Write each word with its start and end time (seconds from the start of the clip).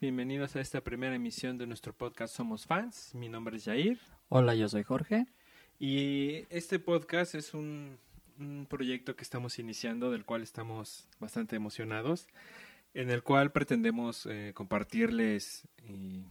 bienvenidos 0.00 0.54
a 0.54 0.60
esta 0.60 0.80
primera 0.80 1.14
emisión 1.16 1.58
de 1.58 1.66
nuestro 1.66 1.92
podcast 1.92 2.34
Somos 2.36 2.66
Fans. 2.66 3.14
Mi 3.14 3.28
nombre 3.28 3.56
es 3.56 3.64
Jair. 3.64 3.98
Hola, 4.28 4.54
yo 4.54 4.68
soy 4.68 4.84
Jorge. 4.84 5.26
Y 5.80 6.44
este 6.50 6.78
podcast 6.78 7.34
es 7.34 7.52
un, 7.52 7.98
un 8.38 8.66
proyecto 8.68 9.16
que 9.16 9.22
estamos 9.22 9.58
iniciando, 9.58 10.10
del 10.12 10.24
cual 10.24 10.42
estamos 10.42 11.08
bastante 11.18 11.56
emocionados, 11.56 12.28
en 12.94 13.10
el 13.10 13.22
cual 13.24 13.50
pretendemos 13.50 14.26
eh, 14.26 14.52
compartirles 14.54 15.66
eh, 15.88 16.22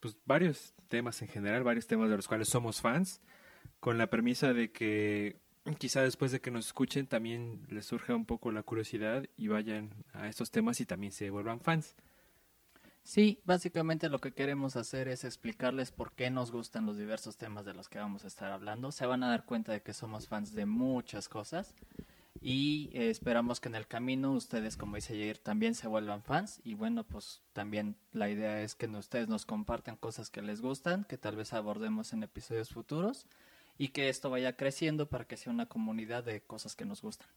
pues, 0.00 0.16
varios 0.26 0.74
temas 0.88 1.22
en 1.22 1.28
general, 1.28 1.64
varios 1.64 1.86
temas 1.86 2.10
de 2.10 2.16
los 2.16 2.28
cuales 2.28 2.48
somos 2.48 2.82
fans, 2.82 3.22
con 3.80 3.96
la 3.96 4.08
premisa 4.08 4.52
de 4.52 4.70
que 4.70 5.36
quizá 5.78 6.02
después 6.02 6.30
de 6.30 6.40
que 6.40 6.50
nos 6.50 6.66
escuchen 6.66 7.06
también 7.06 7.62
les 7.68 7.86
surja 7.86 8.14
un 8.14 8.26
poco 8.26 8.52
la 8.52 8.62
curiosidad 8.62 9.26
y 9.36 9.48
vayan 9.48 9.90
a 10.12 10.28
estos 10.28 10.50
temas 10.50 10.80
y 10.80 10.86
también 10.86 11.12
se 11.12 11.30
vuelvan 11.30 11.60
fans. 11.60 11.96
Sí, 13.08 13.40
básicamente 13.46 14.10
lo 14.10 14.18
que 14.18 14.34
queremos 14.34 14.76
hacer 14.76 15.08
es 15.08 15.24
explicarles 15.24 15.92
por 15.92 16.12
qué 16.12 16.28
nos 16.28 16.52
gustan 16.52 16.84
los 16.84 16.98
diversos 16.98 17.38
temas 17.38 17.64
de 17.64 17.72
los 17.72 17.88
que 17.88 17.98
vamos 17.98 18.22
a 18.24 18.26
estar 18.26 18.52
hablando. 18.52 18.92
Se 18.92 19.06
van 19.06 19.22
a 19.22 19.30
dar 19.30 19.46
cuenta 19.46 19.72
de 19.72 19.80
que 19.80 19.94
somos 19.94 20.28
fans 20.28 20.52
de 20.52 20.66
muchas 20.66 21.30
cosas 21.30 21.74
y 22.42 22.90
eh, 22.92 23.08
esperamos 23.08 23.60
que 23.60 23.70
en 23.70 23.76
el 23.76 23.86
camino 23.86 24.32
ustedes, 24.32 24.76
como 24.76 24.96
dice 24.96 25.14
Jair, 25.14 25.38
también 25.38 25.74
se 25.74 25.88
vuelvan 25.88 26.22
fans 26.22 26.60
y 26.64 26.74
bueno, 26.74 27.02
pues 27.02 27.40
también 27.54 27.96
la 28.12 28.28
idea 28.28 28.60
es 28.60 28.74
que 28.74 28.86
ustedes 28.88 29.26
nos 29.26 29.46
compartan 29.46 29.96
cosas 29.96 30.28
que 30.28 30.42
les 30.42 30.60
gustan, 30.60 31.04
que 31.04 31.16
tal 31.16 31.34
vez 31.34 31.54
abordemos 31.54 32.12
en 32.12 32.24
episodios 32.24 32.68
futuros 32.68 33.24
y 33.78 33.88
que 33.88 34.10
esto 34.10 34.28
vaya 34.28 34.54
creciendo 34.54 35.08
para 35.08 35.24
que 35.24 35.38
sea 35.38 35.50
una 35.50 35.64
comunidad 35.64 36.24
de 36.24 36.42
cosas 36.42 36.76
que 36.76 36.84
nos 36.84 37.00
gustan. 37.00 37.28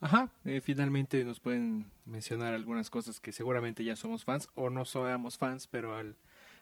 Ajá, 0.00 0.30
eh, 0.44 0.60
finalmente 0.60 1.24
nos 1.24 1.40
pueden 1.40 1.90
mencionar 2.04 2.54
algunas 2.54 2.88
cosas 2.88 3.18
que 3.18 3.32
seguramente 3.32 3.82
ya 3.82 3.96
somos 3.96 4.24
fans 4.24 4.48
o 4.54 4.70
no 4.70 4.84
somos 4.84 5.38
fans, 5.38 5.66
pero 5.66 5.96
al, 5.96 6.16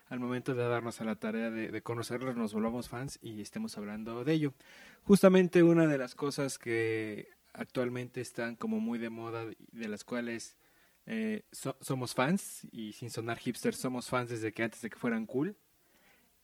al 0.09 0.21
momento 0.21 0.55
de 0.55 0.67
darnos 0.67 1.01
a 1.01 1.05
la 1.05 1.17
tarea 1.17 1.51
de, 1.51 1.83
conocerlos 1.83 2.37
nos 2.37 2.55
volvamos 2.55 2.89
fans 2.89 3.19
y 3.21 3.43
estemos 3.43 3.77
hablando 3.77 4.25
de 4.25 4.33
ello. 4.33 4.55
Justamente 5.05 5.63
una 5.63 5.87
de 5.87 5.99
las 5.99 6.15
cosas 6.15 6.59
que 6.59 7.29
actualmente 7.53 8.23
están 8.23 8.57
como 8.57 8.81
muy 8.81 8.99
de 8.99 9.11
moda, 9.11 9.45
de 9.45 9.89
las 9.89 10.05
cuales 10.05 10.57
eh, 11.05 11.45
so, 11.53 11.77
somos 11.81 12.15
fans 12.15 12.67
y 12.73 12.93
sin 12.93 13.11
sonar 13.11 13.39
hipster 13.39 13.75
somos 13.75 14.09
fans 14.09 14.31
desde 14.31 14.53
que 14.53 14.63
antes 14.63 14.81
de 14.81 14.91
que 14.91 14.97
fueran 14.97 15.27
cool, 15.27 15.57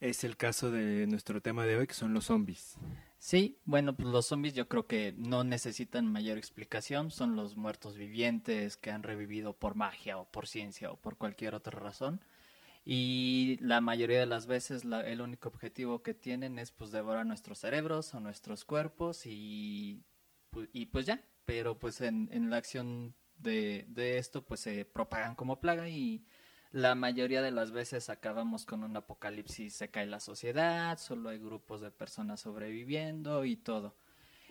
es 0.01 0.25
el 0.25 0.37
caso 0.37 0.71
de 0.71 1.07
nuestro 1.07 1.41
tema 1.41 1.65
de 1.65 1.77
hoy 1.77 1.87
que 1.87 1.95
son 1.95 2.13
los 2.13 2.27
zombies. 2.27 2.77
Sí, 3.25 3.61
bueno, 3.65 3.95
pues 3.97 4.09
los 4.09 4.27
zombies 4.27 4.53
yo 4.55 4.69
creo 4.69 4.89
que 4.89 5.15
no 5.17 5.45
necesitan 5.45 6.11
mayor 6.11 6.39
explicación, 6.39 7.13
son 7.13 7.37
los 7.37 7.57
muertos 7.57 7.97
vivientes 7.97 8.77
que 8.77 8.91
han 8.91 9.05
revivido 9.05 9.53
por 9.53 9.77
magia 9.77 10.19
o 10.19 10.25
por 10.29 10.49
ciencia 10.49 10.91
o 10.91 10.97
por 10.97 11.17
cualquier 11.17 11.55
otra 11.55 11.79
razón. 11.79 12.21
Y 12.85 13.59
la 13.61 13.81
mayoría 13.81 14.21
de 14.21 14.27
las 14.27 14.47
veces 14.47 14.85
la, 14.85 15.03
el 15.03 15.21
único 15.21 15.49
objetivo 15.51 16.03
que 16.03 16.15
tienen 16.15 16.59
es 16.59 16.73
pues 16.73 16.91
devorar 16.93 17.27
nuestros 17.27 17.59
cerebros 17.61 18.13
o 18.15 18.21
nuestros 18.21 18.65
cuerpos 18.65 19.27
y, 19.27 20.03
y 20.73 20.87
pues 20.87 21.07
ya, 21.07 21.23
pero 21.45 21.79
pues 21.79 22.01
en, 22.01 22.29
en 22.33 22.51
la 22.51 22.57
acción 22.59 23.15
de, 23.39 23.87
de 23.89 24.19
esto 24.19 24.45
pues 24.45 24.61
se 24.61 24.85
propagan 24.85 25.37
como 25.37 25.61
plaga 25.61 25.89
y 25.89 26.25
la 26.73 26.95
mayoría 26.95 27.43
de 27.43 27.51
las 27.51 27.71
veces 27.71 28.09
acabamos 28.09 28.65
con 28.65 28.83
un 28.83 28.97
apocalipsis, 28.97 29.75
se 29.75 29.91
cae 29.91 30.07
la 30.07 30.21
sociedad, 30.21 30.99
solo 30.99 31.29
hay 31.29 31.39
grupos 31.39 31.83
de 31.83 31.91
personas 31.91 32.41
sobreviviendo 32.41 33.45
y 33.45 33.57
todo. 33.57 33.95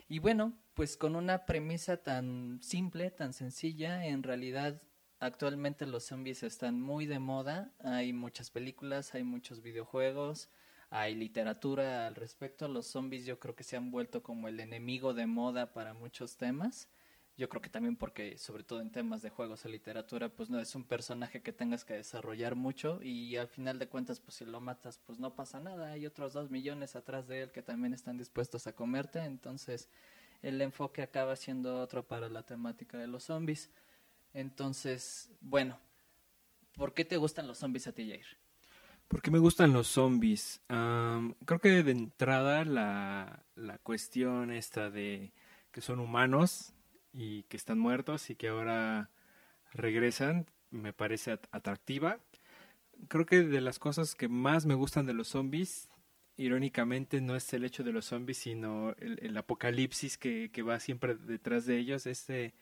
Y 0.08 0.20
bueno, 0.20 0.56
pues 0.74 0.96
con 0.96 1.16
una 1.16 1.46
premisa 1.46 1.96
tan 1.96 2.60
simple, 2.62 3.10
tan 3.10 3.32
sencilla, 3.32 4.06
en 4.06 4.22
realidad 4.22 4.80
actualmente 5.18 5.84
los 5.84 6.04
zombies 6.04 6.44
están 6.44 6.80
muy 6.80 7.06
de 7.06 7.18
moda, 7.18 7.72
hay 7.80 8.12
muchas 8.12 8.50
películas, 8.50 9.14
hay 9.14 9.24
muchos 9.24 9.60
videojuegos, 9.60 10.48
hay 10.90 11.16
literatura 11.16 12.06
al 12.06 12.14
respecto, 12.14 12.68
los 12.68 12.86
zombies 12.86 13.26
yo 13.26 13.40
creo 13.40 13.56
que 13.56 13.64
se 13.64 13.76
han 13.76 13.90
vuelto 13.90 14.22
como 14.22 14.46
el 14.46 14.60
enemigo 14.60 15.12
de 15.12 15.26
moda 15.26 15.72
para 15.72 15.92
muchos 15.92 16.36
temas 16.36 16.88
yo 17.42 17.48
creo 17.48 17.60
que 17.60 17.70
también 17.70 17.96
porque 17.96 18.38
sobre 18.38 18.62
todo 18.62 18.80
en 18.80 18.92
temas 18.92 19.20
de 19.20 19.28
juegos 19.28 19.64
o 19.64 19.68
literatura 19.68 20.28
pues 20.28 20.48
no 20.48 20.60
es 20.60 20.76
un 20.76 20.84
personaje 20.84 21.42
que 21.42 21.52
tengas 21.52 21.84
que 21.84 21.94
desarrollar 21.94 22.54
mucho 22.54 23.02
y 23.02 23.34
al 23.34 23.48
final 23.48 23.80
de 23.80 23.88
cuentas 23.88 24.20
pues 24.20 24.36
si 24.36 24.44
lo 24.44 24.60
matas 24.60 25.00
pues 25.04 25.18
no 25.18 25.34
pasa 25.34 25.58
nada. 25.58 25.90
Hay 25.90 26.06
otros 26.06 26.34
dos 26.34 26.52
millones 26.52 26.94
atrás 26.94 27.26
de 27.26 27.42
él 27.42 27.50
que 27.50 27.60
también 27.60 27.94
están 27.94 28.16
dispuestos 28.16 28.68
a 28.68 28.76
comerte 28.76 29.18
entonces 29.24 29.88
el 30.40 30.60
enfoque 30.60 31.02
acaba 31.02 31.34
siendo 31.34 31.80
otro 31.80 32.06
para 32.06 32.28
la 32.28 32.44
temática 32.44 32.96
de 32.96 33.08
los 33.08 33.24
zombies. 33.24 33.70
Entonces 34.34 35.28
bueno 35.40 35.80
¿por 36.76 36.94
qué 36.94 37.04
te 37.04 37.16
gustan 37.16 37.48
los 37.48 37.58
zombies 37.58 37.88
a 37.88 37.92
ti 37.92 38.08
Jair? 38.08 38.38
Porque 39.08 39.32
me 39.32 39.40
gustan 39.40 39.72
los 39.72 39.88
zombies 39.88 40.60
um, 40.70 41.34
creo 41.44 41.58
que 41.58 41.82
de 41.82 41.90
entrada 41.90 42.64
la, 42.64 43.44
la 43.56 43.78
cuestión 43.78 44.52
esta 44.52 44.90
de 44.90 45.32
que 45.72 45.80
son 45.80 45.98
humanos 45.98 46.72
y 47.12 47.42
que 47.44 47.56
están 47.56 47.78
muertos 47.78 48.30
y 48.30 48.34
que 48.34 48.48
ahora 48.48 49.10
regresan 49.72 50.46
me 50.72 50.92
parece 50.92 51.38
atractiva. 51.50 52.18
Creo 53.08 53.26
que 53.26 53.42
de 53.42 53.60
las 53.60 53.78
cosas 53.78 54.14
que 54.14 54.28
más 54.28 54.66
me 54.66 54.74
gustan 54.74 55.06
de 55.06 55.14
los 55.14 55.28
zombies, 55.28 55.88
irónicamente, 56.36 57.20
no 57.20 57.36
es 57.36 57.52
el 57.52 57.64
hecho 57.64 57.84
de 57.84 57.92
los 57.92 58.06
zombies, 58.06 58.38
sino 58.38 58.94
el, 58.98 59.36
apocalipsis 59.36 60.18
que, 60.18 60.50
va 60.66 60.80
siempre 60.80 61.14
detrás 61.14 61.66
de 61.66 61.78
ellos. 61.78 62.06
Este, 62.06 62.54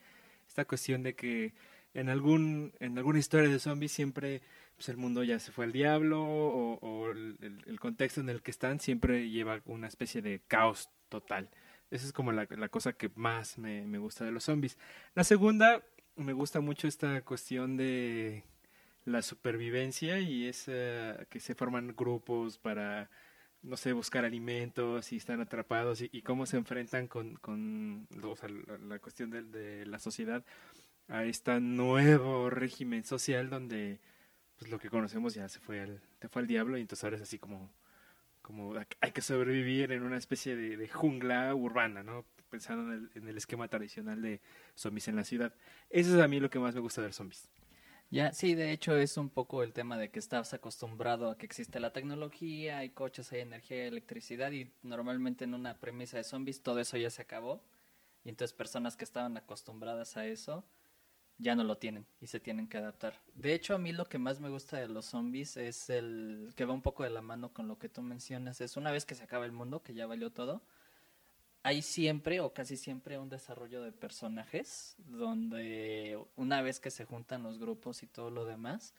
esta 0.49 0.65
cuestión 0.65 1.03
de 1.03 1.15
que 1.15 1.55
en, 1.95 2.09
algún, 2.09 2.73
en 2.81 2.99
alguna 2.99 3.19
historia 3.19 3.49
de 3.49 3.59
zombies 3.59 3.93
siempre 3.93 4.43
pues, 4.77 4.89
el 4.89 4.97
mundo 4.97 5.23
ya 5.23 5.39
se 5.39 5.53
fue 5.53 5.67
al 5.67 5.73
diablo 5.73 6.23
o, 6.23 7.11
el, 7.11 7.79
contexto 7.81 8.21
en 8.21 8.29
el 8.29 8.43
que 8.43 8.51
están 8.51 8.81
siempre 8.81 9.29
lleva 9.31 9.61
una 9.67 9.89
especie 9.89 10.23
de 10.23 10.41
caos 10.47 10.91
total. 11.09 11.49
Esa 11.91 12.07
es 12.07 12.13
como 12.13 12.33
la, 12.33 12.47
la 12.51 12.69
cosa 12.69 12.93
que 12.93 13.11
más 13.15 13.59
me, 13.59 13.85
me, 13.87 13.99
gusta 13.99 14.25
de 14.25 14.31
los 14.31 14.45
zombies. 14.45 14.79
La 15.15 15.25
segunda, 15.25 15.83
me 16.17 16.33
gusta 16.33 16.61
mucho 16.61 16.87
esta 16.87 17.23
cuestión 17.23 17.77
de 17.77 18.45
la 19.05 19.23
supervivencia 19.23 20.21
y 20.21 20.47
es 20.47 20.69
uh, 20.69 21.25
que 21.29 21.41
se 21.41 21.55
forman 21.55 21.95
grupos 21.97 22.59
para, 22.59 23.11
no 23.63 23.77
sé, 23.77 23.93
buscar 23.93 24.25
alimentos 24.25 25.13
y 25.13 25.17
están 25.17 25.41
atrapados 25.41 26.01
y, 26.03 26.23
cómo 26.23 26.47
se 26.47 26.57
enfrentan 26.57 27.09
con, 27.09 27.37
con 27.37 28.07
la, 28.11 28.79
la, 28.79 28.99
cuestión 28.99 29.31
de, 29.31 29.43
de, 29.43 29.87
la 29.87 29.99
sociedad 29.99 30.45
a 31.09 31.25
este 31.25 31.61
nuevo 31.61 32.51
régimen 32.51 33.05
social 33.05 33.51
donde 33.51 34.01
pues 34.59 34.71
lo 34.71 34.79
que 34.79 34.91
conocemos 34.91 35.35
ya 35.35 35.49
se 35.49 35.59
fue 35.59 35.81
al, 35.81 36.03
se 36.21 36.29
fue 36.29 36.43
al 36.43 36.49
diablo 36.49 36.79
y 36.79 36.83
entonces 36.83 37.03
ahora 37.05 37.17
es 37.17 37.23
así 37.23 37.39
como 37.39 37.71
como 38.51 38.75
hay 39.01 39.13
que 39.13 39.23
sobrevivir 39.23 39.93
en 39.93 40.03
una 40.03 40.17
especie 40.17 40.57
de, 40.57 40.89
jungla 40.89 41.55
urbana, 41.55 42.03
¿no? 42.03 42.25
Pensando 42.49 42.93
en 42.93 43.09
el, 43.15 43.23
en 43.23 43.29
el, 43.29 43.37
esquema 43.37 43.69
tradicional 43.69 44.21
de 44.21 44.41
zombies 44.75 45.07
en 45.07 45.15
la 45.15 45.23
ciudad. 45.23 45.55
Eso 45.89 46.17
es 46.17 46.23
a 46.23 46.27
mí 46.27 46.41
lo 46.41 46.51
que 46.51 46.59
más 46.59 46.75
me 46.75 46.81
gusta 46.81 47.01
de 47.01 47.09
los 47.09 47.17
zombies. 47.17 47.49
Ya, 48.11 48.33
sí, 48.33 48.57
de 48.57 48.73
hecho 48.73 48.97
es 48.97 49.17
un 49.17 49.31
poco 49.31 49.63
el 49.63 49.73
tema 49.73 49.97
de 49.97 50.11
que 50.11 50.19
estás 50.19 50.53
acostumbrado 50.53 51.31
a 51.31 51.39
que 51.39 51.47
existe 51.47 51.79
la 51.79 51.93
tecnología, 51.93 52.79
hay 52.79 52.91
coches, 52.91 53.31
hay 53.31 53.41
energía, 53.41 53.83
hay 53.83 53.89
electricidad 53.89 54.51
y 54.51 54.73
normalmente 54.83 55.45
en 55.45 55.55
una 55.55 55.79
premisa 55.79 56.17
de 56.17 56.25
zombies 56.25 56.61
todo 56.61 56.81
eso 56.81 56.97
ya 56.97 57.11
se 57.11 57.23
acabó. 57.23 57.63
Y 58.25 58.31
entonces 58.31 58.53
personas 58.53 58.97
que 58.97 59.05
estaban 59.05 59.37
acostumbradas 59.37 60.17
a 60.17 60.27
eso 60.27 60.65
ya 61.41 61.55
no 61.55 61.65
lo 61.65 61.79
tienen 61.79 62.07
y 62.21 62.27
se 62.27 62.39
tienen 62.39 62.69
que 62.69 62.79
adaptar. 62.79 63.15
De 63.35 63.55
hecho, 63.55 63.75
a 63.75 63.79
mí 63.79 63.93
lo 63.93 64.07
que 64.07 64.19
más 64.19 64.41
me 64.41 64.51
gusta 64.51 64.77
de 64.77 64.89
los 64.89 65.07
zombies 65.07 65.57
es 65.57 65.89
el 65.91 66.53
que 66.55 66.67
va 66.67 66.75
un 66.75 66.83
poco 66.83 67.03
de 67.03 67.11
la 67.11 67.23
mano 67.23 67.53
con 67.53 67.67
lo 67.67 67.79
que 67.79 67.89
tú 67.89 68.03
mencionas. 68.03 68.61
Es 68.61 68.77
una 68.77 68.93
vez 68.93 69.07
que 69.07 69.15
se 69.15 69.25
acaba 69.25 69.47
el 69.47 69.53
mundo, 69.53 69.83
que 69.83 69.95
ya 69.95 70.07
valió 70.07 70.31
todo, 70.31 70.63
hay 71.63 71.83
siempre 71.83 72.41
o 72.41 72.53
casi 72.53 72.77
siempre 72.77 73.19
un 73.19 73.29
desarrollo 73.29 73.83
de 73.83 73.93
personajes 73.93 74.97
donde 74.99 76.19
una 76.37 76.63
vez 76.63 76.81
que 76.81 76.91
se 76.91 77.05
juntan 77.05 77.43
los 77.43 77.59
grupos 77.59 78.03
y 78.03 78.07
todo 78.07 78.31
lo 78.31 78.45
demás, 78.45 78.95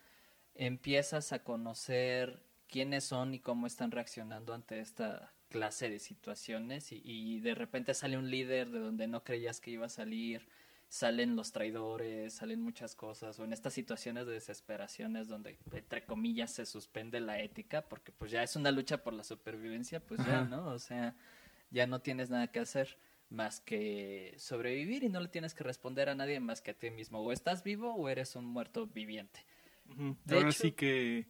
empiezas 0.55 1.33
a 1.33 1.43
conocer 1.43 2.43
quiénes 2.67 3.03
son 3.03 3.33
y 3.33 3.39
cómo 3.39 3.67
están 3.67 3.91
reaccionando 3.91 4.53
ante 4.53 4.79
esta 4.79 5.33
clase 5.49 5.89
de 5.89 5.99
situaciones 5.99 6.91
y, 6.91 7.01
y 7.03 7.39
de 7.39 7.55
repente 7.55 7.93
sale 7.93 8.17
un 8.17 8.29
líder 8.31 8.69
de 8.69 8.79
donde 8.79 9.07
no 9.07 9.23
creías 9.23 9.59
que 9.59 9.71
iba 9.71 9.87
a 9.87 9.89
salir 9.89 10.47
salen 10.91 11.37
los 11.37 11.53
traidores, 11.53 12.33
salen 12.33 12.61
muchas 12.61 12.95
cosas, 12.95 13.39
o 13.39 13.45
en 13.45 13.53
estas 13.53 13.73
situaciones 13.73 14.25
de 14.27 14.33
desesperaciones 14.33 15.29
donde, 15.29 15.57
entre 15.71 16.03
comillas, 16.03 16.51
se 16.51 16.65
suspende 16.65 17.21
la 17.21 17.39
ética, 17.39 17.87
porque 17.87 18.11
pues 18.11 18.29
ya 18.29 18.43
es 18.43 18.57
una 18.57 18.71
lucha 18.71 19.01
por 19.01 19.13
la 19.13 19.23
supervivencia, 19.23 20.01
pues 20.01 20.19
ya, 20.25 20.41
¿no? 20.41 20.67
O 20.67 20.79
sea, 20.79 21.15
ya 21.69 21.87
no 21.87 22.01
tienes 22.01 22.29
nada 22.29 22.51
que 22.51 22.59
hacer 22.59 22.97
más 23.29 23.61
que 23.61 24.35
sobrevivir 24.37 25.05
y 25.05 25.09
no 25.09 25.21
le 25.21 25.29
tienes 25.29 25.53
que 25.53 25.63
responder 25.63 26.09
a 26.09 26.15
nadie 26.15 26.41
más 26.41 26.61
que 26.61 26.71
a 26.71 26.77
ti 26.77 26.89
mismo. 26.89 27.21
O 27.21 27.31
estás 27.31 27.63
vivo 27.63 27.95
o 27.95 28.09
eres 28.09 28.35
un 28.35 28.43
muerto 28.43 28.85
viviente. 28.85 29.45
Uh 29.87 29.93
-huh. 29.93 30.17
Ahora 30.29 30.49
hecho, 30.49 30.63
sí 30.63 30.71
que 30.73 31.25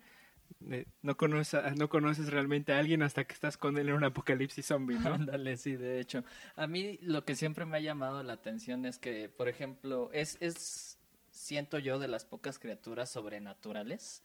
no, 1.02 1.18
conoces, 1.18 1.76
no 1.78 1.90
conoces 1.90 2.30
realmente 2.30 2.74
a 2.74 2.80
alguien 2.80 3.04
hasta 3.04 3.24
que 3.24 3.34
estás 3.34 3.58
con 3.58 3.78
él 3.78 3.90
en 3.90 3.96
un 3.96 4.04
apocalipsis 4.04 4.66
zombie, 4.66 4.98
¿no? 5.00 5.14
Ándale, 5.14 5.58
sí, 5.58 5.76
de 5.76 6.00
hecho. 6.00 6.24
A 6.56 6.68
mí 6.68 6.98
lo 7.02 7.26
que 7.26 7.36
siempre 7.36 7.66
me 7.66 7.78
ha 7.78 7.82
llamado 7.82 8.24
la 8.24 8.34
atención 8.34 8.86
es 8.86 8.98
que, 8.98 9.30
por 9.30 9.48
ejemplo, 9.48 10.10
es, 10.14 10.38
es 10.42 11.00
siento 11.32 11.80
yo, 11.80 12.00
de 12.00 12.08
las 12.08 12.26
pocas 12.26 12.60
criaturas 12.60 13.10
sobrenaturales 13.10 14.24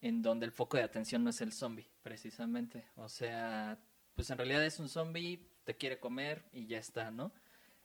en 0.00 0.20
donde 0.20 0.44
el 0.44 0.52
foco 0.52 0.76
de 0.76 0.82
atención 0.82 1.24
no 1.24 1.30
es 1.30 1.40
el 1.40 1.52
zombie, 1.52 1.88
precisamente. 2.02 2.84
O 2.96 3.08
sea, 3.08 3.78
pues 4.14 4.28
en 4.30 4.36
realidad 4.36 4.64
es 4.64 4.78
un 4.78 4.88
zombie, 4.90 5.48
te 5.64 5.76
quiere 5.76 5.98
comer 5.98 6.44
y 6.52 6.66
ya 6.66 6.78
está, 6.78 7.10
¿no? 7.10 7.32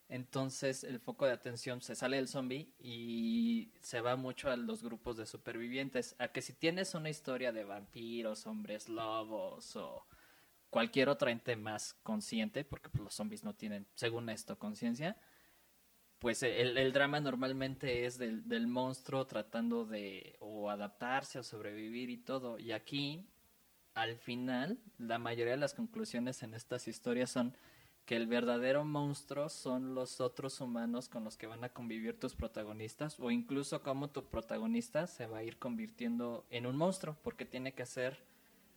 Entonces 0.09 0.83
el 0.83 1.00
foco 1.00 1.27
de 1.27 1.33
atención 1.33 1.81
se 1.81 1.95
sale 1.95 2.17
del 2.17 2.27
zombie 2.27 2.73
y 2.79 3.71
se 3.79 4.01
va 4.01 4.15
mucho 4.15 4.50
a 4.50 4.57
los 4.57 4.81
grupos 4.83 5.17
de 5.17 5.27
supervivientes. 5.27 6.15
A 6.17 6.29
que 6.29 6.41
si 6.41 6.53
tienes 6.53 6.95
una 6.95 7.11
historia 7.11 7.51
de 7.51 7.63
vampiros, 7.63 8.47
hombres 8.47 8.89
lobos 8.89 9.75
o 9.75 10.07
cualquier 10.71 11.09
otro 11.09 11.29
ente 11.29 11.56
más 11.56 11.94
consciente, 12.01 12.63
porque 12.63 12.89
pues, 12.89 13.03
los 13.03 13.13
zombies 13.13 13.44
no 13.44 13.53
tienen, 13.56 13.88
según 13.94 14.29
esto, 14.29 14.57
conciencia, 14.57 15.15
pues 16.17 16.41
el, 16.44 16.77
el, 16.77 16.91
drama 16.91 17.19
normalmente 17.19 18.05
es 18.05 18.17
del, 18.17 18.47
del, 18.47 18.67
monstruo 18.67 19.25
tratando 19.25 19.85
de 19.85 20.35
o 20.39 20.69
adaptarse 20.69 21.39
o 21.39 21.44
sobrevivir 21.44 22.09
y 22.09 22.17
todo. 22.17 22.59
Y 22.59 22.71
aquí, 22.71 23.29
al 23.94 24.17
final, 24.17 24.79
la 24.97 25.19
mayoría 25.19 25.53
de 25.53 25.59
las 25.59 25.73
conclusiones 25.75 26.44
en 26.44 26.55
estas 26.55 26.88
historias 26.88 27.29
son 27.29 27.55
que 28.09 28.15
el 28.15 28.25
verdadero 28.25 28.85
monstruo 28.85 29.50
son 29.50 29.94
los 29.94 30.19
otros 30.19 30.61
humanos 30.61 31.09
con 31.09 31.23
los 31.23 31.38
que 31.38 31.45
van 31.45 31.63
a 31.63 31.69
convivir 31.69 32.19
tus 32.19 32.33
protagonistas 32.33 33.19
o 33.19 33.29
incluso 33.29 33.83
como 33.83 34.09
tu 34.09 34.25
protagonista 34.25 35.06
se 35.06 35.27
va 35.27 35.38
a 35.38 35.44
ir 35.44 35.59
convirtiendo 35.59 36.44
en 36.50 36.65
un 36.65 36.75
monstruo 36.75 37.15
porque 37.21 37.45
tiene 37.45 37.75
que 37.75 37.83
hacer 37.83 38.23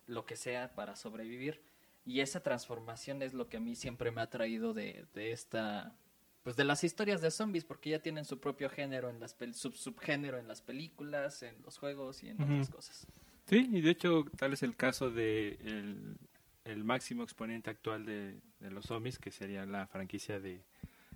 lo 0.07 0.27
que 0.27 0.37
sea 0.37 0.75
para 0.75 0.97
sobrevivir. 0.97 1.63
Y 2.05 2.21
esa 2.21 2.43
transformación 2.43 3.23
es 3.23 3.33
lo 3.33 3.49
que 3.49 3.57
a 3.57 3.61
mí 3.61 3.75
siempre 3.75 4.11
me 4.11 4.21
ha 4.21 4.29
traído 4.29 4.75
de, 4.75 5.07
de 5.15 5.33
esta 5.33 5.97
pues 6.43 6.55
de 6.55 6.65
las 6.65 6.85
historias 6.85 7.23
de 7.23 7.31
zombies 7.31 7.65
porque 7.65 7.89
ya 7.89 8.01
tienen 8.01 8.27
su 8.27 8.39
propio 8.39 8.69
género 8.69 9.09
en 9.09 9.19
las 9.19 9.35
sub 9.55 9.75
subgénero 9.75 10.37
en 10.37 10.47
las 10.47 10.61
películas, 10.61 11.43
en 11.43 11.55
los 11.65 11.79
juegos 11.79 12.23
y 12.23 12.29
en 12.29 12.43
otras 12.43 12.69
cosas. 12.69 13.07
Sí, 13.47 13.67
y 13.73 13.81
de 13.81 13.93
hecho 13.93 14.27
tal 14.37 14.53
es 14.53 14.63
el 14.63 14.77
caso 14.77 15.11
de 15.11 15.57
el, 15.65 16.19
el 16.65 16.85
máximo 16.85 17.23
exponente 17.23 17.71
actual 17.71 18.05
de, 18.05 18.41
los 18.61 18.87
zombies, 18.87 19.19
que 19.19 19.31
sería 19.31 19.67
la 19.67 19.87
franquicia 19.87 20.41
de, 20.41 20.61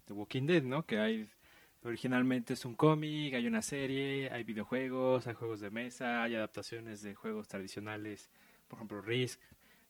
de 0.06 0.14
Walking 0.14 0.46
Dead, 0.46 0.62
¿no? 0.62 0.84
Que 0.84 0.98
hay 0.98 1.28
originalmente 1.84 2.54
es 2.54 2.64
un 2.64 2.74
cómic, 2.74 3.34
hay 3.34 3.46
una 3.46 3.62
serie, 3.62 4.28
hay 4.30 4.42
videojuegos, 4.44 5.26
hay 5.26 5.34
juegos 5.34 5.60
de 5.60 5.70
mesa, 5.70 6.22
hay 6.22 6.34
adaptaciones 6.34 7.02
de 7.02 7.14
juegos 7.14 7.48
tradicionales, 7.48 8.28
por 8.66 8.78
ejemplo 8.78 9.00
Risk, 9.00 9.40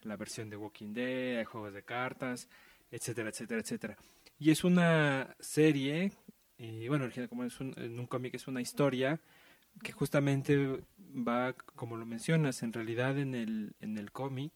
la 0.03 0.17
versión 0.17 0.51
de 0.51 0.57
Walking 0.57 0.93
Dead, 0.93 1.39
hay 1.39 1.45
juegos 1.45 1.73
de 1.73 1.83
cartas, 1.83 2.49
etcétera, 2.91 3.31
etcétera, 3.31 3.61
etcétera. 3.61 3.97
Y 4.39 4.51
es 4.51 4.65
una 4.65 5.35
serie, 5.41 6.13
y 6.59 6.87
bueno, 6.89 7.09
como 7.29 7.45
es 7.45 7.59
un, 7.61 7.75
en 7.79 7.99
un 7.99 8.07
cómic 8.07 8.35
es 8.35 8.47
una 8.47 8.61
historia 8.61 9.19
que 9.83 9.93
justamente 9.93 10.81
va, 10.99 11.55
como 11.55 11.97
lo 11.97 12.07
mencionas, 12.07 12.63
en 12.63 12.73
realidad 12.73 13.19
en 13.19 13.35
el, 13.35 13.75
en 13.81 13.99
el 13.99 14.13
cómic 14.13 14.53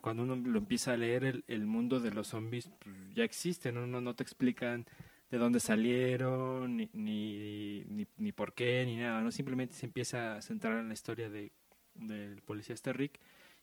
cuando 0.00 0.24
uno 0.24 0.36
lo 0.36 0.58
empieza 0.58 0.92
a 0.92 0.96
leer, 0.96 1.24
el, 1.24 1.44
el 1.46 1.66
mundo 1.66 2.00
de 2.00 2.10
los 2.10 2.28
zombies 2.28 2.70
pues, 2.78 2.94
ya 3.14 3.24
existe, 3.24 3.72
¿no? 3.72 3.86
no 3.86 4.14
te 4.14 4.22
explican 4.22 4.86
de 5.32 5.38
dónde 5.38 5.60
salieron, 5.60 6.76
ni, 6.76 6.90
ni, 6.92 7.84
ni, 7.88 8.06
ni, 8.18 8.32
por 8.32 8.52
qué, 8.52 8.84
ni 8.84 8.96
nada, 8.96 9.22
¿no? 9.22 9.30
Simplemente 9.30 9.74
se 9.74 9.86
empieza 9.86 10.36
a 10.36 10.42
centrar 10.42 10.78
en 10.78 10.88
la 10.88 10.94
historia 10.94 11.30
de, 11.30 11.52
del 11.94 12.42
policía 12.42 12.74
este 12.74 12.92
Rick 12.92 13.18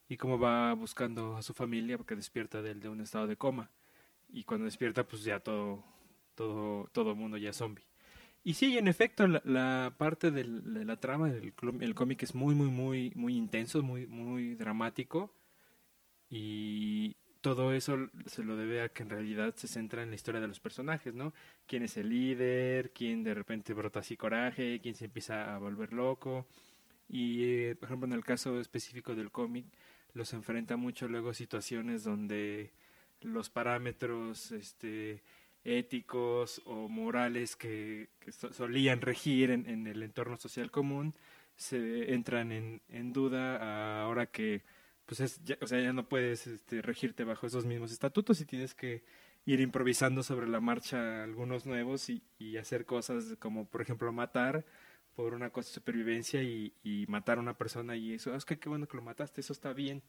y 0.08 0.16
cómo 0.16 0.36
va 0.36 0.74
buscando 0.74 1.36
a 1.36 1.42
su 1.42 1.54
familia 1.54 1.96
porque 1.96 2.16
despierta 2.16 2.60
de, 2.60 2.74
de 2.74 2.88
un 2.88 3.00
estado 3.00 3.28
de 3.28 3.36
coma. 3.36 3.70
Y 4.28 4.42
cuando 4.42 4.64
despierta, 4.64 5.06
pues 5.06 5.22
ya 5.22 5.38
todo, 5.38 5.84
todo, 6.34 6.88
todo 6.92 7.14
mundo 7.14 7.36
ya 7.36 7.50
es 7.50 7.56
zombie. 7.56 7.84
Y 8.42 8.54
sí, 8.54 8.76
en 8.76 8.88
efecto, 8.88 9.28
la, 9.28 9.40
la 9.44 9.94
parte 9.96 10.32
de 10.32 10.44
la 10.44 10.96
trama 10.96 11.28
del 11.30 11.52
el 11.80 11.94
cómic 11.94 12.22
es 12.24 12.34
muy, 12.34 12.56
muy, 12.56 12.68
muy, 12.68 13.12
muy 13.14 13.36
intenso, 13.36 13.80
muy, 13.82 14.08
muy 14.08 14.56
dramático 14.56 15.32
y 16.30 17.16
todo 17.40 17.72
eso 17.72 18.08
se 18.26 18.44
lo 18.44 18.56
debe 18.56 18.82
a 18.82 18.90
que 18.90 19.02
en 19.02 19.10
realidad 19.10 19.54
se 19.56 19.66
centra 19.66 20.02
en 20.02 20.10
la 20.10 20.14
historia 20.14 20.40
de 20.40 20.48
los 20.48 20.60
personajes, 20.60 21.14
¿no? 21.14 21.32
¿Quién 21.66 21.82
es 21.82 21.96
el 21.96 22.10
líder? 22.10 22.92
¿Quién 22.92 23.22
de 23.24 23.34
repente 23.34 23.74
brota 23.74 24.00
así 24.00 24.16
coraje? 24.16 24.80
¿Quién 24.80 24.94
se 24.94 25.06
empieza 25.06 25.54
a 25.54 25.58
volver 25.58 25.92
loco? 25.92 26.46
Y, 27.08 27.44
eh, 27.44 27.76
por 27.76 27.88
ejemplo, 27.88 28.06
en 28.06 28.12
el 28.12 28.24
caso 28.24 28.60
específico 28.60 29.14
del 29.14 29.30
cómic, 29.30 29.66
los 30.12 30.32
enfrenta 30.32 30.76
mucho 30.76 31.08
luego 31.08 31.34
situaciones 31.34 32.04
donde 32.04 32.72
los 33.22 33.50
parámetros 33.50 34.52
este, 34.52 35.22
éticos 35.64 36.62
o 36.66 36.88
morales 36.88 37.56
que, 37.56 38.10
que 38.20 38.32
solían 38.32 39.00
regir 39.00 39.50
en, 39.50 39.68
en, 39.68 39.86
el 39.86 40.02
entorno 40.02 40.36
social 40.36 40.70
común 40.70 41.14
se 41.56 42.14
entran 42.14 42.52
en, 42.52 42.80
en 42.88 43.12
duda 43.12 44.02
ahora 44.02 44.26
que 44.26 44.62
pues 45.10 45.18
es, 45.18 45.42
ya, 45.42 45.58
o 45.60 45.66
sea, 45.66 45.80
ya 45.80 45.92
no 45.92 46.08
puedes 46.08 46.46
este, 46.46 46.82
regirte 46.82 47.24
bajo 47.24 47.44
esos 47.44 47.66
mismos 47.66 47.90
estatutos 47.90 48.40
y 48.40 48.44
tienes 48.44 48.76
que 48.76 49.02
ir 49.44 49.58
improvisando 49.58 50.22
sobre 50.22 50.46
la 50.46 50.60
marcha 50.60 51.24
algunos 51.24 51.66
nuevos 51.66 52.08
y, 52.08 52.22
hacer 52.58 52.86
cosas 52.86 53.34
como, 53.40 53.68
por 53.68 53.82
ejemplo, 53.82 54.12
matar 54.12 54.64
por 55.16 55.34
una 55.34 55.50
cosa 55.50 55.68
de 55.68 55.74
supervivencia 55.74 56.44
y, 56.44 57.06
matar 57.08 57.38
a 57.38 57.40
una 57.40 57.58
persona 57.58 57.96
y 57.96 58.12
eso, 58.12 58.36
es 58.36 58.44
que 58.44 58.60
qué 58.60 58.68
bueno 58.68 58.86
que 58.86 58.96
lo 58.96 59.02
mataste, 59.02 59.40
eso 59.40 59.52
está 59.52 59.72
bien. 59.72 60.04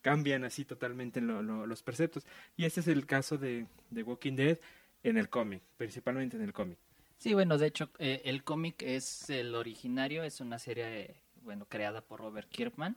Cambian 0.00 0.42
así 0.42 0.64
totalmente 0.64 1.20
lo, 1.20 1.40
lo, 1.40 1.64
los 1.64 1.84
preceptos. 1.84 2.26
Y 2.56 2.64
este 2.64 2.80
es 2.80 2.88
el 2.88 3.06
caso 3.06 3.38
de, 3.38 3.68
de 3.90 4.02
Walking 4.02 4.34
Dead 4.34 4.58
en 5.04 5.18
el 5.18 5.28
cómic, 5.28 5.62
principalmente 5.76 6.36
en 6.36 6.42
el 6.42 6.52
cómic. 6.52 6.78
Sí, 7.18 7.32
bueno, 7.32 7.58
de 7.58 7.68
hecho, 7.68 7.90
eh, 8.00 8.22
el 8.24 8.42
cómic 8.42 8.82
es 8.82 9.30
el 9.30 9.54
originario, 9.54 10.24
es 10.24 10.40
una 10.40 10.58
serie, 10.58 11.22
bueno, 11.42 11.66
creada 11.68 12.00
por 12.00 12.18
Robert 12.18 12.48
Kirkman 12.48 12.96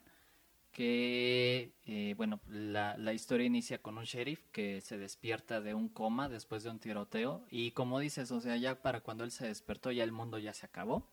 que, 0.75 1.71
eh, 1.85 2.15
bueno, 2.17 2.41
la, 2.49 2.97
la, 2.97 3.13
historia 3.13 3.45
inicia 3.47 3.81
con 3.81 3.97
un 3.97 4.03
sheriff 4.03 4.43
que 4.51 4.81
se 4.81 4.97
despierta 4.97 5.61
de 5.61 5.73
un 5.73 5.87
coma 5.87 6.27
después 6.27 6.63
de 6.63 6.69
un 6.69 6.79
tiroteo 6.79 7.45
y 7.49 7.71
como 7.71 7.97
dices, 7.97 8.29
o 8.31 8.41
sea, 8.41 8.57
ya 8.57 8.81
para 8.81 8.99
cuando 8.99 9.23
él 9.23 9.31
se 9.31 9.47
despertó 9.47 9.93
ya 9.93 10.03
el 10.03 10.11
mundo 10.11 10.37
ya 10.37 10.53
se 10.53 10.65
acabó. 10.65 11.07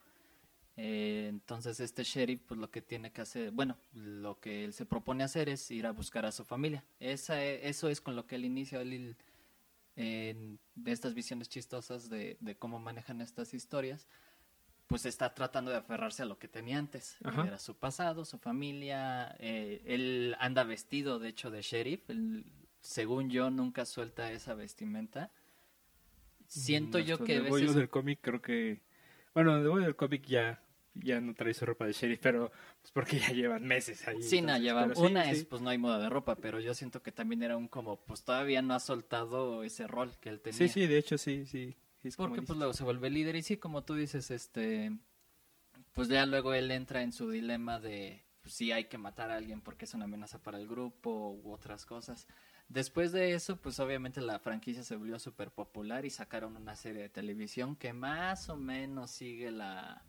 Eh, 0.77 1.27
entonces 1.29 1.79
este 1.79 2.03
sheriff 2.03 2.41
pues 2.49 2.59
lo 2.59 2.73
que 2.73 2.83
tiene 2.83 3.13
que 3.13 3.21
hacer, 3.21 3.53
bueno, 3.53 3.79
lo 3.93 4.41
que 4.41 4.65
él 4.65 4.73
se 4.73 4.85
propone 4.85 5.23
hacer 5.23 5.49
es 5.49 5.71
ir 5.71 5.87
a 5.87 5.93
buscar 5.93 6.27
a 6.27 6.33
su 6.33 6.45
familia. 6.45 6.85
Esa, 6.99 7.41
eso 7.45 7.89
es 7.89 8.01
con 8.01 8.17
lo 8.17 8.27
que 8.27 8.35
él 8.35 8.45
inicia 8.45 8.81
él, 8.81 9.17
en 9.95 10.59
estas 10.87 11.15
visiones 11.15 11.49
chistosas 11.49 12.11
de, 12.11 12.37
de 12.41 12.57
cómo 12.57 12.81
manejan 12.81 13.21
estas 13.21 13.55
historias 13.55 14.09
pues 14.87 15.07
está 15.07 15.35
tratando 15.35 15.71
de 15.71 15.79
aferrarse 15.79 16.23
a 16.23 16.27
lo 16.27 16.39
que 16.39 16.49
tenía 16.49 16.79
antes. 16.79 17.17
Ajá. 17.25 17.47
Era 17.47 17.59
su 17.59 17.77
pasado, 17.77 18.25
su 18.25 18.39
familia. 18.39 19.35
Eh, 19.39 19.83
él 19.87 20.37
anda 20.39 20.65
vestido, 20.65 21.19
de 21.19 21.29
hecho, 21.29 21.51
de 21.51 21.63
sheriff. 21.63 22.11
Él, 22.11 22.45
según 22.81 23.31
yo, 23.31 23.51
nunca 23.51 23.85
suelta 23.85 24.31
esa 24.33 24.55
vestimenta. 24.55 25.31
Siento 26.47 26.99
no, 26.99 27.05
yo 27.05 27.19
que... 27.19 27.41
De 27.41 27.51
veces... 27.51 27.75
del 27.75 27.89
cómic 27.89 28.19
creo 28.21 28.43
que... 28.43 28.83
Bueno, 29.35 29.63
de 29.63 29.81
del 29.83 29.97
cómic 29.97 30.27
ya 30.27 30.63
ya 30.95 31.21
no 31.21 31.35
trae 31.35 31.55
su 31.55 31.65
ropa 31.65 31.87
de 31.87 31.93
sheriff, 31.93 32.21
pero 32.21 32.51
pues 32.81 32.93
porque 32.93 33.19
ya 33.19 33.29
llevan 33.29 33.65
meses 33.65 34.07
ahí. 34.07 34.23
Sí, 34.23 34.39
entonces, 34.39 34.43
no, 34.43 34.59
llevan. 34.59 34.93
Una 34.97 35.25
sí, 35.25 35.31
es, 35.31 35.39
sí. 35.41 35.45
pues 35.45 35.63
no 35.63 35.71
hay 35.71 35.79
moda 35.79 35.99
de 35.99 36.09
ropa, 36.09 36.37
pero 36.37 36.61
yo 36.61 36.75
siento 36.75 37.03
que 37.03 37.13
también 37.13 37.43
era 37.43 37.57
un 37.57 37.69
como, 37.69 38.01
pues 38.05 38.23
todavía 38.25 38.63
no 38.63 38.75
ha 38.75 38.81
soltado 38.81 39.63
ese 39.63 39.87
rol 39.87 40.13
que 40.21 40.29
él 40.29 40.41
tenía. 40.41 40.59
Sí, 40.59 40.69
sí, 40.69 40.87
de 40.87 40.99
hecho 40.99 41.19
sí, 41.19 41.47
sí. 41.47 41.77
Es 42.03 42.17
Porque 42.17 42.43
pues 42.43 42.59
luego 42.59 42.73
se 42.73 42.85
vuelve 42.85 43.11
líder. 43.11 43.37
Y 43.37 43.43
sí, 43.43 43.57
como 43.57 43.85
tú 43.85 43.95
dices, 43.95 44.31
este, 44.31 44.97
pues 45.93 46.09
ya 46.09 46.27
luego 46.27 46.55
él 46.55 46.71
entra 46.71 47.03
en 47.03 47.13
su 47.13 47.31
dilema 47.31 47.79
de 47.79 48.25
pues, 48.43 48.55
si 48.55 48.73
hay 48.73 48.85
que 48.85 48.99
matar 48.99 49.31
a 49.31 49.37
alguien 49.37 49.61
porque 49.61 49.85
es 49.85 49.95
una 49.95 50.05
amenaza 50.05 50.43
para 50.43 50.59
el 50.59 50.67
grupo 50.67 51.39
u 51.43 51.53
otras 51.53 51.87
cosas. 51.87 52.27
Después 52.69 53.13
de 53.13 53.35
eso, 53.35 53.57
pues 53.57 53.79
obviamente 53.81 54.21
la 54.21 54.39
franquicia 54.39 54.83
se 54.83 54.97
volvió 54.97 55.19
súper 55.19 55.51
popular 55.51 56.05
y 56.07 56.11
sacaron 56.11 56.57
una 56.57 56.75
serie 56.75 57.03
de 57.03 57.09
televisión 57.09 57.77
que 57.77 57.93
más 57.93 58.49
o 58.49 58.57
menos 58.57 59.11
sigue 59.11 59.51
la, 59.51 60.03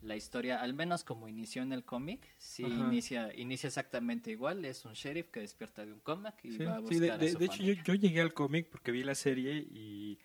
la 0.00 0.16
historia, 0.16 0.62
al 0.62 0.72
menos 0.72 1.04
como 1.04 1.28
inició 1.28 1.62
en 1.62 1.72
el 1.72 1.84
cómic, 1.84 2.34
sí 2.38 2.62
inicia, 2.62 3.34
inicia 3.34 3.66
exactamente 3.66 4.30
igual, 4.30 4.64
es 4.64 4.84
un 4.84 4.94
sheriff 4.94 5.28
que 5.28 5.40
despierta 5.40 5.84
de 5.84 5.92
un 5.92 6.00
cómic 6.00 6.34
y 6.42 6.52
sí, 6.52 6.64
va 6.64 6.76
a 6.76 6.78
buscar 6.80 6.96
sí, 6.96 7.00
de, 7.00 7.10
a 7.10 7.32
su 7.32 7.38
de 7.38 7.44
hecho 7.44 7.62
yo, 7.62 7.72
yo, 7.74 7.94
llegué 7.94 8.20
al 8.20 8.32
cómic 8.32 8.68
porque 8.70 8.92
vi 8.92 9.02
la 9.02 9.14
serie 9.14 9.56
y 9.56 10.18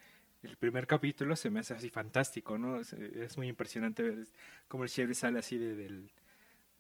el 0.44 0.58
primer 0.58 0.88
capítulo 0.88 1.36
se 1.36 1.50
me 1.50 1.60
hace 1.60 1.74
así 1.74 1.90
fantástico, 1.90 2.58
¿no? 2.58 2.80
Es, 2.80 2.94
es 2.94 3.38
muy 3.38 3.48
impresionante 3.48 4.04
ver 4.04 4.28
cómo 4.68 4.84
el 4.84 4.90
sheriff 4.90 5.20
sale 5.20 5.40
así 5.40 5.58
de, 5.58 5.76
de, 5.76 6.04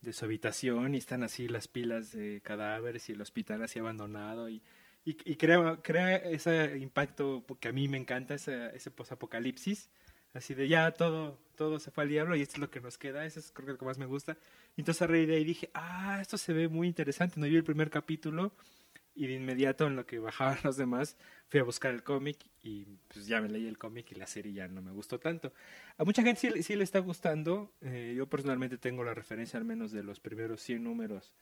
de, 0.02 0.14
su 0.14 0.26
habitación 0.26 0.96
y 0.96 0.98
están 0.98 1.24
así 1.24 1.48
las 1.48 1.68
pilas 1.68 2.12
de 2.12 2.42
cadáveres 2.42 3.10
y 3.10 3.14
el 3.14 3.22
hospital 3.22 3.62
así 3.64 3.80
abandonado 3.80 4.50
y, 4.50 4.64
y, 5.06 5.18
y 5.32 5.36
crea, 5.36 5.80
crea 5.82 6.16
ese 6.18 6.78
impacto 6.80 7.46
que 7.60 7.68
a 7.70 7.72
mí 7.72 7.88
me 7.88 7.98
encanta, 7.98 8.34
ese, 8.34 8.76
ese 8.76 8.90
posapocalipsis, 8.90 9.90
así 10.34 10.54
de 10.56 10.68
ya 10.68 10.92
todo, 10.92 11.40
todo 11.56 11.80
se 11.80 11.92
fue 11.92 12.04
al 12.06 12.10
diablo 12.10 12.36
y 12.36 12.42
esto 12.42 12.56
es 12.56 12.60
lo 12.60 12.72
que 12.72 12.82
nos 12.82 12.98
queda, 12.98 13.26
eso 13.26 13.40
es 13.40 13.52
creo 13.52 13.68
que 13.68 13.72
lo 13.74 13.78
que 13.78 13.86
más 13.86 14.00
me 14.00 14.06
gusta. 14.06 14.38
Entonces 14.76 15.04
a 15.04 15.08
raíz 15.08 15.28
de 15.28 15.36
ahí 15.36 15.44
dije, 15.44 15.70
ah, 15.74 16.20
esto 16.20 16.38
se 16.38 16.54
ve 16.54 16.68
muy 16.68 16.88
interesante, 16.88 17.40
no 17.40 17.46
yo 17.46 17.58
el 17.58 17.64
primer 17.64 17.92
capítulo 17.92 18.54
y 19.16 19.28
de 19.28 19.34
inmediato 19.34 19.88
en 19.88 19.96
lo 19.96 20.06
que 20.06 20.20
bajaban 20.20 20.58
los 20.64 20.78
demás 20.78 21.18
fui 21.48 21.60
a 21.60 21.64
buscar 21.64 21.94
el 21.94 22.04
cómic 22.04 22.38
y 22.64 22.86
pues 23.08 23.28
ya 23.28 23.42
me 23.42 23.50
leí 23.50 23.68
el 23.68 23.78
cómic 23.78 24.12
y 24.12 24.16
la 24.16 24.28
serie 24.28 24.54
ya 24.54 24.68
no 24.68 24.82
me 24.82 24.92
gustó 24.92 25.20
tanto. 25.20 25.54
A 25.98 26.04
mucha 26.04 26.24
gente 26.24 26.40
sí, 26.40 26.64
sí 26.64 26.76
le 26.76 26.84
está 26.84 27.00
gustando, 27.00 27.74
eh, 27.82 28.14
yo 28.16 28.28
personalmente 28.28 28.78
tengo 28.78 29.04
la 29.04 29.14
referencia 29.14 29.60
al 29.60 29.66
menos 29.66 29.92
de 29.92 30.04
los 30.04 30.20
primeros 30.20 30.62
100 30.62 30.84
números 30.84 31.34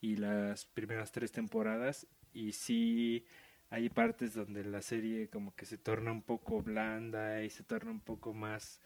y 0.00 0.16
las 0.16 0.66
primeras 0.66 1.12
tres 1.12 1.30
temporadas 1.32 2.06
y 2.32 2.52
sí 2.52 3.24
hay 3.70 3.88
partes 3.88 4.34
donde 4.34 4.64
la 4.64 4.82
serie 4.82 5.28
como 5.28 5.54
que 5.54 5.64
se 5.64 5.78
torna 5.78 6.12
un 6.12 6.22
poco 6.22 6.60
blanda 6.60 7.42
y 7.42 7.50
se 7.50 7.62
torna 7.62 7.90
un 7.90 8.00
poco 8.00 8.34
más 8.34 8.80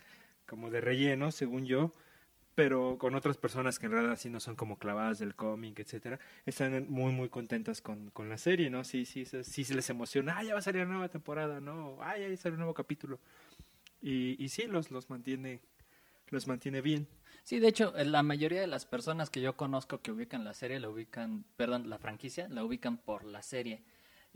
como 0.47 0.71
de 0.71 0.81
relleno, 0.81 1.33
según 1.33 1.67
yo, 1.67 1.93
pero 2.57 2.97
con 2.99 3.15
otras 3.15 3.37
personas 3.37 3.79
que 3.79 3.87
en 3.87 3.93
realidad 3.93 4.17
sí 4.19 4.31
no 4.31 4.41
son 4.41 4.57
como 4.57 4.79
clavadas 4.79 5.19
del 5.21 5.37
cómic, 5.37 5.79
etcétera, 5.79 6.19
están 6.47 6.91
muy 6.91 7.13
muy 7.13 7.29
contentas 7.29 7.81
con, 7.83 8.11
con 8.11 8.29
la 8.29 8.39
serie, 8.39 8.71
¿no? 8.71 8.83
Sí, 8.83 9.05
sí, 9.05 9.25
sí, 9.27 9.65
se 9.65 9.75
les 9.75 9.89
emociona, 9.91 10.39
ah, 10.39 10.43
ya 10.43 10.55
va 10.55 10.59
a 10.59 10.63
salir 10.63 10.81
la 10.81 10.89
nueva 10.89 11.09
temporada, 11.09 11.61
¿no? 11.61 11.99
Ah, 12.01 12.19
ya 12.19 12.35
sale 12.37 12.55
un 12.55 12.61
nuevo 12.61 12.75
capítulo. 12.75 13.21
Y, 14.01 14.43
y 14.43 14.49
sí, 14.49 14.67
los, 14.67 14.91
los 14.91 15.11
mantiene 15.11 15.61
los 16.31 16.49
mantiene 16.49 16.81
bien. 16.81 17.07
Sí, 17.45 17.61
de 17.61 17.69
hecho, 17.69 17.93
la 17.95 18.23
mayoría 18.23 18.61
de 18.61 18.67
las 18.67 18.87
personas 18.87 19.31
que 19.31 19.41
yo 19.41 19.57
conozco 19.57 20.01
que 20.01 20.11
ubican 20.11 20.43
la 20.43 20.55
serie, 20.55 20.81
la 20.81 20.89
ubican, 20.89 21.45
perdón, 21.57 21.89
la 21.89 21.99
franquicia, 21.99 22.49
la 22.49 22.65
ubican 22.65 22.97
por 22.97 23.25
la 23.25 23.43
serie. 23.43 23.85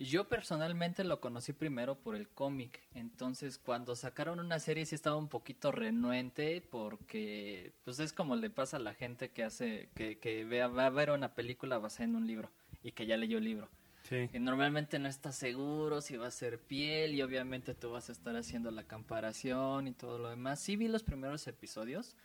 Yo 0.01 0.29
personalmente 0.29 1.05
lo 1.05 1.21
conocí 1.21 1.53
primero 1.53 1.95
por 1.95 2.17
el 2.17 2.27
cómic, 2.27 2.81
entonces 2.95 3.59
cuando 3.59 3.95
sacaron 3.95 4.41
una 4.41 4.59
serie 4.59 4.87
sí 4.87 4.95
estaba 4.95 5.17
un 5.17 5.29
poquito 5.29 5.73
renuente 5.73 6.63
porque 6.71 7.75
pues 7.85 8.01
es 8.01 8.15
como 8.15 8.35
le 8.35 8.49
pasa 8.49 8.79
a 8.79 8.81
la 8.81 8.95
gente 8.95 9.29
que 9.29 9.45
hace 9.45 9.91
que, 9.95 10.19
que 10.19 10.47
vea, 10.47 10.69
va 10.69 10.87
a 10.87 10.91
ver 10.91 11.11
una 11.11 11.35
película 11.35 11.77
basada 11.77 12.05
en 12.05 12.17
un 12.17 12.27
libro 12.27 12.51
y 12.83 12.93
que 12.93 13.05
ya 13.05 13.19
leyó 13.19 13.37
el 13.37 13.45
libro. 13.45 13.69
Sí. 14.05 14.29
Que 14.33 14.41
normalmente 14.41 14.99
no 14.99 15.07
estás 15.07 15.37
seguro 15.37 16.01
si 16.01 16.17
va 16.17 16.29
a 16.29 16.31
ser 16.31 16.59
piel 16.59 17.13
y 17.13 17.21
obviamente 17.21 17.75
tú 17.75 17.91
vas 17.91 18.09
a 18.09 18.13
estar 18.13 18.35
haciendo 18.37 18.71
la 18.71 18.85
comparación 18.85 19.87
y 19.87 19.93
todo 19.93 20.19
lo 20.19 20.31
demás. 20.31 20.61
Sí 20.61 20.77
vi 20.77 20.89
los 20.89 21.03
primeros 21.03 21.47
episodios, 21.47 22.17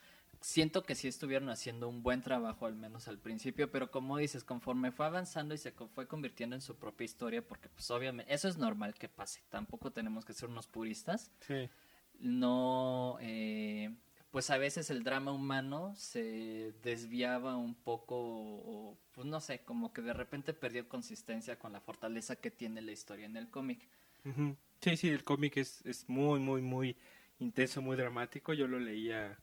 siento 0.42 0.84
que 0.84 0.96
sí 0.96 1.08
estuvieron 1.08 1.50
haciendo 1.50 1.88
un 1.88 2.04
buen 2.04 2.22
trabajo, 2.22 2.66
al 2.66 2.76
menos 2.76 3.08
al 3.08 3.20
principio, 3.20 3.72
pero 3.72 3.92
como 3.92 4.18
dices, 4.18 4.44
conforme 4.44 4.92
fue 4.92 5.06
avanzando 5.06 5.54
y 5.54 5.58
se 5.58 5.72
fue 5.72 6.08
convirtiendo 6.08 6.56
en 6.56 6.62
su 6.62 6.76
propia 6.76 7.06
historia, 7.06 7.46
porque 7.46 7.70
pues 7.70 7.90
obviamente 7.92 8.34
eso 8.34 8.48
es 8.48 8.58
normal 8.58 8.94
que 8.96 9.10
pase, 9.10 9.42
tampoco 9.50 9.92
tenemos 9.92 10.26
que 10.26 10.34
ser 10.34 10.50
unos 10.50 10.68
puristas. 10.68 11.32
Sí. 11.42 11.70
No, 12.20 13.18
eh, 13.22 13.94
pues 14.32 14.50
a 14.50 14.58
veces 14.58 14.90
el 14.90 15.04
drama 15.04 15.32
humano 15.32 15.94
se 15.96 16.74
desviaba 16.84 17.56
un 17.56 17.74
poco, 17.74 18.16
o, 18.18 18.98
pues 19.14 19.26
no 19.26 19.40
sé, 19.40 19.60
como 19.64 19.94
que 19.94 20.02
de 20.02 20.14
repente 20.14 20.54
perdió 20.54 20.88
consistencia 20.90 21.58
con 21.58 21.74
la 21.74 21.80
fortaleza 21.80 22.36
que 22.36 22.52
tiene 22.52 22.82
la 22.82 22.92
historia 22.92 23.26
en 23.26 23.38
el 23.38 23.50
cómic. 23.50 23.88
Sí, 24.82 24.98
sí, 24.98 25.10
el 25.10 25.24
cómic 25.24 25.58
es, 25.58 25.86
es 25.86 26.10
muy, 26.10 26.40
muy, 26.40 26.62
muy 26.62 26.98
intenso, 27.40 27.82
muy 27.82 27.96
dramático. 27.96 28.54
Yo 28.54 28.68
lo 28.68 28.80
leía 28.80 29.38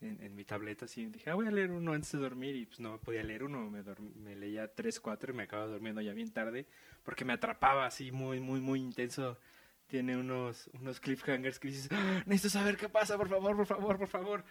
en, 0.00 0.20
en 0.22 0.34
mi 0.34 0.44
tableta 0.44 0.84
así. 0.86 1.06
Dije, 1.06 1.30
ah, 1.30 1.34
voy 1.34 1.46
a 1.46 1.50
leer 1.50 1.70
uno 1.70 1.92
antes 1.92 2.12
de 2.12 2.18
dormir 2.18 2.56
y 2.56 2.66
pues 2.66 2.80
no 2.80 2.98
podía 3.00 3.22
leer 3.22 3.42
uno. 3.44 3.68
Me, 3.70 3.82
dorm- 3.84 4.14
me 4.14 4.34
leía 4.36 4.72
tres, 4.74 5.00
cuatro 5.00 5.32
y 5.32 5.36
me 5.36 5.44
acababa 5.44 5.70
durmiendo 5.70 6.00
ya 6.00 6.12
bien 6.12 6.30
tarde 6.30 6.66
porque 7.02 7.24
me 7.24 7.32
atrapaba 7.32 7.86
así 7.86 8.10
muy, 8.12 8.40
muy, 8.40 8.60
muy 8.60 8.80
intenso. 8.80 9.38
Tiene 9.86 10.16
unos, 10.16 10.68
unos 10.74 11.00
cliffhangers 11.00 11.58
que 11.58 11.68
dices, 11.68 11.88
"Ah, 11.90 12.22
necesito 12.26 12.50
saber 12.50 12.76
qué 12.76 12.88
pasa, 12.88 13.16
por 13.16 13.28
favor, 13.28 13.56
por 13.56 13.66
favor, 13.66 13.98
por 13.98 14.08
favor. 14.08 14.44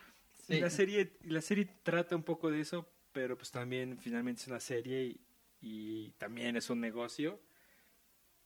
Y 0.49 0.53
Sí. 0.55 0.59
la 0.59 0.69
serie, 0.69 1.13
y 1.23 1.29
la 1.29 1.41
serie 1.41 1.67
trata 1.83 2.15
un 2.15 2.23
poco 2.23 2.49
de 2.51 2.59
eso, 2.59 2.89
pero 3.13 3.37
pues 3.37 3.49
también 3.51 3.97
finalmente 3.99 4.41
es 4.41 4.47
una 4.47 4.59
serie 4.59 5.05
y, 5.05 5.21
y 5.61 6.11
también 6.17 6.55
es 6.57 6.69
un 6.69 6.81
negocio 6.81 7.39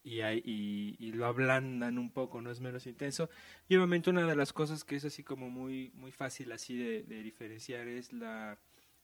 y, 0.04 1.12
lo 1.14 1.26
ablandan 1.26 1.98
un 1.98 2.12
poco, 2.12 2.42
no 2.42 2.52
es 2.52 2.60
menos 2.60 2.88
intenso. 2.88 3.30
Y 3.68 3.76
obviamente 3.76 4.10
una 4.10 4.26
de 4.26 4.36
las 4.36 4.54
cosas 4.54 4.84
que 4.84 4.96
es 4.96 5.06
así 5.06 5.24
como 5.24 5.50
muy, 5.50 5.92
muy 5.96 6.12
fácil 6.12 6.52
así 6.52 6.78
de, 6.78 7.04
diferenciar 7.24 7.88
es 7.88 8.14
la 8.14 8.58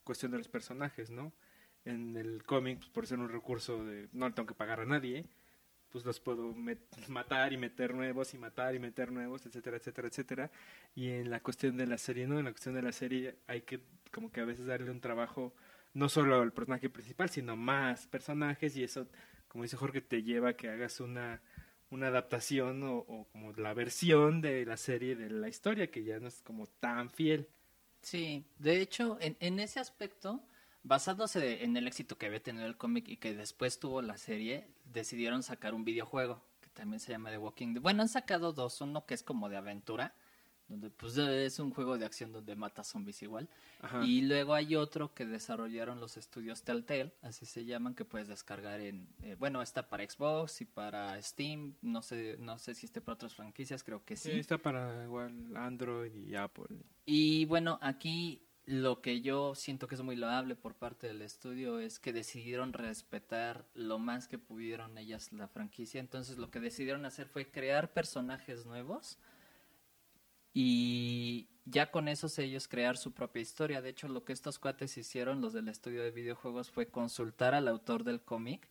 cuestión 0.04 0.32
de 0.32 0.38
los 0.38 0.48
personajes, 0.48 1.10
¿no? 1.10 1.32
En 1.84 2.16
el 2.16 2.42
cómic, 2.44 2.78
pues, 2.78 2.90
por 2.90 3.06
ser 3.06 3.18
un 3.18 3.28
recurso 3.28 3.84
de 3.84 4.08
no 4.12 4.32
tengo 4.34 4.46
que 4.46 4.54
pagar 4.54 4.80
a 4.80 4.84
nadie, 4.84 5.26
pues 5.90 6.04
los 6.04 6.20
puedo 6.20 6.54
matar 7.08 7.52
y 7.52 7.56
meter 7.56 7.94
nuevos 7.94 8.32
y 8.34 8.38
matar 8.38 8.74
y 8.74 8.78
meter 8.78 9.10
nuevos, 9.10 9.44
etcétera, 9.46 9.76
etcétera, 9.78 10.08
etcétera. 10.08 10.50
Y 10.94 11.08
en 11.08 11.30
la 11.30 11.40
cuestión 11.40 11.76
de 11.76 11.86
la 11.86 11.98
serie, 11.98 12.26
¿no? 12.26 12.38
En 12.38 12.44
la 12.44 12.52
cuestión 12.52 12.74
de 12.74 12.82
la 12.82 12.92
serie 12.92 13.36
hay 13.46 13.62
que 13.62 13.80
como 14.12 14.30
que 14.30 14.40
a 14.40 14.44
veces 14.44 14.66
darle 14.66 14.90
un 14.90 15.00
trabajo 15.00 15.54
no 15.94 16.08
solo 16.08 16.40
al 16.40 16.52
personaje 16.52 16.88
principal, 16.88 17.30
sino 17.30 17.56
más 17.56 18.06
personajes 18.06 18.76
y 18.76 18.84
eso, 18.84 19.06
como 19.50 19.64
dice 19.64 19.76
Jorge, 19.76 20.00
te 20.00 20.22
lleva 20.22 20.50
a 20.50 20.56
que 20.56 20.68
hagas 20.68 21.00
una, 21.00 21.42
una 21.90 22.06
adaptación 22.06 22.84
o, 22.84 22.98
o 22.98 23.26
como 23.32 23.52
la 23.52 23.74
versión 23.74 24.40
de 24.40 24.64
la 24.64 24.76
serie 24.76 25.16
de 25.16 25.28
la 25.28 25.48
historia 25.48 25.90
que 25.90 26.04
ya 26.04 26.20
no 26.20 26.28
es 26.28 26.40
como 26.42 26.68
tan 26.68 27.10
fiel. 27.10 27.48
Sí, 28.00 28.46
de 28.58 28.80
hecho, 28.80 29.18
en, 29.20 29.36
en 29.40 29.58
ese 29.58 29.80
aspecto, 29.80 30.40
basándose 30.84 31.64
en 31.64 31.76
el 31.76 31.88
éxito 31.88 32.16
que 32.16 32.26
había 32.26 32.42
tenido 32.42 32.66
el 32.66 32.76
cómic 32.76 33.08
y 33.08 33.16
que 33.16 33.34
después 33.34 33.80
tuvo 33.80 34.02
la 34.02 34.16
serie, 34.16 34.68
decidieron 34.84 35.42
sacar 35.42 35.74
un 35.74 35.84
videojuego 35.84 36.42
que 36.60 36.70
también 36.70 37.00
se 37.00 37.10
llama 37.10 37.30
The 37.30 37.38
Walking 37.38 37.74
Dead. 37.74 37.82
Bueno, 37.82 38.02
han 38.02 38.08
sacado 38.08 38.52
dos, 38.52 38.80
uno 38.80 39.04
que 39.04 39.14
es 39.14 39.24
como 39.24 39.48
de 39.48 39.56
aventura, 39.56 40.14
donde 40.70 40.88
pues 40.88 41.18
es 41.18 41.58
un 41.58 41.70
juego 41.72 41.98
de 41.98 42.06
acción 42.06 42.32
donde 42.32 42.54
mata 42.54 42.84
zombies 42.84 43.22
igual. 43.22 43.48
Ajá. 43.80 44.04
Y 44.04 44.22
luego 44.22 44.54
hay 44.54 44.76
otro 44.76 45.12
que 45.12 45.26
desarrollaron 45.26 46.00
los 46.00 46.16
estudios 46.16 46.62
Telltale, 46.62 47.12
así 47.22 47.44
se 47.44 47.64
llaman, 47.64 47.94
que 47.94 48.04
puedes 48.04 48.28
descargar 48.28 48.80
en, 48.80 49.08
eh, 49.22 49.36
bueno, 49.38 49.60
está 49.60 49.88
para 49.88 50.08
Xbox 50.08 50.60
y 50.60 50.64
para 50.64 51.20
Steam, 51.20 51.74
no 51.82 52.00
sé, 52.02 52.36
no 52.38 52.58
sé 52.58 52.74
si 52.74 52.86
esté 52.86 53.00
para 53.00 53.14
otras 53.16 53.34
franquicias, 53.34 53.82
creo 53.82 54.04
que 54.04 54.16
Sí, 54.16 54.30
sí. 54.30 54.38
está 54.38 54.58
para 54.58 55.04
igual 55.04 55.56
Android 55.56 56.14
y 56.14 56.36
Apple. 56.36 56.76
Y 57.04 57.44
bueno, 57.46 57.78
aquí 57.82 58.46
lo 58.66 59.00
que 59.00 59.20
yo 59.20 59.56
siento 59.56 59.88
que 59.88 59.96
es 59.96 60.02
muy 60.02 60.14
loable 60.14 60.54
por 60.54 60.76
parte 60.76 61.08
del 61.08 61.22
estudio 61.22 61.80
es 61.80 61.98
que 61.98 62.12
decidieron 62.12 62.72
respetar 62.72 63.66
lo 63.74 63.98
más 63.98 64.28
que 64.28 64.38
pudieron 64.38 64.96
ellas 64.96 65.32
la 65.32 65.48
franquicia. 65.48 65.98
Entonces 66.00 66.38
lo 66.38 66.52
que 66.52 66.60
decidieron 66.60 67.04
hacer 67.04 67.26
fue 67.26 67.50
crear 67.50 67.92
personajes 67.92 68.66
nuevos 68.66 69.18
y 70.52 71.48
ya 71.64 71.90
con 71.90 72.08
esos 72.08 72.38
ellos 72.38 72.68
crear 72.68 72.96
su 72.96 73.12
propia 73.12 73.42
historia. 73.42 73.80
De 73.80 73.90
hecho, 73.90 74.08
lo 74.08 74.24
que 74.24 74.32
estos 74.32 74.58
cuates 74.58 74.96
hicieron, 74.96 75.40
los 75.40 75.52
del 75.52 75.68
estudio 75.68 76.02
de 76.02 76.10
videojuegos, 76.10 76.70
fue 76.70 76.88
consultar 76.88 77.54
al 77.54 77.68
autor 77.68 78.04
del 78.04 78.20
cómic 78.20 78.68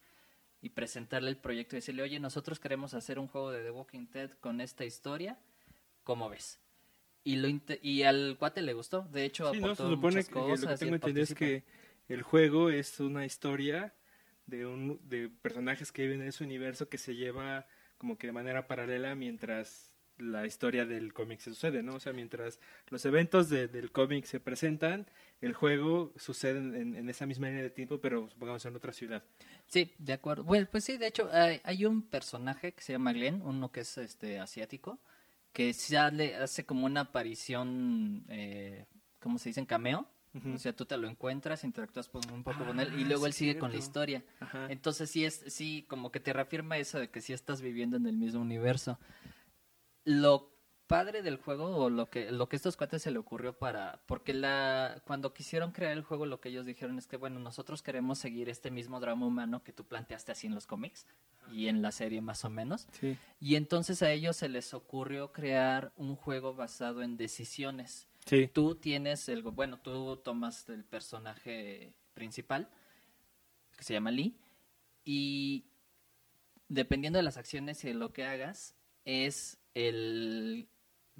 y 0.62 0.70
presentarle 0.70 1.30
el 1.30 1.38
proyecto 1.38 1.76
y 1.76 1.80
decirle, 1.80 2.04
oye, 2.04 2.20
nosotros 2.20 2.60
queremos 2.60 2.94
hacer 2.94 3.20
un 3.20 3.28
juego 3.28 3.52
de 3.52 3.64
The 3.64 3.72
Walking 3.72 4.08
Dead 4.12 4.32
con 4.42 4.60
esta 4.60 4.84
historia, 4.84 5.40
¿cómo 6.04 6.30
ves? 6.30 6.60
Y, 7.24 7.38
lo 7.38 7.48
y 7.82 8.04
al 8.04 8.38
cuate 8.38 8.62
le 8.62 8.74
gustó, 8.74 9.08
de 9.12 9.26
hecho 9.26 9.52
Sí, 9.54 9.60
no, 9.60 9.68
se 9.68 9.84
aportó 9.84 9.96
supone 9.96 10.16
muchas 10.16 10.30
que, 10.30 10.66
lo 10.66 10.78
tengo 10.78 10.96
entendido 10.96 11.24
es 11.24 11.36
que 11.36 11.64
el 12.08 12.24
juego 12.24 12.70
es 12.70 13.00
una 13.00 13.26
historia 13.26 13.94
de, 14.48 14.66
un, 14.66 15.00
de 15.08 15.30
personajes 15.30 15.92
que 15.92 16.04
viven 16.04 16.22
en 16.22 16.30
ese 16.30 16.44
universo 16.44 16.90
que 16.90 16.98
se 16.98 17.16
lleva 17.16 17.68
como 17.98 18.18
que 18.18 18.28
de 18.28 18.34
manera 18.34 18.68
paralela 18.68 19.16
mientras 19.16 19.89
la 20.20 20.46
historia 20.46 20.86
del 20.86 21.14
cómic 21.14 21.40
se 21.40 21.52
sucede, 21.52 21.82
¿no? 21.84 21.96
O 21.96 22.00
sea, 22.00 22.14
mientras 22.14 22.60
los 22.90 23.04
eventos 23.06 23.50
de- 23.50 23.68
del 23.68 23.92
cómic 23.92 24.26
se 24.26 24.40
presentan, 24.40 25.08
el 25.42 25.54
juego 25.54 26.14
sucede 26.18 26.60
en, 26.60 26.96
en 26.96 27.10
esa 27.10 27.26
misma 27.26 27.48
línea 27.48 27.64
de 27.64 27.70
tiempo, 27.70 28.00
pero 28.00 28.30
supongamos 28.30 28.64
en 28.66 28.76
otra 28.76 28.92
ciudad. 28.94 29.24
Sí, 29.68 29.94
de 29.98 30.14
acuerdo. 30.14 30.44
Bueno, 30.44 30.68
pues 30.72 30.84
sí, 30.84 30.98
de 30.98 31.08
hecho, 31.08 31.30
hay, 31.32 31.62
hay 31.64 31.86
un 31.86 32.02
personaje 32.02 32.74
que 32.74 32.82
se 32.82 32.94
llama 32.94 33.14
Glenn, 33.14 33.42
uno 33.42 33.72
que 33.72 33.82
es 33.82 33.98
este 33.98 34.40
asiático, 34.40 35.00
que 35.54 35.74
sale, 35.74 36.36
hace 36.36 36.66
como 36.66 36.86
una 36.86 37.02
aparición, 37.02 38.24
eh, 38.30 38.86
¿cómo 39.20 39.38
se 39.40 39.50
dice? 39.50 39.60
En 39.60 39.66
cameo. 39.66 40.08
O 40.54 40.58
sea, 40.60 40.74
tú 40.74 40.86
te 40.86 40.96
lo 40.96 41.08
encuentras, 41.10 41.64
interactúas 41.64 42.08
un 42.32 42.44
poco 42.44 42.64
con 42.64 42.80
él 42.80 42.94
y 43.00 43.04
Ah, 43.04 43.08
luego 43.08 43.26
él 43.26 43.34
sigue 43.34 43.58
con 43.58 43.72
la 43.72 43.78
historia. 43.80 44.24
Ajá. 44.40 44.68
Entonces 44.72 45.10
sí 45.10 45.26
es, 45.26 45.44
sí, 45.48 45.86
como 45.90 46.12
que 46.12 46.20
te 46.20 46.32
reafirma 46.32 46.78
eso 46.78 47.00
de 47.00 47.10
que 47.10 47.20
sí 47.20 47.34
estás 47.34 47.62
viviendo 47.62 47.98
en 47.98 48.06
el 48.06 48.16
mismo 48.16 48.40
universo. 48.40 49.00
Lo 50.06 50.56
padre 50.88 51.22
del 51.22 51.38
juego, 51.38 51.76
o 51.78 51.90
lo 51.92 52.10
que, 52.10 52.32
lo 52.32 52.50
que 52.50 52.56
estos 52.56 52.76
cuates 52.76 53.04
se 53.04 53.12
le 53.12 53.20
ocurrió 53.20 53.58
para, 53.58 54.02
porque 54.08 54.34
la, 54.34 55.04
cuando 55.06 55.36
quisieron 55.36 55.72
crear 55.72 55.92
el 55.92 56.02
juego, 56.04 56.26
lo 56.26 56.42
que 56.42 56.50
ellos 56.50 56.66
dijeron 56.66 56.98
es 56.98 57.06
que, 57.06 57.16
bueno, 57.16 57.40
nosotros 57.40 57.84
queremos 57.84 58.18
seguir 58.18 58.50
este 58.50 58.72
mismo 58.72 59.00
drama 59.00 59.28
humano 59.28 59.64
que 59.64 59.72
tú 59.72 59.86
planteaste 59.86 60.32
así 60.32 60.48
en 60.48 60.56
los 60.56 60.66
cómics 60.66 61.06
y 61.52 61.68
en 61.68 61.84
la 61.84 61.92
serie 61.92 62.22
más 62.22 62.44
o 62.44 62.50
menos. 62.50 62.88
Sí. 63.00 63.18
Y 63.40 63.56
entonces 63.56 64.02
a 64.02 64.12
ellos 64.12 64.36
se 64.36 64.50
les 64.50 64.74
ocurrió 64.74 65.32
crear 65.32 65.92
un 65.96 66.16
juego 66.16 66.56
basado 66.56 67.04
en 67.04 67.18
decisiones 67.18 68.08
Sí. 68.26 68.48
tú 68.48 68.76
tienes 68.76 69.30
el 69.30 69.42
bueno 69.42 69.80
tú 69.80 70.18
tomas 70.18 70.68
el 70.70 70.84
personaje 70.84 71.94
principal 72.14 72.70
que 73.76 73.84
se 73.84 73.94
llama 73.94 74.12
Lee 74.12 74.36
y 75.06 75.66
dependiendo 76.68 77.18
de 77.18 77.24
las 77.24 77.38
acciones 77.38 77.84
y 77.84 77.88
de 77.88 77.94
lo 77.96 78.12
que 78.12 78.26
hagas 78.26 78.76
es 79.06 79.58
el 79.74 80.68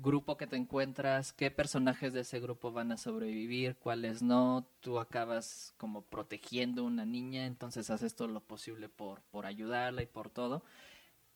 grupo 0.02 0.38
que 0.38 0.48
te 0.48 0.56
encuentras, 0.56 1.34
qué 1.34 1.52
personajes 1.52 2.14
de 2.14 2.22
ese 2.22 2.40
grupo 2.40 2.72
van 2.72 2.92
a 2.92 2.98
sobrevivir, 2.98 3.76
cuáles 3.76 4.22
no, 4.22 4.68
tú 4.80 5.00
acabas 5.00 5.74
como 5.78 6.04
protegiendo 6.04 6.84
a 6.84 6.86
una 6.86 7.06
niña, 7.06 7.46
entonces 7.46 7.90
haces 7.90 8.16
todo 8.16 8.30
lo 8.30 8.42
posible 8.42 8.90
por, 8.90 9.22
por 9.24 9.46
ayudarla 9.46 10.02
y 10.02 10.08
por 10.08 10.30
todo. 10.30 10.64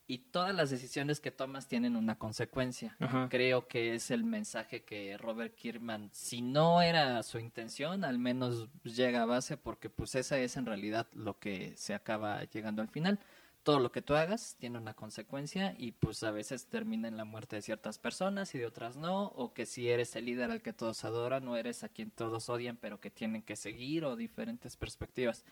Y 0.06 0.18
todas 0.18 0.54
las 0.54 0.70
decisiones 0.70 1.22
que 1.22 1.32
tomas 1.32 1.68
tienen 1.68 1.96
una 1.96 2.20
consecuencia. 2.20 2.98
Ajá. 3.00 3.30
Creo 3.30 3.70
que 3.70 3.96
es 3.96 4.12
el 4.12 4.26
mensaje 4.26 4.84
que 4.84 5.18
Robert 5.18 5.56
Kirkman, 5.56 6.10
si 6.12 6.42
no 6.42 6.82
era 6.82 7.24
su 7.24 7.40
intención, 7.40 8.04
al 8.04 8.20
menos 8.20 8.68
llega 8.84 9.22
a 9.22 9.26
base 9.26 9.56
porque 9.56 9.90
pues 9.90 10.16
esa 10.16 10.38
es 10.40 10.58
en 10.58 10.66
realidad 10.66 11.08
lo 11.14 11.40
que 11.40 11.74
se 11.78 11.94
acaba 11.94 12.44
llegando 12.44 12.82
al 12.82 12.90
final 12.90 13.18
todo 13.64 13.80
lo 13.80 13.92
que 13.92 14.02
tú 14.02 14.14
hagas 14.16 14.56
tiene 14.60 14.78
una 14.78 14.94
consecuencia 14.94 15.74
y 15.78 15.94
pues 15.94 16.22
a 16.24 16.32
veces 16.32 16.68
termina 16.68 17.08
en 17.08 17.18
la 17.18 17.26
muerte 17.26 17.56
de 17.56 17.62
ciertas 17.62 17.98
personas 17.98 18.54
y 18.54 18.60
de 18.60 18.66
otras 18.66 18.98
no, 18.98 19.28
o 19.28 19.54
que 19.54 19.66
si 19.66 19.90
eres 19.90 20.16
el 20.16 20.26
líder 20.26 20.52
al 20.52 20.62
que 20.62 20.74
todos 20.74 21.04
adoran 21.06 21.48
o 21.48 21.56
eres 21.56 21.84
a 21.84 21.90
quien 21.90 22.12
todos 22.12 22.50
odian 22.50 22.78
pero 22.78 23.00
que 23.00 23.10
tienen 23.10 23.42
que 23.42 23.56
seguir 23.56 24.06
o 24.06 24.16
diferentes 24.16 24.76
perspectivas. 24.76 25.46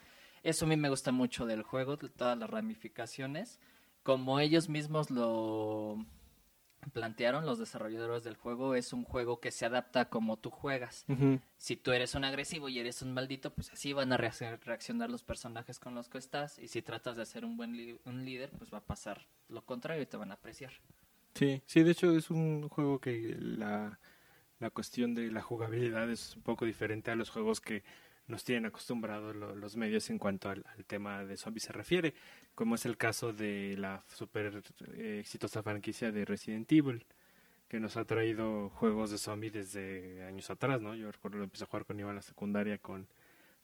Eso 0.44 0.66
a 0.66 0.68
mí 0.68 0.76
me 0.76 0.90
gusta 0.90 1.12
mucho 1.12 1.46
del 1.46 1.64
juego, 1.64 1.98
todas 1.98 2.38
las 2.38 2.50
ramificaciones, 2.50 3.60
como 4.04 4.40
ellos 4.40 4.70
mismos 4.70 5.10
lo 5.10 6.06
plantearon 6.90 7.46
los 7.46 7.60
desarrolladores 7.60 8.24
del 8.24 8.36
juego, 8.36 8.76
es 8.76 8.92
un 8.94 9.04
juego 9.04 9.40
que 9.40 9.52
se 9.52 9.66
adapta 9.66 10.10
como 10.10 10.38
tú 10.38 10.50
juegas. 10.50 11.06
Si 11.58 11.76
tú 11.76 11.92
eres 11.92 12.16
un 12.16 12.24
agresivo 12.24 12.70
y 12.70 12.80
eres 12.80 13.02
un 13.02 13.14
maldito, 13.14 13.54
pues 13.54 13.72
así 13.72 13.94
van 13.94 14.12
a 14.14 14.18
reacc- 14.18 14.60
reaccionar 14.64 15.10
los 15.10 15.24
personajes 15.24 15.80
con 15.80 15.94
los 15.96 16.10
que 16.10 16.18
estás. 16.18 16.58
Y 16.60 16.68
si 16.68 16.82
tratas 16.82 17.16
de 17.18 17.26
ser 17.26 17.46
un 17.46 17.56
buen 17.58 18.00
un 18.06 18.26
líder, 18.26 18.50
pues 18.58 18.74
va 18.74 18.80
a 18.80 18.86
pasar 18.86 19.28
lo 19.50 19.64
contrario 19.66 20.02
y 20.02 20.08
te 20.08 20.18
van 20.18 20.32
a 20.32 20.36
apreciar. 20.36 20.74
Sí, 21.36 21.62
sí, 21.66 21.84
de 21.84 21.92
hecho 21.92 22.16
es 22.18 22.30
un 22.30 22.68
juego 22.70 23.00
que 23.00 23.36
la, 23.40 24.00
la 24.60 24.70
cuestión 24.70 25.14
de 25.14 25.32
la 25.32 25.42
jugabilidad 25.42 26.10
es 26.10 26.36
un 26.36 26.42
poco 26.42 26.66
diferente 26.66 27.12
a 27.12 27.16
los 27.16 27.30
juegos 27.30 27.62
que 27.62 27.84
nos 28.28 28.44
tienen 28.44 28.66
acostumbrados 28.66 29.36
lo- 29.36 29.56
los 29.56 29.76
medios 29.76 30.10
en 30.10 30.18
cuanto 30.18 30.50
al, 30.50 30.66
al 30.76 30.86
tema 30.86 31.24
de 31.26 31.38
zombies 31.38 31.64
se 31.64 31.74
refiere, 31.74 32.14
como 32.62 32.76
es 32.76 32.86
el 32.86 32.96
caso 32.96 33.34
de 33.34 33.76
la 33.76 34.04
super 34.08 34.62
eh, 34.94 35.18
exitosa 35.20 35.64
franquicia 35.64 36.12
de 36.12 36.26
Resident 36.26 36.72
Evil, 36.72 37.04
que 37.68 37.80
nos 37.80 37.98
ha 37.98 38.06
traído 38.06 38.70
juegos 38.70 39.10
de 39.10 39.18
zombies 39.18 39.54
desde 39.54 40.24
años 40.26 40.48
atrás, 40.52 40.80
¿no? 40.80 40.94
Yo 40.94 41.12
recuerdo 41.12 41.40
lo 41.40 41.46
empecé 41.46 41.64
a 41.64 41.66
jugar 41.66 41.86
cuando 41.86 42.02
iba 42.02 42.12
a 42.12 42.14
la 42.14 42.22
secundaria 42.22 42.78
con 42.78 43.08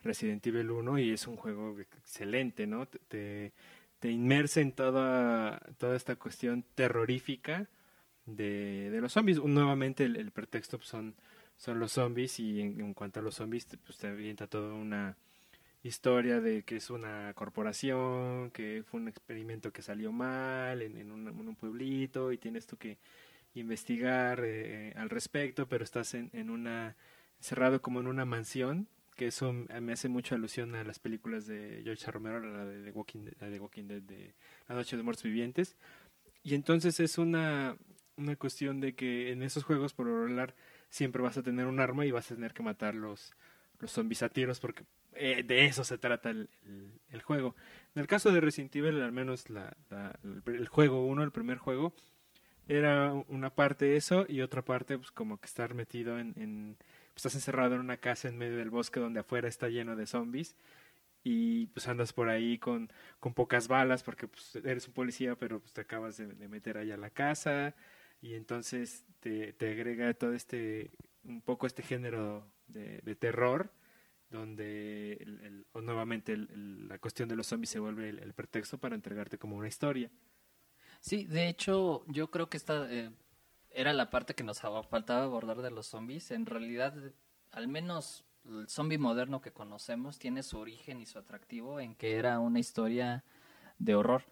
Resident 0.01 0.47
Evil 0.47 0.71
1 0.71 0.97
y 0.97 1.11
es 1.11 1.27
un 1.27 1.35
juego 1.35 1.79
excelente, 1.79 2.65
¿no? 2.65 2.87
Te, 2.87 3.53
te, 3.99 4.09
inmersa 4.09 4.61
en 4.61 4.71
toda, 4.71 5.59
toda 5.77 5.95
esta 5.95 6.15
cuestión 6.15 6.65
terrorífica 6.73 7.69
de, 8.25 8.89
de 8.89 8.99
los 8.99 9.13
zombies. 9.13 9.37
Nuevamente 9.43 10.05
el, 10.05 10.31
pretexto 10.31 10.79
pues, 10.79 10.89
son, 10.89 11.13
son 11.55 11.79
los 11.79 11.91
zombies 11.91 12.39
y 12.39 12.61
en, 12.61 12.81
en 12.81 12.95
cuanto 12.95 13.19
a 13.19 13.23
los 13.23 13.35
zombies 13.35 13.67
pues 13.85 13.99
te 13.99 14.07
avienta 14.07 14.47
toda 14.47 14.73
una 14.73 15.15
historia 15.87 16.41
de 16.41 16.63
que 16.63 16.77
es 16.77 16.89
una 16.89 17.33
corporación, 17.33 18.51
que 18.51 18.83
fue 18.85 18.99
un 18.99 19.07
experimento 19.07 19.71
que 19.71 19.81
salió 19.81 20.11
mal 20.11 20.81
en, 20.81 21.11
un, 21.11 21.55
pueblito 21.55 22.31
y 22.31 22.37
tienes 22.37 22.67
tú 22.67 22.77
que 22.77 22.97
investigar 23.55 24.41
eh, 24.43 24.93
al 24.95 25.09
respecto, 25.09 25.67
pero 25.67 25.83
estás 25.83 26.13
en, 26.13 26.49
una 26.49 26.95
encerrado 27.39 27.81
como 27.81 27.99
en 27.99 28.07
una 28.07 28.25
mansión, 28.25 28.87
que 29.15 29.27
eso 29.27 29.51
me 29.53 29.93
hace 29.93 30.09
mucha 30.09 30.35
alusión 30.35 30.75
a 30.75 30.83
las 30.83 30.99
películas 30.99 31.47
de 31.47 31.81
George 31.83 32.11
Romero, 32.11 32.39
la 32.39 32.65
de, 32.65 32.83
The 32.83 32.91
Walking, 32.91 33.25
la 33.39 33.49
de 33.49 33.59
Walking 33.59 33.87
Dead 33.87 34.01
de 34.01 34.35
La 34.67 34.75
Noche 34.75 34.95
de 34.95 35.03
Muertos 35.03 35.23
Vivientes. 35.23 35.75
Y 36.43 36.53
entonces 36.53 36.99
es 36.99 37.17
una, 37.17 37.77
una 38.15 38.35
cuestión 38.35 38.79
de 38.79 38.93
que 38.93 39.31
en 39.31 39.41
esos 39.41 39.63
juegos, 39.63 39.93
por 39.93 40.05
regular, 40.05 40.55
siempre 40.89 41.21
vas 41.21 41.37
a 41.37 41.43
tener 41.43 41.65
un 41.65 41.79
arma 41.79 42.05
y 42.05 42.11
vas 42.11 42.31
a 42.31 42.35
tener 42.35 42.53
que 42.53 42.63
matar 42.63 42.93
los, 43.79 43.91
zombies 43.91 44.23
a 44.23 44.29
tiros, 44.29 44.59
porque 44.59 44.83
eh, 45.13 45.43
de 45.43 45.65
eso 45.65 45.83
se 45.83 45.97
trata 45.97 46.29
el, 46.29 46.49
el, 46.65 46.91
el 47.09 47.21
juego. 47.21 47.55
En 47.95 48.01
el 48.01 48.07
caso 48.07 48.31
de 48.31 48.41
Resident 48.41 48.75
Evil, 48.75 49.01
al 49.01 49.11
menos 49.11 49.49
la, 49.49 49.75
la- 49.89 50.19
el, 50.45 50.67
juego 50.67 51.05
uno, 51.05 51.23
el 51.23 51.31
primer 51.31 51.57
juego, 51.57 51.93
era 52.67 53.13
una 53.29 53.49
parte 53.55 53.95
eso 53.95 54.25
y 54.27 54.41
otra 54.41 54.63
parte 54.63 54.97
pues 54.97 55.11
como 55.11 55.39
que 55.39 55.45
estar 55.45 55.73
metido 55.73 56.19
en, 56.19 56.33
en 56.37 56.75
pues, 57.13 57.17
estás 57.17 57.35
encerrado 57.35 57.75
en 57.75 57.81
una 57.81 57.97
casa 57.97 58.27
en 58.27 58.37
medio 58.37 58.57
del 58.57 58.69
bosque 58.69 58.99
donde 58.99 59.21
afuera 59.21 59.47
está 59.47 59.69
lleno 59.69 59.95
de 59.95 60.05
zombies 60.05 60.55
y 61.23 61.67
pues 61.67 61.87
andas 61.87 62.13
por 62.13 62.29
ahí 62.29 62.57
con, 62.57 62.91
con 63.19 63.33
pocas 63.33 63.67
balas 63.67 64.03
porque 64.03 64.27
pues 64.27 64.55
eres 64.57 64.87
un 64.87 64.93
policía 64.93 65.35
pero 65.35 65.59
pues 65.59 65.73
te 65.73 65.81
acabas 65.81 66.17
de, 66.17 66.27
de 66.27 66.47
meter 66.47 66.77
ahí 66.77 66.91
a 66.91 66.97
la 66.97 67.09
casa 67.09 67.75
y 68.21 68.35
entonces 68.35 69.05
te, 69.19 69.53
te 69.53 69.71
agrega 69.71 70.13
todo 70.13 70.33
este 70.33 70.91
un 71.23 71.41
poco 71.41 71.67
este 71.67 71.83
género 71.83 72.45
de, 72.67 73.15
terror 73.15 73.71
donde 74.29 75.13
el- 75.13 75.65
o 75.71 75.81
nuevamente 75.81 76.33
el- 76.33 76.87
la 76.87 76.99
cuestión 76.99 77.29
de 77.29 77.35
los 77.35 77.47
zombies 77.47 77.69
se 77.69 77.79
vuelve 77.79 78.09
el, 78.09 78.33
pretexto 78.33 78.77
para 78.77 78.95
entregarte 78.95 79.37
como 79.37 79.55
una 79.55 79.67
historia 79.67 80.11
Sí, 80.99 81.25
de 81.25 81.47
hecho, 81.47 82.03
yo 82.07 82.29
creo 82.31 82.49
que 82.49 82.57
esta 82.57 82.91
eh, 82.91 83.11
era 83.71 83.93
la 83.93 84.09
parte 84.09 84.33
que 84.33 84.43
nos 84.43 84.63
aba- 84.63 84.83
faltaba 84.83 85.23
abordar 85.23 85.61
de 85.61 85.71
los 85.71 85.87
zombies. 85.87 86.31
En 86.31 86.45
realidad, 86.45 86.93
al 87.51 87.67
menos 87.67 88.25
el 88.45 88.67
zombie 88.67 88.97
moderno 88.97 89.41
que 89.41 89.51
conocemos 89.51 90.17
tiene 90.19 90.43
su 90.43 90.57
origen 90.57 90.99
y 91.01 91.05
su 91.05 91.19
atractivo 91.19 91.79
en 91.79 91.95
que 91.95 92.15
era 92.15 92.39
una 92.39 92.59
historia 92.59 93.23
de 93.77 93.95
horror. 93.95 94.23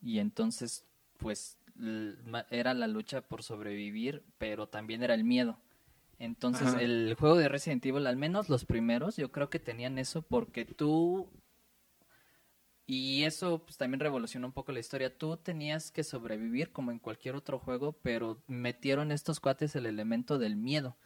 Y 0.00 0.18
entonces, 0.18 0.84
pues, 1.16 1.58
era 2.50 2.74
la 2.74 2.86
lucha 2.88 3.22
por 3.22 3.42
sobrevivir, 3.42 4.22
pero 4.38 4.68
también 4.68 5.02
era 5.02 5.14
el 5.14 5.24
miedo. 5.24 5.58
Entonces, 6.18 6.68
Ajá. 6.68 6.82
el 6.82 7.16
juego 7.18 7.36
de 7.36 7.48
Resident 7.48 7.84
Evil, 7.84 8.06
al 8.06 8.16
menos 8.16 8.48
los 8.48 8.64
primeros, 8.64 9.16
yo 9.16 9.32
creo 9.32 9.50
que 9.50 9.58
tenían 9.58 9.98
eso 9.98 10.22
porque 10.22 10.64
tú 10.64 11.28
y 12.86 13.24
eso 13.24 13.64
pues, 13.64 13.76
también 13.76 14.00
revolucionó 14.00 14.46
un 14.46 14.52
poco 14.52 14.72
la 14.72 14.80
historia. 14.80 15.16
Tú 15.16 15.36
tenías 15.36 15.90
que 15.90 16.04
sobrevivir 16.04 16.72
como 16.72 16.90
en 16.90 16.98
cualquier 16.98 17.36
otro 17.36 17.58
juego, 17.58 17.92
pero 18.02 18.42
metieron 18.48 19.12
estos 19.12 19.40
cuates 19.40 19.74
el 19.76 19.86
elemento 19.86 20.38
del 20.38 20.56
miedo. 20.56 20.96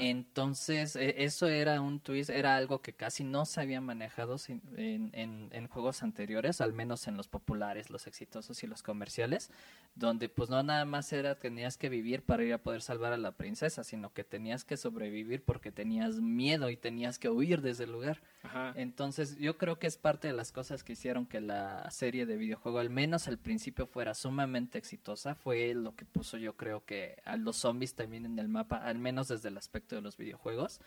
Entonces, 0.00 0.96
e- 0.96 1.24
eso 1.24 1.46
era 1.48 1.80
un 1.80 2.00
twist, 2.00 2.30
era 2.30 2.56
algo 2.56 2.80
que 2.82 2.92
casi 2.92 3.24
no 3.24 3.44
se 3.44 3.60
había 3.60 3.80
manejado 3.80 4.36
en- 4.76 5.10
en 5.52 5.68
juegos 5.68 6.02
anteriores, 6.02 6.60
al 6.60 6.72
menos 6.72 7.06
en 7.08 7.16
los 7.16 7.28
populares, 7.28 7.90
los 7.90 8.06
exitosos 8.06 8.62
y 8.62 8.66
los 8.66 8.82
comerciales, 8.82 9.50
donde 9.94 10.28
pues 10.28 10.50
no 10.50 10.62
nada 10.62 10.84
más 10.84 11.12
era 11.12 11.34
tenías 11.34 11.76
que 11.76 11.88
vivir 11.88 12.22
para 12.22 12.44
ir 12.44 12.52
a 12.52 12.58
poder 12.58 12.82
salvar 12.82 13.12
a 13.12 13.16
la 13.16 13.32
princesa, 13.32 13.84
sino 13.84 14.12
que 14.12 14.24
tenías 14.24 14.64
que 14.64 14.76
sobrevivir 14.76 15.42
porque 15.42 15.72
tenías 15.72 16.20
miedo 16.20 16.70
y 16.70 16.76
tenías 16.76 17.18
que 17.18 17.28
huir 17.30 17.62
desde 17.62 17.84
el 17.84 17.92
lugar. 17.92 18.20
Ajá. 18.46 18.72
Entonces, 18.76 19.38
yo 19.38 19.58
creo 19.58 19.78
que 19.78 19.86
es 19.86 19.96
parte 19.96 20.28
de 20.28 20.34
las 20.34 20.52
cosas 20.52 20.82
que 20.82 20.94
hicieron 20.94 21.26
que 21.26 21.40
la 21.40 21.90
serie 21.90 22.26
de 22.26 22.36
videojuego, 22.36 22.78
al 22.78 22.90
menos 22.90 23.28
al 23.28 23.38
principio, 23.38 23.86
fuera 23.86 24.14
sumamente 24.14 24.78
exitosa. 24.78 25.34
Fue 25.34 25.74
lo 25.74 25.94
que 25.94 26.04
puso, 26.04 26.36
yo 26.36 26.56
creo 26.56 26.84
que 26.84 27.20
a 27.24 27.36
los 27.36 27.56
zombies 27.56 27.94
también 27.94 28.24
en 28.24 28.38
el 28.38 28.48
mapa, 28.48 28.76
al 28.76 28.98
menos 28.98 29.28
desde 29.28 29.48
el 29.48 29.58
aspecto 29.58 29.96
de 29.96 30.02
los 30.02 30.16
videojuegos. 30.16 30.80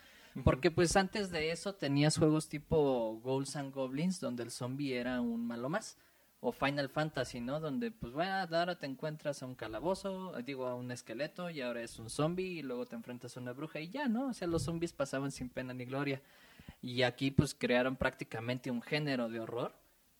Porque, 0.44 0.70
pues, 0.70 0.96
antes 0.96 1.30
de 1.30 1.50
eso 1.50 1.74
tenías 1.74 2.16
juegos 2.16 2.48
tipo 2.48 3.20
Ghouls 3.22 3.56
and 3.56 3.74
Goblins, 3.74 4.20
donde 4.20 4.42
el 4.44 4.50
zombie 4.50 4.94
era 4.94 5.20
un 5.20 5.46
malo 5.46 5.68
más. 5.68 5.96
O 6.42 6.52
Final 6.52 6.88
Fantasy, 6.88 7.38
¿no? 7.40 7.60
Donde, 7.60 7.90
pues, 7.90 8.14
bueno, 8.14 8.32
ahora 8.32 8.78
te 8.78 8.86
encuentras 8.86 9.42
a 9.42 9.46
un 9.46 9.54
calabozo, 9.54 10.32
digo, 10.42 10.66
a 10.66 10.74
un 10.74 10.90
esqueleto, 10.90 11.50
y 11.50 11.60
ahora 11.60 11.82
es 11.82 11.98
un 11.98 12.08
zombie, 12.08 12.60
y 12.60 12.62
luego 12.62 12.86
te 12.86 12.96
enfrentas 12.96 13.36
a 13.36 13.40
una 13.40 13.52
bruja, 13.52 13.78
y 13.80 13.90
ya, 13.90 14.08
¿no? 14.08 14.28
O 14.28 14.32
sea, 14.32 14.48
los 14.48 14.62
zombies 14.62 14.94
pasaban 14.94 15.32
sin 15.32 15.50
pena 15.50 15.74
ni 15.74 15.84
gloria. 15.84 16.22
Y 16.82 17.02
aquí 17.02 17.30
pues 17.30 17.54
crearon 17.54 17.96
prácticamente 17.96 18.70
un 18.70 18.82
género 18.82 19.28
de 19.28 19.40
horror 19.40 19.74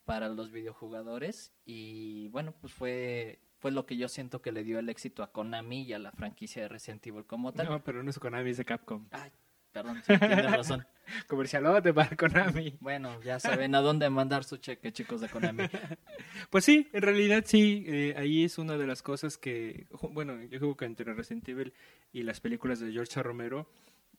para 0.04 0.28
los 0.28 0.50
videojugadores 0.50 1.52
y 1.64 2.28
bueno, 2.28 2.52
pues 2.60 2.72
fue 2.72 3.38
fue 3.60 3.70
lo 3.70 3.86
que 3.86 3.96
yo 3.96 4.08
siento 4.08 4.40
que 4.40 4.52
le 4.52 4.64
dio 4.64 4.78
el 4.78 4.88
éxito 4.88 5.22
a 5.22 5.32
Konami 5.32 5.82
y 5.82 5.92
a 5.92 5.98
la 5.98 6.12
franquicia 6.12 6.62
de 6.62 6.68
Resident 6.68 7.06
Evil 7.06 7.26
como 7.26 7.52
tal. 7.52 7.68
No, 7.68 7.84
pero 7.84 8.02
no 8.02 8.10
es 8.10 8.18
Konami, 8.18 8.50
es 8.50 8.56
de 8.56 8.64
Capcom. 8.64 9.06
Ay, 9.10 9.30
perdón, 9.70 10.02
sí, 10.06 10.18
tienes 10.18 10.50
razón. 10.50 10.86
Comercialote 11.28 11.92
para 11.92 12.16
Konami. 12.16 12.78
Bueno, 12.80 13.20
ya 13.22 13.38
saben 13.38 13.74
a 13.74 13.80
dónde 13.82 14.08
mandar 14.08 14.44
su 14.44 14.56
cheque, 14.56 14.92
chicos 14.92 15.20
de 15.20 15.28
Konami. 15.28 15.64
Pues 16.48 16.64
sí, 16.64 16.88
en 16.92 17.02
realidad 17.02 17.44
sí, 17.46 17.84
eh, 17.86 18.14
ahí 18.16 18.44
es 18.44 18.58
una 18.58 18.76
de 18.76 18.86
las 18.86 19.02
cosas 19.02 19.38
que, 19.38 19.86
bueno, 20.10 20.40
yo 20.42 20.58
creo 20.58 20.76
que 20.76 20.86
entre 20.86 21.12
Resident 21.14 21.48
Evil 21.48 21.72
y 22.12 22.22
las 22.22 22.40
películas 22.40 22.80
de 22.80 22.90
George. 22.90 23.22
Romero 23.22 23.68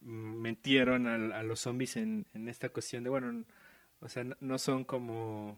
metieron 0.02 1.08
al- 1.08 1.32
a, 1.34 1.44
los 1.44 1.60
zombies 1.62 1.98
en, 1.98 2.26
en 2.34 2.48
esta 2.50 2.70
cuestión 2.70 3.04
de, 3.04 3.10
bueno, 3.10 3.46
o 4.02 4.10
sea, 4.10 4.26
no, 4.40 4.58
son 4.58 4.84
como, 4.84 5.58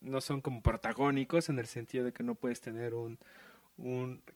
no 0.00 0.20
son 0.20 0.40
como 0.40 0.62
protagónicos 0.62 1.48
en 1.48 1.58
el 1.58 1.66
sentido 1.66 2.04
de 2.04 2.12
que 2.12 2.22
no 2.22 2.34
puedes 2.34 2.60
tener 2.60 2.94
un, 2.94 3.18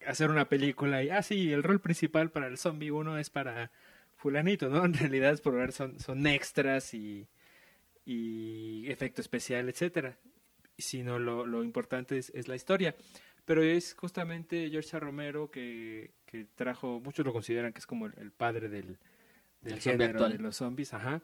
hacer 0.06 0.30
una 0.30 0.48
película 0.48 1.02
y, 1.02 1.10
ah, 1.10 1.22
sí, 1.22 1.52
el 1.52 1.62
rol 1.62 1.80
principal 1.80 2.30
para 2.30 2.46
el 2.48 2.58
zombie 2.58 2.90
uno 2.90 3.18
es 3.18 3.30
para 3.30 3.70
fulanito, 4.16 4.68
¿no? 4.68 4.84
En 4.84 4.94
realidad, 4.94 5.38
por 5.42 5.54
ver, 5.54 5.72
son, 5.72 5.98
son 6.00 6.26
extras 6.26 6.94
y, 6.94 7.26
y 8.04 8.90
efecto 8.90 9.20
especial, 9.20 9.68
etcétera 9.68 10.18
sino 10.78 11.18
lo, 11.18 11.64
importante 11.64 12.18
es, 12.18 12.30
es 12.34 12.48
la 12.48 12.56
historia. 12.56 12.94
pero 13.44 13.62
es 13.62 13.94
justamente 13.94 14.68
George 14.70 14.98
Romero 15.00 15.50
que, 15.50 16.12
que 16.26 16.46
trajo, 16.54 17.00
muchos 17.00 17.26
lo 17.26 17.32
consideran 17.32 17.72
que 17.72 17.80
es 17.80 17.86
como 17.86 18.06
el, 18.06 18.30
padre 18.32 18.68
del, 18.68 18.98
del 19.60 19.80
género 19.80 20.28
de 20.28 20.38
los 20.38 20.56
zombies, 20.56 20.94
ajá, 20.94 21.22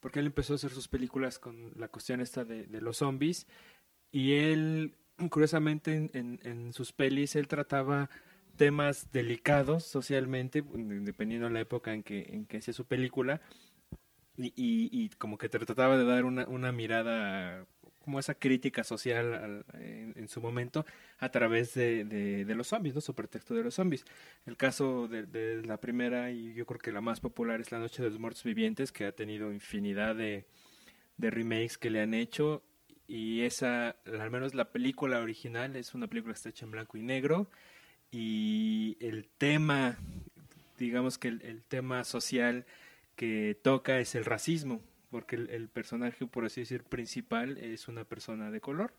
porque 0.00 0.20
él 0.20 0.26
empezó 0.26 0.54
a 0.54 0.56
hacer 0.56 0.70
sus 0.70 0.88
películas 0.88 1.38
con 1.38 1.72
la 1.76 1.88
cuestión 1.88 2.20
esta 2.20 2.44
de, 2.44 2.66
de 2.66 2.80
los 2.80 2.98
zombies. 2.98 3.46
Y 4.10 4.32
él, 4.32 4.94
curiosamente, 5.30 6.10
en, 6.12 6.40
en, 6.42 6.72
sus 6.72 6.92
pelis, 6.92 7.36
él 7.36 7.48
trataba 7.48 8.10
temas 8.56 9.12
delicados 9.12 9.84
socialmente, 9.84 10.62
dependiendo 10.62 11.48
de 11.48 11.54
la 11.54 11.60
época 11.60 11.94
en 11.94 12.02
que, 12.02 12.22
en 12.30 12.46
que 12.46 12.58
hacía 12.58 12.74
su 12.74 12.86
película, 12.86 13.40
y, 14.36 14.52
y, 14.56 15.10
como 15.10 15.36
que 15.36 15.50
trataba 15.50 15.98
de 15.98 16.04
dar 16.04 16.24
una, 16.24 16.46
una 16.48 16.72
mirada 16.72 17.66
como 18.04 18.18
esa 18.18 18.34
crítica 18.34 18.82
social 18.82 19.64
en, 19.74 20.28
su 20.28 20.40
momento 20.40 20.84
a 21.18 21.30
través 21.30 21.74
de, 21.74 22.04
de, 22.04 22.54
los 22.54 22.68
zombies, 22.68 22.94
¿no? 22.94 23.00
Su 23.00 23.14
pretexto 23.14 23.54
de 23.54 23.62
los 23.62 23.74
zombies. 23.74 24.04
El 24.46 24.56
caso 24.56 25.06
de, 25.08 25.62
la 25.64 25.78
primera 25.78 26.30
y 26.30 26.54
yo 26.54 26.66
creo 26.66 26.80
que 26.80 26.92
la 26.92 27.00
más 27.00 27.20
popular 27.20 27.60
es 27.60 27.72
La 27.72 27.78
Noche 27.78 28.02
de 28.02 28.10
los 28.10 28.18
Muertos 28.18 28.42
Vivientes, 28.44 28.90
que 28.92 29.06
ha 29.06 29.12
tenido 29.12 29.52
infinidad 29.52 30.16
de, 30.16 30.46
remakes 31.18 31.76
que 31.76 31.90
le 31.90 32.00
han 32.00 32.14
hecho 32.14 32.62
y 33.06 33.42
esa, 33.42 33.96
al 34.06 34.30
menos 34.30 34.54
la 34.54 34.72
película 34.72 35.18
original 35.20 35.76
es 35.76 35.94
una 35.94 36.06
película 36.06 36.32
que 36.32 36.38
está 36.38 36.48
hecha 36.48 36.64
en 36.64 36.70
blanco 36.70 36.96
y 36.96 37.02
negro 37.02 37.50
y 38.10 38.96
el 39.00 39.28
tema, 39.36 39.98
digamos 40.78 41.18
que 41.18 41.28
el 41.28 41.62
tema 41.68 42.04
social 42.04 42.64
que 43.16 43.58
toca 43.62 44.00
es 44.00 44.14
el 44.14 44.24
racismo 44.24 44.80
porque 45.10 45.36
el, 45.36 45.68
personaje, 45.68 46.26
por 46.26 46.44
así 46.44 46.60
decir, 46.60 46.84
principal 46.84 47.58
es 47.58 47.88
una 47.88 48.04
persona 48.04 48.50
de 48.50 48.60
color. 48.60 48.94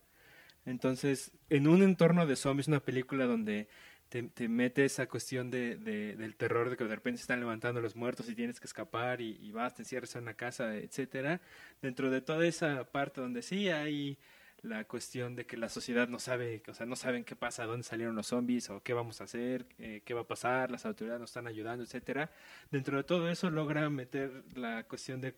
Entonces, 0.64 1.32
en 1.50 1.66
un 1.66 1.82
entorno 1.82 2.26
de 2.26 2.36
zombies, 2.36 2.68
una 2.68 2.80
película 2.80 3.26
donde 3.26 3.68
te, 4.08 4.22
te 4.24 4.48
mete 4.48 4.84
esa 4.84 5.06
cuestión 5.08 5.50
de, 5.50 5.76
del 5.76 6.36
terror 6.36 6.70
de 6.70 6.76
que 6.76 6.84
de 6.84 6.94
repente 6.94 7.18
se 7.18 7.22
están 7.22 7.40
levantando 7.40 7.80
los 7.80 7.96
muertos 7.96 8.28
y 8.28 8.34
tienes 8.34 8.60
que 8.60 8.66
escapar 8.66 9.20
y, 9.20 9.50
vas, 9.50 9.74
te 9.74 9.82
encierras 9.82 10.14
en 10.16 10.22
una 10.22 10.34
casa, 10.34 10.76
etcétera. 10.76 11.40
Dentro 11.80 12.10
de 12.10 12.20
toda 12.20 12.46
esa 12.46 12.84
parte 12.84 13.20
donde 13.20 13.42
sí 13.42 13.70
hay 13.70 14.18
la 14.62 14.84
cuestión 14.84 15.34
de 15.34 15.44
que 15.44 15.56
la 15.56 15.68
sociedad 15.68 16.08
no 16.08 16.20
sabe, 16.20 16.62
o 16.68 16.74
sea, 16.74 16.86
no 16.86 16.94
saben 16.94 17.24
qué 17.24 17.34
pasa, 17.34 17.66
dónde 17.66 17.82
salieron 17.82 18.14
los 18.14 18.28
zombies 18.28 18.70
o 18.70 18.80
qué 18.80 18.94
vamos 18.94 19.20
a 19.20 19.24
hacer, 19.24 19.66
eh, 19.78 20.02
qué 20.04 20.14
va 20.14 20.20
a 20.20 20.26
pasar, 20.26 20.70
las 20.70 20.86
autoridades 20.86 21.20
nos 21.20 21.30
están 21.30 21.48
ayudando, 21.48 21.82
etcétera. 21.82 22.30
Dentro 22.70 22.96
de 22.96 23.02
todo 23.02 23.28
eso 23.28 23.50
logra 23.50 23.90
meter 23.90 24.44
la 24.54 24.84
cuestión 24.84 25.20
de, 25.20 25.32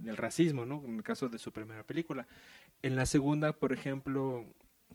del 0.00 0.16
racismo, 0.16 0.64
¿no? 0.64 0.82
En 0.84 0.96
el 0.96 1.02
caso 1.02 1.28
de 1.28 1.38
su 1.38 1.52
primera 1.52 1.82
película. 1.82 2.26
En 2.82 2.94
la 2.94 3.04
segunda, 3.04 3.52
por 3.52 3.72
ejemplo, 3.72 4.46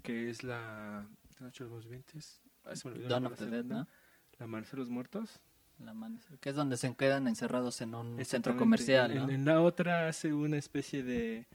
que 0.02 0.30
es 0.30 0.44
la 0.44 1.06
Noche 1.40 1.66
de 1.66 1.70
los 1.70 1.84
Vivientes, 1.84 2.42
ah, 2.64 2.72
Dawn 3.10 3.26
of 3.26 3.38
the 3.38 3.48
Dead, 3.48 3.66
¿no? 3.66 3.88
La 4.40 4.46
Amanecer 4.46 4.74
de 4.74 4.80
los 4.80 4.90
Muertos. 4.90 5.42
La 5.80 5.94
que 6.40 6.50
es 6.50 6.56
donde 6.56 6.76
se 6.76 6.96
quedan 6.96 7.28
encerrados 7.28 7.82
en 7.82 7.94
un 7.94 8.24
centro 8.26 8.58
comercial. 8.58 9.14
¿no? 9.14 9.30
en 9.30 9.46
la 9.46 9.62
otra 9.62 10.08
hace 10.08 10.34
una 10.34 10.58
especie 10.58 11.04
de 11.04 11.46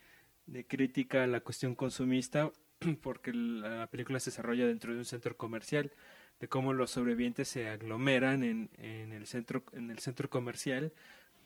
de 0.53 0.67
crítica 0.67 1.25
a 1.25 1.27
la 1.27 1.41
cuestión 1.41 1.75
consumista, 1.75 2.53
porque 3.03 3.33
la 3.33 3.87
película 3.91 4.21
se 4.21 4.31
desarrolla 4.31 4.67
dentro 4.67 4.93
de 4.93 4.99
un 4.99 5.05
centro 5.05 5.37
comercial, 5.37 5.91
de 6.41 6.49
cómo 6.49 6.73
los 6.73 6.91
sobrevivientes 6.91 7.49
se 7.49 7.69
aglomeran 7.69 8.43
en, 8.45 8.71
en, 8.79 9.13
el, 9.13 9.27
centro, 9.27 9.65
en 9.73 9.91
el 9.91 9.99
centro 9.99 10.29
comercial, 10.29 10.93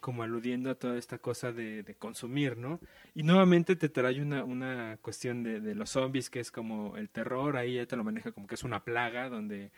como 0.00 0.22
aludiendo 0.22 0.70
a 0.70 0.74
toda 0.74 0.98
esta 0.98 1.18
cosa 1.18 1.52
de, 1.52 1.82
de 1.82 1.94
consumir, 1.94 2.56
¿no? 2.56 2.80
Y 3.14 3.22
nuevamente 3.22 3.76
te 3.76 3.88
trae 3.88 4.20
una, 4.20 4.44
una 4.44 4.98
cuestión 5.02 5.42
de, 5.42 5.60
de, 5.60 5.74
los 5.74 5.90
zombies, 5.90 6.28
que 6.28 6.40
es 6.40 6.50
como 6.50 6.96
el 6.96 7.08
terror, 7.08 7.56
ahí 7.56 7.74
ya 7.74 7.86
te 7.86 7.96
lo 7.96 8.04
maneja 8.04 8.32
como 8.32 8.46
que 8.46 8.56
es 8.56 8.64
una 8.64 8.84
plaga, 8.84 9.28
donde 9.28 9.70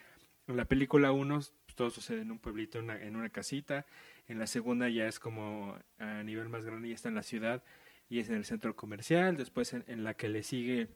en 0.46 0.56
la 0.56 0.64
película 0.64 1.12
uno 1.12 1.36
pues, 1.36 1.74
todo 1.74 1.90
sucede 1.90 2.22
en 2.22 2.30
un 2.30 2.38
pueblito, 2.38 2.78
en 2.78 2.84
una, 2.84 3.02
en 3.02 3.16
una 3.16 3.28
casita, 3.28 3.86
en 4.26 4.38
la 4.38 4.46
segunda 4.46 4.88
ya 4.88 5.06
es 5.06 5.18
como 5.20 5.76
a 5.98 6.22
nivel 6.22 6.48
más 6.48 6.64
grande, 6.64 6.88
ya 6.88 6.94
está 6.94 7.08
en 7.08 7.14
la 7.14 7.22
ciudad, 7.22 7.62
y 8.08 8.20
es 8.20 8.28
en 8.28 8.36
el 8.36 8.44
centro 8.44 8.74
comercial, 8.76 9.36
después 9.36 9.74
en, 9.74 10.04
la 10.04 10.14
que 10.14 10.28
le 10.28 10.42
sigue 10.42 10.88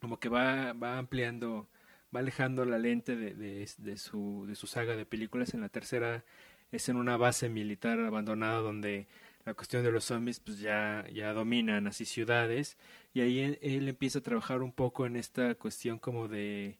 como 0.00 0.18
que 0.18 0.28
va, 0.28 0.72
va 0.72 0.98
ampliando, 0.98 1.68
va 2.14 2.20
alejando 2.20 2.64
la 2.64 2.78
lente 2.78 3.16
de, 3.16 3.34
de, 3.34 3.96
su, 3.96 4.46
de 4.48 4.54
su 4.54 4.66
saga 4.66 4.96
de 4.96 5.04
películas, 5.04 5.54
en 5.54 5.60
la 5.60 5.68
tercera 5.68 6.24
es 6.72 6.88
en 6.88 6.96
una 6.96 7.16
base 7.16 7.48
militar 7.48 7.98
abandonada 8.00 8.60
donde 8.60 9.06
la 9.44 9.54
cuestión 9.54 9.82
de 9.82 9.90
los 9.90 10.04
zombies 10.04 10.40
pues 10.40 10.60
ya, 10.60 11.04
ya 11.12 11.32
dominan 11.32 11.86
así 11.86 12.04
ciudades. 12.04 12.78
Y 13.12 13.20
ahí 13.20 13.58
él, 13.60 13.88
empieza 13.88 14.20
a 14.20 14.22
trabajar 14.22 14.62
un 14.62 14.72
poco 14.72 15.06
en 15.06 15.16
esta 15.16 15.54
cuestión 15.54 15.98
como 15.98 16.28
de 16.28 16.78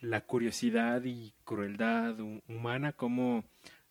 la 0.00 0.22
curiosidad 0.22 1.02
y 1.04 1.32
crueldad 1.44 2.18
humana, 2.48 2.92
como 2.92 3.44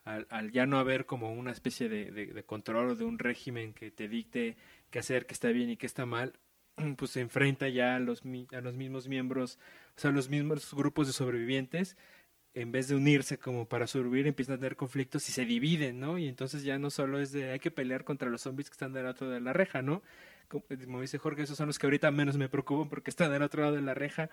al, 0.03 0.51
ya 0.51 0.65
no 0.65 0.79
haber 0.79 1.05
como 1.05 1.33
una 1.33 1.51
especie 1.51 1.89
de, 1.89 2.11
de, 2.11 2.27
de 2.27 2.43
control 2.43 2.91
o 2.91 2.95
de 2.95 3.05
un 3.05 3.19
régimen 3.19 3.73
que 3.73 3.91
te 3.91 4.07
dicte 4.07 4.55
qué 4.91 4.99
hacer, 4.99 5.25
qué 5.25 5.33
está 5.33 5.49
bien 5.49 5.69
y 5.71 5.77
qué 5.77 5.87
está 5.87 6.05
mal, 6.05 6.33
pues 6.97 7.11
se 7.11 7.21
enfrenta 7.21 7.69
ya 7.69 7.95
a 7.95 7.99
los, 7.99 8.23
a 8.51 8.61
los 8.61 8.75
mismos 8.75 9.07
miembros, 9.07 9.57
o 9.97 9.99
sea, 9.99 10.11
a 10.11 10.13
los 10.13 10.29
mismos 10.29 10.73
grupos 10.73 11.07
de 11.07 11.13
sobrevivientes, 11.13 11.97
en 12.53 12.71
vez 12.71 12.87
de 12.89 12.95
unirse 12.95 13.37
como 13.37 13.67
para 13.67 13.87
sobrevivir, 13.87 14.27
empiezan 14.27 14.55
a 14.55 14.59
tener 14.59 14.75
conflictos 14.75 15.27
y 15.29 15.31
se 15.31 15.45
dividen, 15.45 15.99
¿no? 15.99 16.17
Y 16.17 16.27
entonces 16.27 16.63
ya 16.63 16.77
no 16.77 16.89
solo 16.89 17.19
es 17.19 17.31
de 17.31 17.51
hay 17.51 17.59
que 17.59 17.71
pelear 17.71 18.03
contra 18.03 18.29
los 18.29 18.41
zombies 18.41 18.69
que 18.69 18.73
están 18.73 18.93
del 18.93 19.05
otro 19.05 19.29
de 19.29 19.39
la 19.39 19.53
reja, 19.53 19.81
¿no? 19.81 20.03
Como 20.59 21.01
dice 21.01 21.17
Jorge, 21.17 21.43
esos 21.43 21.57
son 21.57 21.67
los 21.67 21.79
que 21.79 21.87
ahorita 21.87 22.11
menos 22.11 22.37
me 22.37 22.49
preocupan 22.49 22.89
porque 22.89 23.09
están 23.09 23.31
del 23.31 23.41
otro 23.41 23.61
lado 23.61 23.75
de 23.75 23.81
la 23.81 23.93
reja 23.93 24.29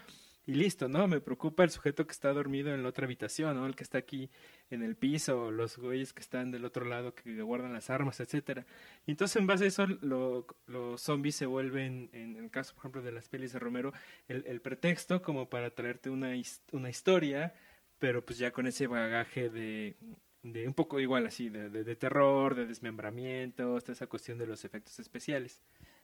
y 0.46 0.54
listo, 0.54 0.88
¿no? 0.88 1.06
Me 1.06 1.20
preocupa 1.20 1.62
el 1.62 1.70
sujeto 1.70 2.06
que 2.06 2.12
está 2.12 2.32
dormido 2.32 2.74
en 2.74 2.82
la 2.82 2.88
otra 2.88 3.04
habitación, 3.04 3.56
¿no? 3.56 3.66
El 3.66 3.76
que 3.76 3.84
está 3.84 3.98
aquí 3.98 4.30
en 4.70 4.82
el 4.82 4.96
piso, 4.96 5.50
los 5.50 5.78
güeyes 5.78 6.12
que 6.12 6.22
están 6.22 6.50
del 6.50 6.64
otro 6.64 6.84
lado 6.86 7.14
que 7.14 7.40
guardan 7.42 7.72
las 7.72 7.90
armas, 7.90 8.18
etcétera. 8.20 8.66
Y 9.06 9.12
entonces 9.12 9.36
en 9.36 9.46
base 9.46 9.64
a 9.64 9.68
eso 9.68 9.86
los 9.86 11.00
zombies 11.00 11.36
se 11.36 11.46
vuelven, 11.46 12.10
en 12.12 12.36
el 12.36 12.50
caso 12.50 12.74
por 12.74 12.80
ejemplo 12.80 13.02
de 13.02 13.12
las 13.12 13.28
pelis 13.28 13.52
de 13.52 13.58
Romero, 13.58 13.92
el, 14.26 14.60
pretexto 14.60 15.22
como 15.22 15.48
para 15.48 15.70
traerte 15.70 16.10
una, 16.10 16.32
una 16.72 16.90
historia, 16.90 17.54
pero 17.98 18.24
pues 18.24 18.38
ya 18.38 18.50
con 18.50 18.66
ese 18.66 18.86
bagaje 18.86 19.50
de 19.50 19.96
de 20.42 20.66
un 20.66 20.74
poco 20.74 21.00
igual 21.00 21.26
así, 21.26 21.48
de, 21.48 21.68
de, 21.68 21.96
terror, 21.96 22.54
de 22.54 22.66
desmembramiento, 22.66 23.78
toda 23.80 23.92
esa 23.92 24.06
cuestión 24.06 24.38
de 24.38 24.46
los 24.46 24.64
efectos 24.64 24.98
especiales. 24.98 25.60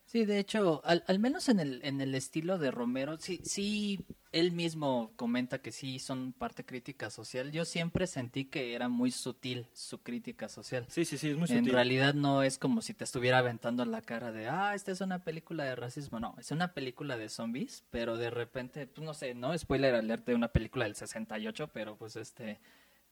Sí, 0.06 0.24
de 0.26 0.38
hecho, 0.38 0.80
al, 0.84 1.02
al, 1.08 1.18
menos 1.18 1.48
en 1.48 1.60
el, 1.60 1.80
en 1.82 2.00
el 2.00 2.14
estilo 2.14 2.58
de 2.58 2.70
Romero, 2.70 3.16
sí, 3.18 3.40
sí, 3.42 4.04
él 4.32 4.52
mismo 4.52 5.12
comenta 5.16 5.60
que 5.60 5.72
sí 5.72 5.98
son 5.98 6.32
parte 6.32 6.64
crítica 6.64 7.08
social. 7.08 7.50
Yo 7.52 7.64
siempre 7.64 8.06
sentí 8.06 8.44
que 8.44 8.74
era 8.74 8.88
muy 8.88 9.10
sutil 9.10 9.66
su 9.72 10.02
crítica 10.02 10.48
social. 10.48 10.86
Sí, 10.88 11.04
sí, 11.04 11.16
sí, 11.18 11.30
es 11.30 11.36
muy 11.36 11.48
sutil. 11.48 11.66
En 11.66 11.72
realidad 11.72 12.14
no 12.14 12.42
es 12.42 12.58
como 12.58 12.82
si 12.82 12.94
te 12.94 13.04
estuviera 13.04 13.38
aventando 13.38 13.84
la 13.86 14.02
cara 14.02 14.30
de, 14.30 14.46
ah, 14.48 14.74
esta 14.74 14.92
es 14.92 15.00
una 15.00 15.24
película 15.24 15.64
de 15.64 15.74
racismo. 15.74 16.20
No, 16.20 16.34
es 16.38 16.50
una 16.50 16.74
película 16.74 17.16
de 17.16 17.28
zombies, 17.28 17.84
pero 17.90 18.16
de 18.16 18.30
repente, 18.30 18.86
pues 18.86 19.04
no 19.04 19.14
sé, 19.14 19.34
no 19.34 19.56
spoiler 19.56 19.94
alert 19.94 20.26
de 20.26 20.34
una 20.34 20.48
película 20.48 20.84
del 20.84 20.96
68, 20.96 21.70
pero 21.72 21.96
pues 21.96 22.16
este, 22.16 22.60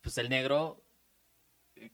pues 0.01 0.17
el 0.19 0.29
negro, 0.29 0.83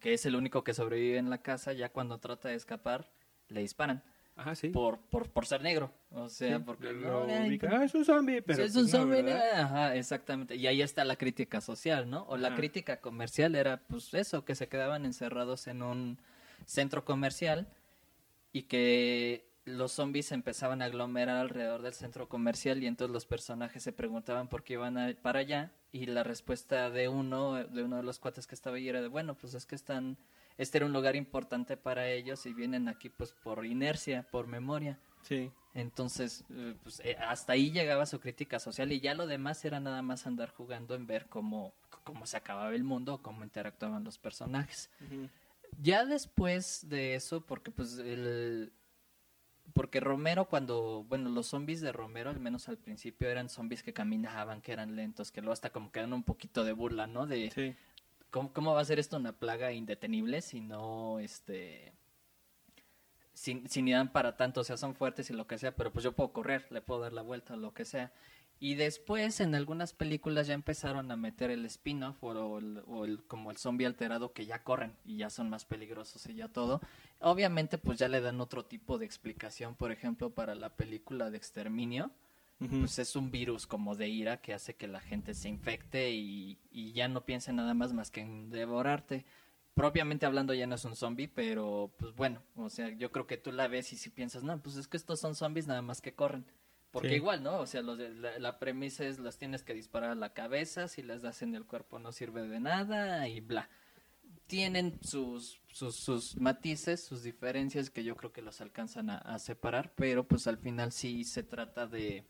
que 0.02 0.14
es 0.14 0.26
el 0.26 0.36
único 0.36 0.64
que 0.64 0.74
sobrevive 0.74 1.18
en 1.18 1.30
la 1.30 1.42
casa, 1.42 1.72
ya 1.72 1.90
cuando 1.90 2.20
trata 2.20 2.50
de 2.50 2.56
escapar, 2.56 3.10
le 3.48 3.62
disparan. 3.62 4.04
Ajá, 4.40 4.56
sí. 4.56 4.70
por, 4.70 5.00
por, 5.00 5.30
por 5.30 5.46
ser 5.46 5.62
negro. 5.62 5.92
O 6.12 6.30
sea, 6.30 6.60
porque 6.60 6.94
lo 6.94 7.28
ah, 7.28 7.84
es 7.84 7.94
un 7.94 8.06
zombie, 8.06 8.42
pero 8.42 8.64
es 8.64 8.74
un 8.74 8.84
pues 8.84 8.92
zombie, 8.92 9.34
ajá, 9.34 9.96
exactamente. 9.98 10.56
Y 10.56 10.66
ahí 10.66 10.82
está 10.82 11.04
la 11.04 11.18
crítica 11.18 11.60
social, 11.60 12.10
¿no? 12.10 12.24
O 12.30 12.38
la 12.38 12.56
crítica 12.56 13.02
comercial 13.02 13.54
era 13.56 13.82
pues 13.82 14.14
eso, 14.14 14.46
que 14.46 14.56
se 14.56 14.70
quedaban 14.70 15.06
encerrados 15.06 15.68
en 15.68 15.84
un 15.84 16.20
centro 16.66 17.04
comercial 17.04 17.68
y 18.54 18.64
que 18.64 19.46
los 19.66 19.92
zombies 19.92 20.32
empezaban 20.32 20.82
a 20.82 20.86
aglomerar 20.86 21.36
alrededor 21.36 21.82
del 21.82 21.94
centro 21.94 22.30
comercial 22.30 22.82
y 22.82 22.88
entonces 22.88 23.14
los 23.14 23.26
personajes 23.26 23.84
se 23.84 23.92
preguntaban 23.92 24.48
por 24.48 24.64
qué 24.64 24.74
iban 24.74 25.18
para 25.22 25.40
allá 25.40 25.74
y 25.92 26.06
la 26.06 26.24
respuesta 26.24 26.90
de 26.90 27.10
uno 27.10 27.56
de 27.56 27.84
uno 27.84 27.98
de 27.98 28.04
los 28.04 28.20
cuates 28.20 28.48
que 28.48 28.56
estaba 28.56 28.78
ahí 28.78 28.88
era 28.88 29.02
de 29.02 29.10
bueno, 29.10 29.36
pues 29.36 29.54
es 29.54 29.66
que 29.66 29.76
están 29.76 30.18
este 30.60 30.78
era 30.78 30.86
un 30.86 30.94
lugar 30.94 31.16
importante 31.16 31.78
para 31.78 32.10
ellos 32.10 32.46
y 32.46 32.54
vienen 32.54 32.90
aquí 32.90 33.08
pues 33.08 33.32
por 33.32 33.66
inercia, 33.66 34.28
por 34.30 34.46
memoria. 34.46 35.00
Sí. 35.22 35.50
Entonces, 35.74 36.44
eh, 36.50 36.76
pues, 36.84 37.00
eh, 37.00 37.16
hasta 37.18 37.54
ahí 37.54 37.72
llegaba 37.72 38.06
su 38.06 38.20
crítica 38.20 38.60
social 38.60 38.92
y 38.92 39.00
ya 39.00 39.14
lo 39.14 39.26
demás 39.26 39.64
era 39.64 39.80
nada 39.80 40.02
más 40.02 40.28
andar 40.28 40.50
jugando 40.50 40.96
en 40.96 41.08
ver 41.08 41.28
cómo, 41.28 41.74
cómo 42.04 42.26
se 42.26 42.36
acababa 42.36 42.76
el 42.76 42.84
mundo, 42.84 43.22
cómo 43.22 43.46
interactuaban 43.46 44.04
los 44.04 44.18
personajes. 44.18 44.90
Ya 45.82 46.06
después 46.06 46.90
de 46.90 47.16
eso, 47.16 47.46
porque 47.46 47.72
pues 47.72 47.98
el... 47.98 48.74
Porque 49.74 50.02
Romero 50.02 50.50
cuando, 50.50 51.06
bueno, 51.08 51.30
los 51.30 51.48
zombies 51.48 51.80
de 51.80 51.94
Romero, 51.94 52.32
al 52.32 52.40
menos 52.40 52.68
al 52.68 52.78
principio, 52.78 53.30
eran 53.30 53.48
zombies 53.48 53.82
que 53.82 53.94
caminaban, 53.94 54.62
que 54.62 54.74
eran 54.74 54.96
lentos, 54.96 55.32
que 55.32 55.40
luego 55.42 55.54
hasta 55.54 55.70
como 55.70 55.92
quedan 55.92 56.12
un 56.12 56.24
poquito 56.24 56.66
de 56.66 56.74
burla, 56.74 57.08
¿no? 57.08 57.28
De, 57.28 57.52
sí 57.52 57.76
¿cómo, 58.32 58.54
¿cómo, 58.54 58.74
va 58.74 58.82
a 58.82 58.86
ser 58.86 59.00
esto 59.00 59.18
una 59.18 59.34
plaga 59.34 59.72
indetenible 59.74 60.42
si 60.42 60.62
no, 60.62 61.20
este, 61.20 61.94
si, 63.34 63.56
ni 63.82 63.92
dan 63.92 64.12
para 64.12 64.36
tanto, 64.38 64.62
o 64.62 64.64
sea, 64.64 64.78
son 64.78 64.96
fuertes 64.96 65.30
y 65.30 65.34
lo 65.34 65.48
que 65.48 65.58
sea, 65.58 65.76
pero 65.76 65.92
pues 65.94 66.04
yo 66.04 66.12
puedo 66.14 66.34
correr, 66.34 66.68
le 66.72 66.82
puedo 66.82 67.02
dar 67.02 67.14
la 67.14 67.22
vuelta, 67.22 67.56
lo 67.56 67.74
que 67.74 67.86
sea. 67.86 68.12
Y 68.62 68.76
después 68.76 69.40
en 69.40 69.56
algunas 69.56 69.94
películas 69.94 70.48
ya 70.48 70.54
empezaron 70.54 71.10
a 71.12 71.16
meter 71.16 71.50
el 71.50 71.66
spin-off 71.66 72.22
o, 72.24 72.58
el, 72.58 72.84
o 72.88 73.06
el- 73.06 73.24
como 73.26 73.52
el 73.52 73.58
zombie 73.58 73.86
alterado 73.86 74.34
que 74.34 74.46
ya 74.46 74.64
corren 74.64 74.98
y 75.06 75.16
ya 75.18 75.30
son 75.30 75.50
más 75.50 75.64
peligrosos 75.66 76.26
y 76.26 76.36
ya 76.36 76.50
todo. 76.50 76.82
Obviamente 77.22 77.78
pues 77.78 77.98
ya 78.00 78.10
le 78.10 78.20
dan 78.20 78.42
otro 78.42 78.66
tipo 78.66 78.98
de 78.98 79.06
explicación, 79.06 79.76
por 79.76 79.92
ejemplo, 79.94 80.32
para 80.32 80.56
la 80.56 80.76
película 80.76 81.30
de 81.30 81.38
exterminio. 81.38 82.12
Ujú. 82.62 82.80
Pues 82.80 83.00
es 83.00 83.16
un 83.16 83.32
virus 83.32 83.66
como 83.68 83.96
de 83.96 84.10
ira 84.10 84.42
que 84.42 84.54
hace 84.54 84.76
que 84.76 84.88
la 84.88 85.00
gente 85.00 85.34
se 85.34 85.48
infecte 85.48 86.12
y, 86.12 86.60
y 86.72 86.92
ya 86.92 87.08
no 87.08 87.24
piense 87.26 87.54
nada 87.54 87.74
más 87.74 87.94
más 87.94 88.12
que 88.12 88.22
en 88.22 88.50
devorarte. 88.50 89.26
Propiamente 89.74 90.26
hablando 90.26 90.54
ya 90.54 90.68
no 90.68 90.76
es 90.76 90.84
un 90.84 90.96
zombie, 90.96 91.30
pero 91.30 91.94
pues 91.98 92.14
bueno, 92.16 92.42
o 92.56 92.70
sea, 92.70 92.90
yo 92.90 93.12
creo 93.14 93.28
que 93.28 93.38
tú 93.38 93.54
la 93.54 93.70
ves 93.70 93.94
y 93.94 93.98
si 93.98 94.10
piensas, 94.10 94.44
no, 94.44 94.62
pues 94.62 94.76
es 94.76 94.88
que 94.90 94.98
estos 94.98 95.22
son 95.22 95.36
zombies 95.36 95.68
nada 95.68 95.82
más 95.82 96.02
que 96.02 96.14
corren. 96.14 96.46
Porque 96.92 97.10
Sí. 97.10 97.16
igual, 97.16 97.44
¿no? 97.44 97.60
O 97.60 97.66
sea, 97.68 97.82
los 97.82 97.98
de- 97.98 98.10
la, 98.10 98.38
la 98.40 98.60
premisa 98.60 99.06
es 99.06 99.20
las 99.20 99.38
tienes 99.38 99.64
que 99.64 99.74
disparar 99.76 100.10
a 100.12 100.16
la 100.16 100.34
cabeza, 100.34 100.88
si 100.90 101.02
las 101.04 101.22
das 101.22 101.44
en 101.44 101.56
el 101.56 101.66
cuerpo 101.66 101.98
no 102.00 102.12
sirve 102.12 102.42
de 102.48 102.60
nada 102.60 103.28
y 103.30 103.40
bla. 103.42 103.70
Tienen 104.48 104.98
sus, 105.04 105.62
sus, 105.68 105.96
sus 105.96 106.36
matices, 106.38 107.04
sus 107.04 107.22
diferencias 107.22 107.92
que 107.92 108.04
yo 108.04 108.16
creo 108.18 108.34
que 108.34 108.42
los 108.42 108.62
alcanzan 108.62 109.12
a, 109.12 109.20
a 109.20 109.38
separar, 109.38 109.94
pero 109.96 110.28
pues 110.28 110.48
al 110.48 110.58
final 110.58 110.92
sí 110.92 111.24
se 111.24 111.44
trata 111.44 111.86
de 111.86 112.26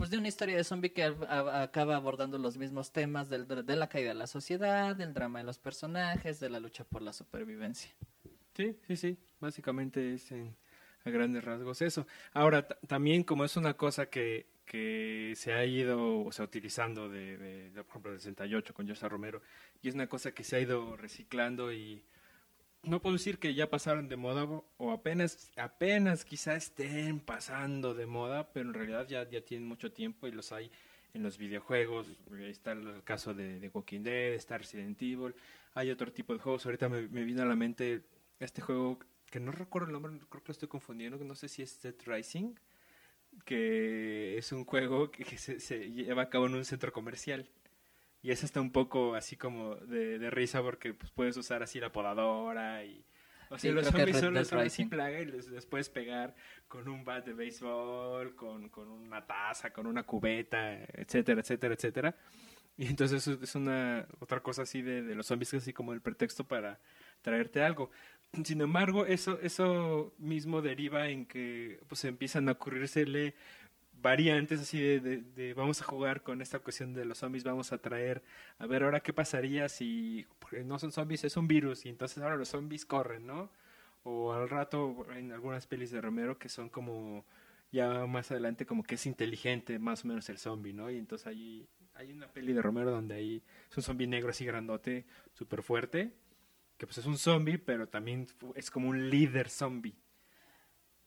pues 0.00 0.08
de 0.10 0.16
una 0.16 0.28
historia 0.28 0.56
de 0.56 0.64
zombie 0.64 0.92
que 0.94 1.04
a- 1.04 1.14
a- 1.28 1.62
acaba 1.62 1.94
abordando 1.94 2.38
los 2.38 2.56
mismos 2.56 2.90
temas 2.90 3.28
del, 3.28 3.46
de 3.46 3.76
la 3.76 3.86
caída 3.88 4.08
de 4.08 4.14
la 4.14 4.26
sociedad, 4.26 4.96
del 4.96 5.12
drama 5.12 5.40
de 5.40 5.44
los 5.44 5.58
personajes, 5.58 6.40
de 6.40 6.48
la 6.48 6.58
lucha 6.58 6.84
por 6.84 7.02
la 7.02 7.12
supervivencia. 7.12 7.90
Sí, 8.56 8.78
sí, 8.86 8.96
sí. 8.96 9.18
Básicamente 9.40 10.14
es 10.14 10.32
en, 10.32 10.56
a 11.04 11.10
grandes 11.10 11.44
rasgos 11.44 11.82
eso. 11.82 12.06
Ahora, 12.32 12.66
ta- 12.66 12.78
también 12.86 13.24
como 13.24 13.44
es 13.44 13.58
una 13.58 13.74
cosa 13.74 14.06
que, 14.06 14.46
que 14.64 15.34
se 15.36 15.52
ha 15.52 15.66
ido, 15.66 16.20
o 16.24 16.32
sea, 16.32 16.46
utilizando 16.46 17.10
de, 17.10 17.36
de, 17.36 17.70
de, 17.70 17.84
por 17.84 17.90
ejemplo, 17.90 18.10
del 18.12 18.20
68 18.20 18.72
con 18.72 18.88
Josa 18.88 19.06
Romero, 19.08 19.42
y 19.82 19.88
es 19.88 19.94
una 19.94 20.06
cosa 20.08 20.32
que 20.32 20.44
se 20.44 20.56
ha 20.56 20.60
ido 20.60 20.96
reciclando 20.96 21.72
y 21.74 22.02
no 22.82 23.00
puedo 23.02 23.14
decir 23.14 23.38
que 23.38 23.54
ya 23.54 23.68
pasaron 23.70 24.08
de 24.08 24.16
moda 24.16 24.44
o- 24.44 24.90
apenas, 24.92 25.50
apenas 25.56 26.24
quizá 26.24 26.56
estén 26.56 27.20
pasando 27.20 27.94
de 27.94 28.06
moda, 28.06 28.52
pero 28.52 28.68
en 28.68 28.74
realidad 28.74 29.06
ya, 29.08 29.28
ya 29.28 29.42
tienen 29.42 29.68
mucho 29.68 29.92
tiempo 29.92 30.26
y 30.26 30.32
los 30.32 30.52
hay 30.52 30.70
en 31.14 31.22
los 31.22 31.38
videojuegos. 31.38 32.06
Está 32.40 32.72
el 32.72 33.02
caso 33.04 33.34
de, 33.34 33.60
de 33.60 33.68
Walking 33.68 34.02
Dead, 34.02 34.32
está 34.34 34.58
Resident 34.58 35.00
Evil, 35.02 35.34
hay 35.74 35.90
otro 35.90 36.12
tipo 36.12 36.32
de 36.32 36.40
juegos. 36.40 36.64
Ahorita 36.66 36.88
me, 36.88 37.08
me 37.08 37.24
vino 37.24 37.42
a 37.42 37.46
la 37.46 37.56
mente 37.56 38.02
este 38.38 38.62
juego 38.62 38.98
que 39.30 39.40
no 39.40 39.52
recuerdo 39.52 39.88
el 39.88 39.92
nombre, 39.92 40.12
creo 40.28 40.42
que 40.42 40.48
lo 40.48 40.52
estoy 40.52 40.68
confundiendo, 40.68 41.22
no 41.24 41.34
sé 41.36 41.48
si 41.48 41.62
es 41.62 41.80
Dead 41.82 41.94
Rising, 42.06 42.54
que 43.44 44.36
es 44.38 44.52
un 44.52 44.64
juego 44.64 45.10
que 45.10 45.24
se 45.38 45.90
lleva 45.92 46.22
a 46.22 46.30
cabo 46.30 46.46
en 46.46 46.54
un 46.54 46.64
centro 46.64 46.92
comercial. 46.92 47.48
Y 48.22 48.30
es 48.32 48.44
hasta 48.44 48.60
un 48.60 48.70
poco 48.72 49.14
así 49.14 49.36
como 49.36 49.76
de, 49.76 50.18
de 50.18 50.30
risa 50.30 50.62
porque 50.62 50.92
pues, 50.94 51.10
puedes 51.10 51.36
usar 51.36 51.62
así 51.62 51.80
la 51.80 51.90
podadora 51.92 52.84
y... 52.84 53.04
O 53.52 53.58
sea, 53.58 53.70
Sí, 53.70 53.74
los 53.74 53.86
zombies 53.86 54.18
son, 54.20 54.34
son 54.44 54.58
así 54.58 54.82
Rising. 54.82 54.88
plaga 54.90 55.20
y 55.20 55.26
les, 55.26 55.48
les 55.48 55.66
puedes 55.66 55.88
pegar 55.88 56.36
con 56.68 56.88
un 56.88 57.04
bat 57.04 57.26
de 57.26 57.32
béisbol, 57.32 58.36
con, 58.36 58.68
con 58.68 58.88
una 58.88 59.26
taza, 59.26 59.72
con 59.72 59.86
una 59.88 60.04
cubeta, 60.04 60.74
etcétera, 60.94 61.40
etcétera, 61.40 61.74
etcétera. 61.74 62.16
Y 62.76 62.86
entonces 62.86 63.26
es- 63.26 63.42
es 63.42 63.54
una 63.56 64.06
otra 64.20 64.40
cosa 64.40 64.62
así 64.62 64.82
de, 64.82 65.02
de 65.02 65.14
los 65.16 65.26
zombies, 65.26 65.52
así 65.54 65.72
como 65.72 65.92
el 65.92 66.00
pretexto 66.00 66.44
para 66.46 66.78
traerte 67.22 67.62
algo. 67.62 67.90
Sin 68.44 68.60
embargo, 68.60 69.04
eso, 69.06 69.40
eso 69.42 70.14
mismo 70.18 70.62
deriva 70.62 71.08
en 71.08 71.26
que 71.26 71.80
pues 71.88 72.04
empiezan 72.04 72.48
a 72.48 72.52
ocurrírsele 72.52 73.34
variantes 74.02 74.60
así 74.60 74.80
de, 74.80 75.00
de- 75.22 75.54
vamos 75.54 75.80
a 75.80 75.84
jugar 75.84 76.22
con 76.22 76.40
esta 76.42 76.58
cuestión 76.60 76.94
de 76.94 77.04
los 77.04 77.18
zombies, 77.18 77.44
vamos 77.44 77.72
a 77.72 77.78
traer, 77.78 78.22
a 78.58 78.66
ver 78.66 78.82
ahora 78.84 79.00
qué 79.00 79.12
pasaría 79.12 79.68
si 79.68 80.26
porque 80.38 80.64
no 80.64 80.78
son 80.78 80.92
zombies, 80.92 81.24
es 81.24 81.36
un 81.36 81.48
virus 81.48 81.86
y 81.86 81.88
entonces 81.90 82.18
ahora 82.22 82.36
los 82.36 82.48
zombies 82.48 82.84
corren, 82.86 83.26
¿no? 83.26 83.50
O 84.04 84.32
al 84.32 84.48
rato 84.48 85.06
en 85.16 85.32
algunas 85.32 85.66
pelis 85.66 85.90
de 85.90 86.00
Romero 86.00 86.38
que 86.38 86.48
son 86.48 86.68
como 86.70 87.24
ya 87.72 88.06
más 88.06 88.30
adelante 88.30 88.66
como 88.66 88.82
que 88.82 88.96
es 88.96 89.06
inteligente 89.06 89.78
más 89.78 90.04
o 90.04 90.08
menos 90.08 90.28
el 90.28 90.38
zombie, 90.38 90.72
¿no? 90.72 90.90
Y 90.90 90.98
entonces 90.98 91.26
ahí 91.26 91.66
hay 91.94 92.12
una 92.12 92.28
peli 92.28 92.52
de 92.52 92.62
Romero 92.62 92.90
donde 92.90 93.14
ahí 93.14 93.42
es 93.70 93.76
un 93.76 93.82
zombie 93.82 94.06
negro 94.06 94.30
así 94.30 94.44
grandote, 94.44 95.04
súper 95.34 95.62
fuerte, 95.62 96.12
que 96.78 96.86
pues 96.86 96.98
es 96.98 97.06
un 97.06 97.18
zombie, 97.18 97.58
pero 97.58 97.88
también 97.88 98.26
es 98.54 98.70
como 98.70 98.88
un 98.88 99.10
líder 99.10 99.48
zombie. 99.50 99.94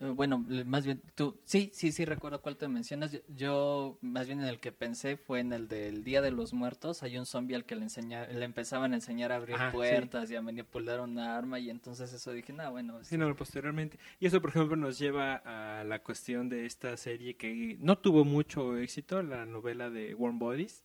Eh, 0.03 0.09
Bueno, 0.09 0.45
más 0.65 0.85
bien 0.85 1.01
tú, 1.15 1.39
sí, 1.45 1.71
sí, 1.73 1.91
sí, 1.91 2.03
recuerdo 2.03 2.41
cuál 2.41 2.57
te 2.57 2.67
mencionas. 2.67 3.11
Yo, 3.11 3.19
yo, 3.29 3.97
más 4.01 4.27
bien 4.27 4.41
en 4.41 4.47
el 4.47 4.59
que 4.59 4.71
pensé 4.71 5.15
fue 5.15 5.39
en 5.39 5.53
el 5.53 5.67
del 5.67 6.03
Día 6.03 6.21
de 6.21 6.31
los 6.31 6.53
Muertos. 6.53 7.03
Hay 7.03 7.17
un 7.17 7.25
zombie 7.25 7.55
al 7.55 7.65
que 7.65 7.75
le, 7.75 7.83
enseña, 7.83 8.27
le 8.27 8.43
empezaban 8.43 8.91
a 8.91 8.95
enseñar 8.95 9.31
a 9.31 9.37
abrir 9.37 9.55
sí. 9.55 9.63
puertas 9.71 10.29
y 10.29 10.35
a 10.35 10.41
manipular 10.41 10.99
una 10.99 11.37
arma 11.37 11.59
y 11.59 11.69
entonces 11.69 12.11
eso 12.11 12.33
dije, 12.33 12.51
no, 12.51 12.69
bueno, 12.71 13.03
Sí, 13.03 13.17
no, 13.17 13.33
posteriormente. 13.35 13.97
Y 14.19 14.27
eso, 14.27 14.41
por 14.41 14.49
ejemplo, 14.49 14.75
nos 14.75 14.99
lleva 14.99 15.35
a 15.35 15.83
la 15.85 16.03
cuestión 16.03 16.49
de 16.49 16.65
esta 16.65 16.97
serie 16.97 17.35
que 17.35 17.77
no 17.79 17.97
tuvo 17.97 18.25
mucho 18.25 18.77
éxito, 18.77 19.21
la 19.23 19.45
novela 19.45 19.89
de 19.89 20.13
Warm 20.15 20.37
Bodies, 20.39 20.83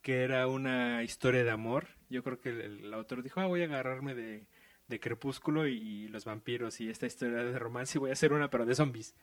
que 0.00 0.22
era 0.22 0.46
una 0.46 1.02
historia 1.02 1.44
de 1.44 1.50
amor. 1.50 1.88
Yo 2.08 2.22
creo 2.22 2.40
que 2.40 2.50
el, 2.50 2.84
el 2.84 2.94
autor 2.94 3.22
dijo, 3.22 3.40
ah, 3.40 3.46
voy 3.46 3.62
a 3.62 3.64
agarrarme 3.64 4.14
de, 4.14 4.46
de 4.88 5.00
Crepúsculo 5.00 5.66
y, 5.66 6.08
los 6.08 6.24
vampiros 6.24 6.80
y 6.80 6.88
esta 6.88 7.06
historia 7.06 7.44
de 7.44 7.58
romance 7.58 7.98
y 7.98 8.00
voy 8.00 8.10
a 8.10 8.14
hacer 8.14 8.32
una, 8.32 8.50
pero 8.50 8.66
de 8.66 8.74
zombies. 8.74 9.14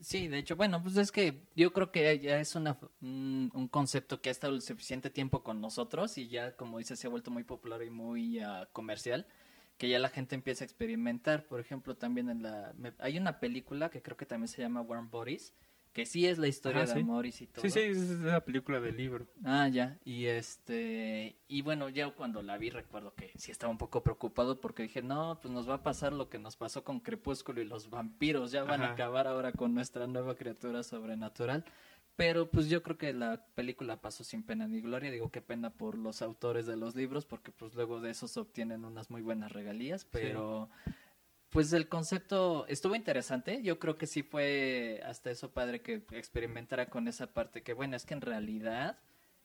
Sí, 0.00 0.28
de 0.28 0.38
hecho, 0.38 0.56
bueno, 0.56 0.82
pues 0.82 0.96
es 0.96 1.12
que 1.12 1.42
yo 1.54 1.72
creo 1.72 1.92
que 1.92 2.18
ya 2.18 2.40
es 2.40 2.54
una, 2.54 2.78
un, 3.02 3.68
concepto 3.70 4.22
que 4.22 4.30
ha 4.30 4.32
estado 4.32 4.54
el 4.54 4.62
suficiente 4.62 5.10
tiempo 5.10 5.42
con 5.42 5.60
nosotros 5.60 6.16
y 6.16 6.28
ya, 6.28 6.56
como 6.56 6.78
dices, 6.78 6.98
se 6.98 7.06
ha 7.06 7.10
vuelto 7.10 7.30
muy 7.30 7.44
popular 7.44 7.82
y 7.82 7.90
muy 7.90 8.40
ah, 8.40 8.68
comercial, 8.72 9.26
que 9.76 9.90
ya 9.90 9.98
la 9.98 10.08
gente 10.08 10.34
empieza 10.34 10.64
a 10.64 10.66
experimentar. 10.66 11.46
Por 11.46 11.60
ejemplo, 11.60 11.96
también 11.96 12.30
en 12.30 12.42
la... 12.42 12.72
me- 12.78 12.94
hay 12.98 13.18
una 13.18 13.40
película 13.40 13.90
que 13.90 14.00
creo 14.00 14.16
que 14.16 14.26
también 14.26 14.48
se 14.48 14.62
llama 14.62 14.80
Warm 14.80 15.10
Bodies, 15.10 15.52
que 15.92 16.06
sí 16.06 16.26
es 16.26 16.38
la 16.38 16.46
historia 16.46 16.82
Ajá, 16.82 16.94
de 16.94 17.00
sí. 17.00 17.00
amor 17.00 17.26
y 17.26 17.32
sí 17.32 17.46
todo. 17.46 17.62
Sí, 17.62 17.70
sí, 17.70 17.80
es 17.80 18.20
la 18.20 18.44
película 18.44 18.80
del 18.80 18.96
libro. 18.96 19.26
Ah, 19.44 19.68
ya. 19.68 19.98
Y 20.04 20.26
este, 20.26 21.36
y 21.48 21.62
bueno, 21.62 21.88
ya 21.88 22.10
cuando 22.10 22.42
la 22.42 22.58
vi 22.58 22.70
recuerdo 22.70 23.14
que 23.14 23.32
sí 23.36 23.50
estaba 23.50 23.70
un 23.70 23.78
poco 23.78 24.02
preocupado 24.02 24.60
porque 24.60 24.84
dije, 24.84 25.02
no, 25.02 25.38
pues 25.42 25.52
nos 25.52 25.68
va 25.68 25.74
a 25.74 25.82
pasar 25.82 26.12
lo 26.12 26.28
que 26.28 26.38
nos 26.38 26.56
pasó 26.56 26.84
con 26.84 27.00
Crepúsculo 27.00 27.60
y 27.60 27.64
los 27.64 27.90
vampiros, 27.90 28.52
ya 28.52 28.62
van 28.62 28.82
a 28.82 28.92
acabar 28.92 29.26
ahora 29.26 29.52
con 29.52 29.74
nuestra 29.74 30.06
nueva 30.06 30.36
criatura 30.36 30.82
sobrenatural. 30.82 31.64
Pero 32.16 32.50
pues 32.50 32.68
yo 32.68 32.82
creo 32.82 32.98
que 32.98 33.14
la 33.14 33.46
película 33.54 34.00
pasó 34.00 34.24
sin 34.24 34.42
pena 34.42 34.68
ni 34.68 34.82
gloria, 34.82 35.10
digo 35.10 35.30
qué 35.30 35.40
pena 35.40 35.70
por 35.70 35.96
los 35.96 36.20
autores 36.20 36.66
de 36.66 36.76
los 36.76 36.94
libros 36.94 37.24
porque 37.24 37.50
pues 37.50 37.74
luego 37.74 38.00
de 38.00 38.10
esos 38.10 38.36
obtienen 38.36 38.84
unas 38.84 39.10
muy 39.10 39.22
buenas 39.22 39.52
regalías, 39.52 40.04
pero 40.04 40.68
pues 41.50 41.72
el 41.72 41.88
concepto 41.88 42.66
estuvo 42.68 42.94
interesante. 42.94 43.62
Yo 43.62 43.78
creo 43.78 43.98
que 43.98 44.06
sí 44.06 44.22
fue 44.22 45.02
hasta 45.04 45.30
eso 45.30 45.50
padre 45.50 45.82
que 45.82 46.02
experimentara 46.12 46.86
con 46.88 47.08
esa 47.08 47.32
parte 47.32 47.62
que, 47.62 47.72
bueno, 47.72 47.96
es 47.96 48.06
que 48.06 48.14
en 48.14 48.20
realidad 48.20 48.98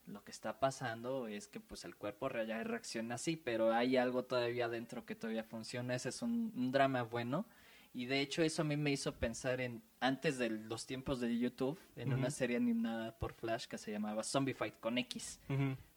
lo 0.07 0.23
que 0.23 0.31
está 0.31 0.59
pasando 0.59 1.27
es 1.27 1.47
que 1.47 1.59
pues 1.59 1.83
el 1.83 1.95
cuerpo 1.95 2.29
ya 2.29 2.63
reacciona 2.63 3.15
así, 3.15 3.35
pero 3.35 3.73
hay 3.73 3.97
algo 3.97 4.23
todavía 4.23 4.69
dentro 4.69 5.05
que 5.05 5.15
todavía 5.15 5.43
funciona. 5.43 5.95
Ese 5.95 6.09
es 6.09 6.21
un, 6.21 6.53
un 6.55 6.71
drama 6.71 7.03
bueno. 7.03 7.45
Y 7.93 8.05
de 8.07 8.19
hecho 8.19 8.43
eso 8.43 8.61
a 8.61 8.65
mí 8.65 8.75
me 8.75 8.91
hizo 8.91 9.15
pensar 9.15 9.61
en, 9.61 9.81
antes 10.01 10.37
de 10.37 10.49
los 10.49 10.85
tiempos 10.85 11.21
de 11.21 11.37
YouTube, 11.37 11.79
en 11.95 12.13
una 12.13 12.29
serie 12.29 12.57
animada 12.57 13.17
por 13.17 13.33
Flash 13.33 13.67
que 13.67 13.77
se 13.77 13.89
llamaba 13.89 14.21
Zombie 14.21 14.53
Fight 14.53 14.79
con 14.81 14.97
X 14.97 15.39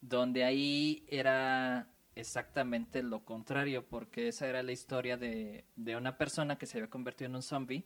donde 0.01 0.45
ahí 0.45 1.05
era 1.09 1.89
exactamente 2.19 3.03
lo 3.03 3.25
contrario, 3.25 3.85
porque 3.87 4.29
esa 4.29 4.47
era 4.47 4.63
la 4.63 4.73
historia 4.73 5.17
de, 5.17 5.65
de 5.77 5.97
una 5.97 6.19
persona 6.19 6.57
que 6.59 6.67
se 6.67 6.79
había 6.79 6.91
convertido 6.91 7.29
en 7.31 7.37
un 7.37 7.43
zombie, 7.43 7.85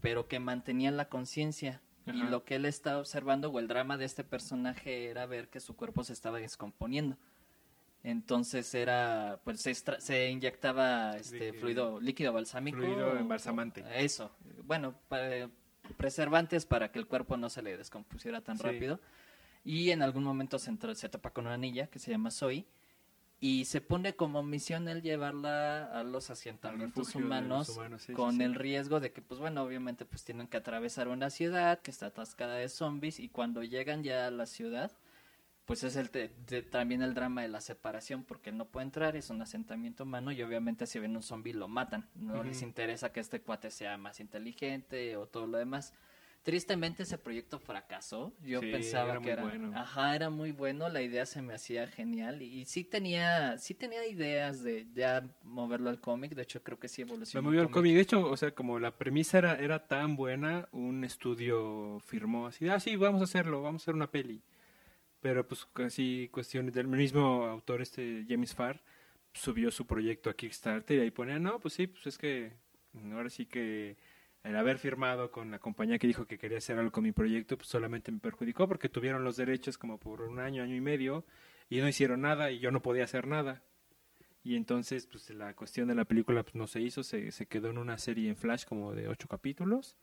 pero 0.00 0.28
que 0.28 0.38
mantenía 0.38 0.90
la 0.90 1.08
conciencia. 1.08 1.80
Y 2.06 2.22
lo 2.24 2.44
que 2.44 2.56
él 2.56 2.64
estaba 2.64 2.98
observando, 2.98 3.50
o 3.50 3.58
el 3.60 3.68
drama 3.68 3.96
de 3.96 4.04
este 4.04 4.24
personaje, 4.24 5.06
era 5.10 5.26
ver 5.26 5.48
que 5.48 5.60
su 5.60 5.76
cuerpo 5.76 6.02
se 6.02 6.12
estaba 6.12 6.38
descomponiendo. 6.38 7.16
Entonces 8.02 8.74
era, 8.74 9.40
pues 9.44 9.60
se, 9.60 9.70
extra- 9.70 10.00
se 10.00 10.30
inyectaba 10.30 11.16
este 11.18 11.52
fluido 11.52 12.00
líquido 12.00 12.32
balsámico. 12.32 12.78
Fluido 12.78 13.16
embalsamante. 13.16 13.84
Eso. 13.94 14.34
Bueno, 14.64 14.94
preservantes 15.96 16.66
para 16.66 16.90
que 16.90 16.98
el 16.98 17.06
cuerpo 17.06 17.36
no 17.36 17.50
se 17.50 17.62
le 17.62 17.76
descompusiera 17.76 18.40
tan 18.40 18.56
Sí. 18.58 18.64
rápido. 18.64 19.00
Y 19.64 19.90
en 19.90 20.02
algún 20.02 20.24
momento 20.24 20.58
se, 20.58 20.74
se 20.94 21.08
topa 21.10 21.30
con 21.30 21.46
una 21.46 21.58
niña 21.58 21.86
que 21.88 21.98
se 21.98 22.10
llama 22.10 22.30
Zoe 22.30 22.64
y 23.40 23.64
se 23.64 23.80
pone 23.80 24.14
como 24.14 24.42
misión 24.42 24.86
el 24.88 25.00
llevarla 25.00 25.86
a 25.86 26.04
los 26.04 26.28
asentamientos 26.28 27.06
los 27.06 27.14
humanos, 27.16 27.80
sí, 27.98 28.12
con 28.12 28.36
sí. 28.36 28.42
el 28.42 28.54
riesgo 28.54 29.00
de 29.00 29.12
que, 29.12 29.22
pues 29.22 29.40
bueno, 29.40 29.62
obviamente 29.62 30.04
pues 30.04 30.24
tienen 30.24 30.46
que 30.46 30.58
atravesar 30.58 31.08
una 31.08 31.30
ciudad 31.30 31.80
que 31.80 31.90
está 31.90 32.06
atascada 32.06 32.56
de 32.56 32.68
zombies 32.68 33.18
y 33.18 33.28
cuando 33.30 33.62
llegan 33.62 34.02
ya 34.02 34.26
a 34.26 34.30
la 34.30 34.44
ciudad, 34.44 34.92
pues 35.64 35.84
es 35.84 35.96
el 35.96 36.10
te- 36.10 36.30
de- 36.48 36.62
también 36.62 37.00
el 37.00 37.14
drama 37.14 37.40
de 37.42 37.48
la 37.48 37.62
separación 37.62 38.24
porque 38.24 38.52
no 38.52 38.66
puede 38.66 38.84
entrar, 38.84 39.16
es 39.16 39.30
un 39.30 39.40
asentamiento 39.40 40.02
humano 40.04 40.32
y 40.32 40.42
obviamente 40.42 40.86
si 40.86 40.98
ven 40.98 41.16
un 41.16 41.22
zombie 41.22 41.54
lo 41.54 41.66
matan, 41.68 42.08
no 42.16 42.44
les 42.44 42.60
interesa 42.60 43.12
que 43.12 43.20
este 43.20 43.40
cuate 43.40 43.70
sea 43.70 43.96
más 43.96 44.20
inteligente 44.20 45.16
o 45.16 45.26
todo 45.26 45.46
lo 45.46 45.56
demás. 45.56 45.94
Tristemente 46.42 47.02
ese 47.02 47.18
proyecto 47.18 47.58
fracasó. 47.58 48.32
Yo 48.42 48.60
Sí, 48.60 48.70
pensaba 48.72 49.12
era 49.12 49.20
que 49.20 49.30
era, 49.30 49.42
bueno. 49.42 49.72
ajá, 49.78 50.16
era 50.16 50.30
muy 50.30 50.52
bueno, 50.52 50.88
la 50.88 51.02
idea 51.02 51.26
se 51.26 51.42
me 51.42 51.52
hacía 51.52 51.86
genial 51.86 52.40
y, 52.40 52.60
y 52.60 52.64
sí 52.64 52.82
tenía, 52.82 53.58
sí 53.58 53.74
tenía 53.74 54.06
ideas 54.06 54.62
de 54.62 54.86
ya 54.94 55.22
moverlo 55.42 55.90
al 55.90 56.00
cómic. 56.00 56.34
De 56.34 56.42
hecho 56.42 56.62
creo 56.62 56.78
que 56.78 56.88
sí 56.88 57.02
Me 57.04 57.08
evolucionó. 57.10 57.42
movió 57.42 57.60
al 57.60 57.70
cómic. 57.70 57.94
De 57.94 58.00
hecho, 58.00 58.24
o 58.26 58.36
sea, 58.38 58.52
como 58.54 58.78
la 58.80 58.96
premisa 58.96 59.36
era, 59.38 59.56
era 59.56 59.86
tan 59.86 60.16
buena, 60.16 60.66
un 60.72 61.04
estudio 61.04 62.00
firmó 62.00 62.46
así, 62.46 62.68
ah, 62.70 62.80
sí, 62.80 62.96
vamos 62.96 63.20
a 63.20 63.24
hacerlo, 63.24 63.60
vamos 63.60 63.82
a 63.82 63.84
hacer 63.84 63.94
una 63.94 64.10
peli. 64.10 64.42
Pero 65.20 65.46
pues 65.46 65.66
casi 65.74 66.30
cuestiones 66.32 66.72
del 66.72 66.88
mismo 66.88 67.44
autor, 67.44 67.82
este 67.82 68.24
James 68.26 68.54
Farr, 68.54 68.80
subió 69.34 69.70
su 69.70 69.86
proyecto 69.86 70.30
a 70.30 70.34
Kickstarter 70.34 70.96
y 70.98 71.00
ahí 71.02 71.10
ponía, 71.10 71.38
no, 71.38 71.60
pues 71.60 71.74
sí, 71.74 71.86
pues 71.86 72.06
es 72.06 72.16
que 72.16 72.52
ahora 73.12 73.28
sí 73.28 73.44
que 73.46 73.96
el 74.42 74.56
haber 74.56 74.78
firmado 74.78 75.30
con 75.30 75.50
la 75.50 75.58
compañía 75.58 75.98
que 75.98 76.06
dijo 76.06 76.26
que 76.26 76.38
quería 76.38 76.58
hacer 76.58 76.78
algo 76.78 76.92
con 76.92 77.04
mi 77.04 77.12
proyecto, 77.12 77.56
pues 77.56 77.68
solamente 77.68 78.10
me 78.10 78.20
perjudicó 78.20 78.66
porque 78.66 78.88
tuvieron 78.88 79.24
los 79.24 79.36
derechos 79.36 79.76
como 79.78 79.98
por 79.98 80.22
un 80.22 80.38
año, 80.38 80.62
año 80.62 80.74
y 80.74 80.80
medio 80.80 81.24
y 81.68 81.80
no 81.80 81.88
hicieron 81.88 82.22
nada 82.22 82.50
y 82.50 82.58
yo 82.58 82.70
no 82.70 82.82
podía 82.82 83.04
hacer 83.04 83.26
nada. 83.26 83.62
Y 84.42 84.56
entonces, 84.56 85.06
pues 85.06 85.28
la 85.30 85.54
cuestión 85.54 85.88
de 85.88 85.94
la 85.94 86.06
película 86.06 86.42
pues, 86.42 86.54
no 86.54 86.66
se 86.66 86.80
hizo, 86.80 87.02
se, 87.02 87.30
se 87.30 87.46
quedó 87.46 87.68
en 87.70 87.78
una 87.78 87.98
serie 87.98 88.30
en 88.30 88.36
Flash 88.36 88.64
como 88.64 88.94
de 88.94 89.08
ocho 89.08 89.28
capítulos 89.28 89.96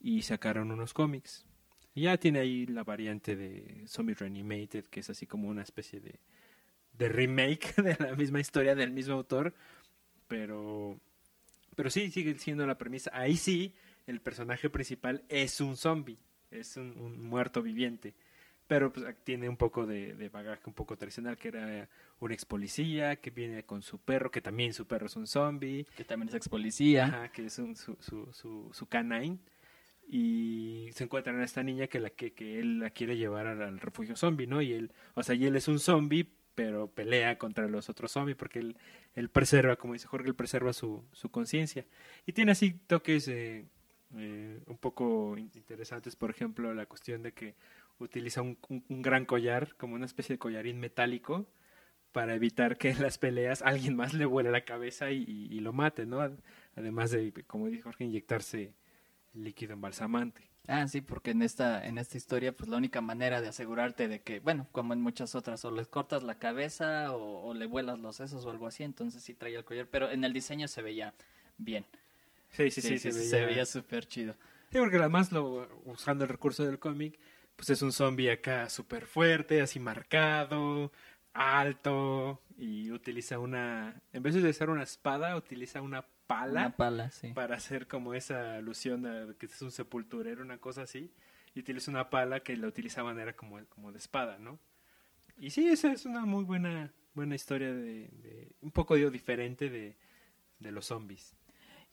y 0.00 0.22
sacaron 0.22 0.72
unos 0.72 0.92
cómics. 0.92 1.46
Y 1.94 2.02
ya 2.02 2.16
tiene 2.16 2.40
ahí 2.40 2.66
la 2.66 2.84
variante 2.84 3.36
de 3.36 3.84
Zombie 3.86 4.14
Reanimated, 4.14 4.86
que 4.86 5.00
es 5.00 5.10
así 5.10 5.26
como 5.26 5.48
una 5.48 5.62
especie 5.62 6.00
de, 6.00 6.20
de 6.98 7.08
remake 7.08 7.74
de 7.82 7.96
la 7.98 8.14
misma 8.14 8.40
historia 8.40 8.74
del 8.74 8.90
mismo 8.90 9.14
autor, 9.14 9.54
pero, 10.28 11.00
pero 11.80 11.88
sí, 11.88 12.10
sigue 12.10 12.34
siendo 12.34 12.66
la 12.66 12.76
premisa. 12.76 13.10
Ahí 13.14 13.38
sí, 13.38 13.74
el 14.06 14.20
personaje 14.20 14.68
principal 14.68 15.24
es 15.30 15.62
un 15.62 15.78
zombie, 15.78 16.18
es 16.50 16.76
un, 16.76 16.94
un 16.98 17.24
muerto 17.24 17.62
viviente 17.62 18.12
pero 18.66 18.92
pues 18.92 19.04
tiene 19.24 19.48
un 19.48 19.56
poco 19.56 19.86
de, 19.86 20.14
de, 20.14 20.28
bagaje 20.28 20.62
un 20.66 20.74
poco 20.74 20.96
tradicional, 20.96 21.38
que 21.38 21.48
era 21.48 21.88
un 22.20 22.30
ex 22.30 22.44
policía 22.44 23.16
que 23.16 23.30
viene 23.30 23.64
con 23.64 23.80
su 23.80 23.98
perro, 23.98 24.30
que 24.30 24.42
también 24.42 24.74
su 24.74 24.86
perro 24.86 25.06
es 25.06 25.16
un 25.16 25.26
zombie. 25.26 25.86
Que 25.96 26.04
también 26.04 26.28
es 26.28 26.34
ex 26.34 26.50
policía. 26.50 27.06
Ajá, 27.06 27.32
que 27.32 27.46
es 27.46 27.58
un, 27.58 27.74
su, 27.74 27.96
su, 27.98 28.30
su, 28.32 28.70
su, 28.72 28.86
canine. 28.86 29.38
Y 30.06 30.90
se 30.92 31.02
encuentran 31.02 31.40
a 31.40 31.44
esta 31.44 31.64
niña 31.64 31.86
que, 31.88 31.98
la, 31.98 32.10
que, 32.10 32.32
que 32.32 32.60
él 32.60 32.78
la 32.78 32.90
quiere 32.90 33.16
llevar 33.16 33.48
al, 33.48 33.62
al, 33.62 33.80
refugio 33.80 34.14
zombie, 34.14 34.46
¿no? 34.46 34.60
Y 34.60 34.72
él, 34.74 34.92
o 35.14 35.22
sea, 35.24 35.34
y 35.34 35.46
él 35.46 35.56
es 35.56 35.66
un 35.66 35.80
zombie, 35.80 36.28
pero 36.60 36.88
pelea 36.88 37.38
contra 37.38 37.66
los 37.68 37.88
otros 37.88 38.12
zombies 38.12 38.36
porque 38.36 38.58
él, 38.58 38.76
él 39.14 39.30
preserva, 39.30 39.76
como 39.76 39.94
dice 39.94 40.06
Jorge, 40.06 40.28
él 40.28 40.34
preserva 40.34 40.74
su, 40.74 41.02
su 41.10 41.30
conciencia. 41.30 41.86
Y 42.26 42.34
tiene 42.34 42.52
así 42.52 42.72
toques 42.72 43.28
eh, 43.28 43.64
eh, 44.14 44.60
un 44.66 44.76
poco 44.76 45.38
interesantes, 45.38 46.16
por 46.16 46.28
ejemplo, 46.28 46.74
la 46.74 46.84
cuestión 46.84 47.22
de 47.22 47.32
que 47.32 47.54
utiliza 47.98 48.42
un, 48.42 48.58
un, 48.68 49.00
gran 49.00 49.24
collar, 49.24 49.74
como 49.78 49.94
una 49.94 50.04
especie 50.04 50.34
de 50.34 50.38
collarín 50.38 50.78
metálico, 50.80 51.46
para 52.12 52.34
evitar 52.34 52.76
que 52.76 52.90
en 52.90 53.00
las 53.00 53.16
peleas 53.16 53.62
alguien 53.62 53.96
más 53.96 54.12
le 54.12 54.26
vuele 54.26 54.50
la 54.50 54.66
cabeza 54.66 55.10
y, 55.10 55.22
y, 55.22 55.60
lo 55.60 55.72
mate, 55.72 56.04
¿no? 56.04 56.20
Además 56.76 57.10
de, 57.10 57.32
como 57.46 57.68
dijo 57.68 57.84
Jorge, 57.84 58.04
inyectarse 58.04 58.74
líquido 59.32 59.72
embalsamante. 59.72 60.49
Ah, 60.72 60.86
sí, 60.86 61.00
porque 61.00 61.32
en 61.32 61.42
esta, 61.42 61.84
en 61.84 61.98
esta 61.98 62.16
historia, 62.16 62.52
pues 62.52 62.70
la 62.70 62.76
única 62.76 63.00
manera 63.00 63.40
de 63.40 63.48
asegurarte 63.48 64.06
de 64.06 64.20
que, 64.20 64.38
bueno, 64.38 64.68
como 64.70 64.92
en 64.92 65.00
muchas 65.00 65.34
otras, 65.34 65.64
o 65.64 65.72
les 65.72 65.88
cortas 65.88 66.22
la 66.22 66.38
cabeza 66.38 67.12
o, 67.12 67.48
o 67.48 67.54
le 67.54 67.66
vuelas 67.66 67.98
los 67.98 68.14
sesos 68.14 68.44
o 68.44 68.50
algo 68.50 68.68
así, 68.68 68.84
entonces 68.84 69.20
sí 69.20 69.34
traía 69.34 69.58
el 69.58 69.64
collar, 69.64 69.88
pero 69.90 70.08
en 70.12 70.22
el 70.22 70.32
diseño 70.32 70.68
se 70.68 70.80
veía 70.80 71.12
bien. 71.58 71.84
Sí, 72.50 72.70
sí, 72.70 72.82
sí, 72.82 72.98
sí, 73.00 73.10
sí 73.10 73.24
se 73.26 73.44
veía 73.44 73.66
súper 73.66 74.06
chido. 74.06 74.34
Sí, 74.70 74.78
porque 74.78 74.98
además, 74.98 75.32
lo, 75.32 75.68
usando 75.86 76.22
el 76.22 76.30
recurso 76.30 76.64
del 76.64 76.78
cómic, 76.78 77.18
pues 77.56 77.70
es 77.70 77.82
un 77.82 77.90
zombie 77.90 78.30
acá 78.30 78.68
súper 78.68 79.06
fuerte, 79.06 79.60
así 79.62 79.80
marcado, 79.80 80.92
alto, 81.32 82.40
y 82.56 82.92
utiliza 82.92 83.40
una, 83.40 84.00
en 84.12 84.22
vez 84.22 84.34
de 84.34 84.48
usar 84.48 84.70
una 84.70 84.84
espada, 84.84 85.36
utiliza 85.36 85.82
una 85.82 86.06
pala, 86.30 86.60
una 86.60 86.76
pala 86.76 87.10
sí. 87.10 87.32
para 87.32 87.56
hacer 87.56 87.88
como 87.88 88.14
esa 88.14 88.54
alusión 88.54 89.04
a 89.04 89.34
que 89.34 89.46
es 89.46 89.62
un 89.62 89.72
sepulturero, 89.72 90.42
una 90.42 90.58
cosa 90.58 90.82
así, 90.82 91.10
y 91.54 91.60
utiliza 91.60 91.90
una 91.90 92.08
pala 92.08 92.40
que 92.40 92.56
la 92.56 92.68
utiliza 92.68 93.00
de 93.00 93.04
manera 93.06 93.34
como, 93.34 93.58
como 93.66 93.90
de 93.90 93.98
espada, 93.98 94.38
¿no? 94.38 94.60
Y 95.36 95.50
sí, 95.50 95.66
esa 95.66 95.90
es 95.92 96.06
una 96.06 96.24
muy 96.24 96.44
buena, 96.44 96.92
buena 97.14 97.34
historia 97.34 97.72
de, 97.72 98.08
de 98.22 98.52
un 98.60 98.70
poco 98.70 98.94
digo, 98.94 99.10
diferente 99.10 99.68
de, 99.68 99.96
de 100.60 100.70
los 100.70 100.86
zombies. 100.86 101.34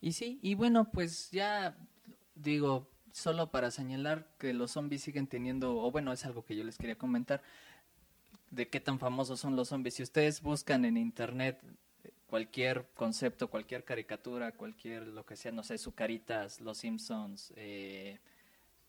Y 0.01 0.11
sí, 0.11 0.39
y 0.43 0.53
bueno, 0.53 0.91
pues 0.91 1.31
ya 1.31 1.75
digo, 2.35 2.91
solo 3.11 3.49
para 3.49 3.71
señalar 3.71 4.27
que 4.37 4.53
los 4.53 4.71
zombies 4.71 5.01
siguen 5.01 5.25
teniendo, 5.25 5.77
o 5.77 5.89
bueno, 5.89 6.13
es 6.13 6.25
algo 6.25 6.45
que 6.45 6.55
yo 6.55 6.63
les 6.63 6.77
quería 6.77 6.97
comentar, 6.97 7.41
de 8.51 8.67
qué 8.69 8.79
tan 8.79 8.99
famosos 8.99 9.39
son 9.39 9.55
los 9.55 9.69
zombies. 9.69 9.95
Si 9.95 10.03
ustedes 10.03 10.41
buscan 10.41 10.85
en 10.85 10.95
internet 10.95 11.59
cualquier 12.27 12.87
concepto, 12.93 13.49
cualquier 13.49 13.83
caricatura, 13.83 14.51
cualquier 14.51 15.07
lo 15.07 15.25
que 15.25 15.35
sea, 15.35 15.51
no 15.51 15.63
sé, 15.63 15.77
Sucaritas, 15.77 16.61
Los 16.61 16.79
Simpsons, 16.79 17.53
eh, 17.55 18.19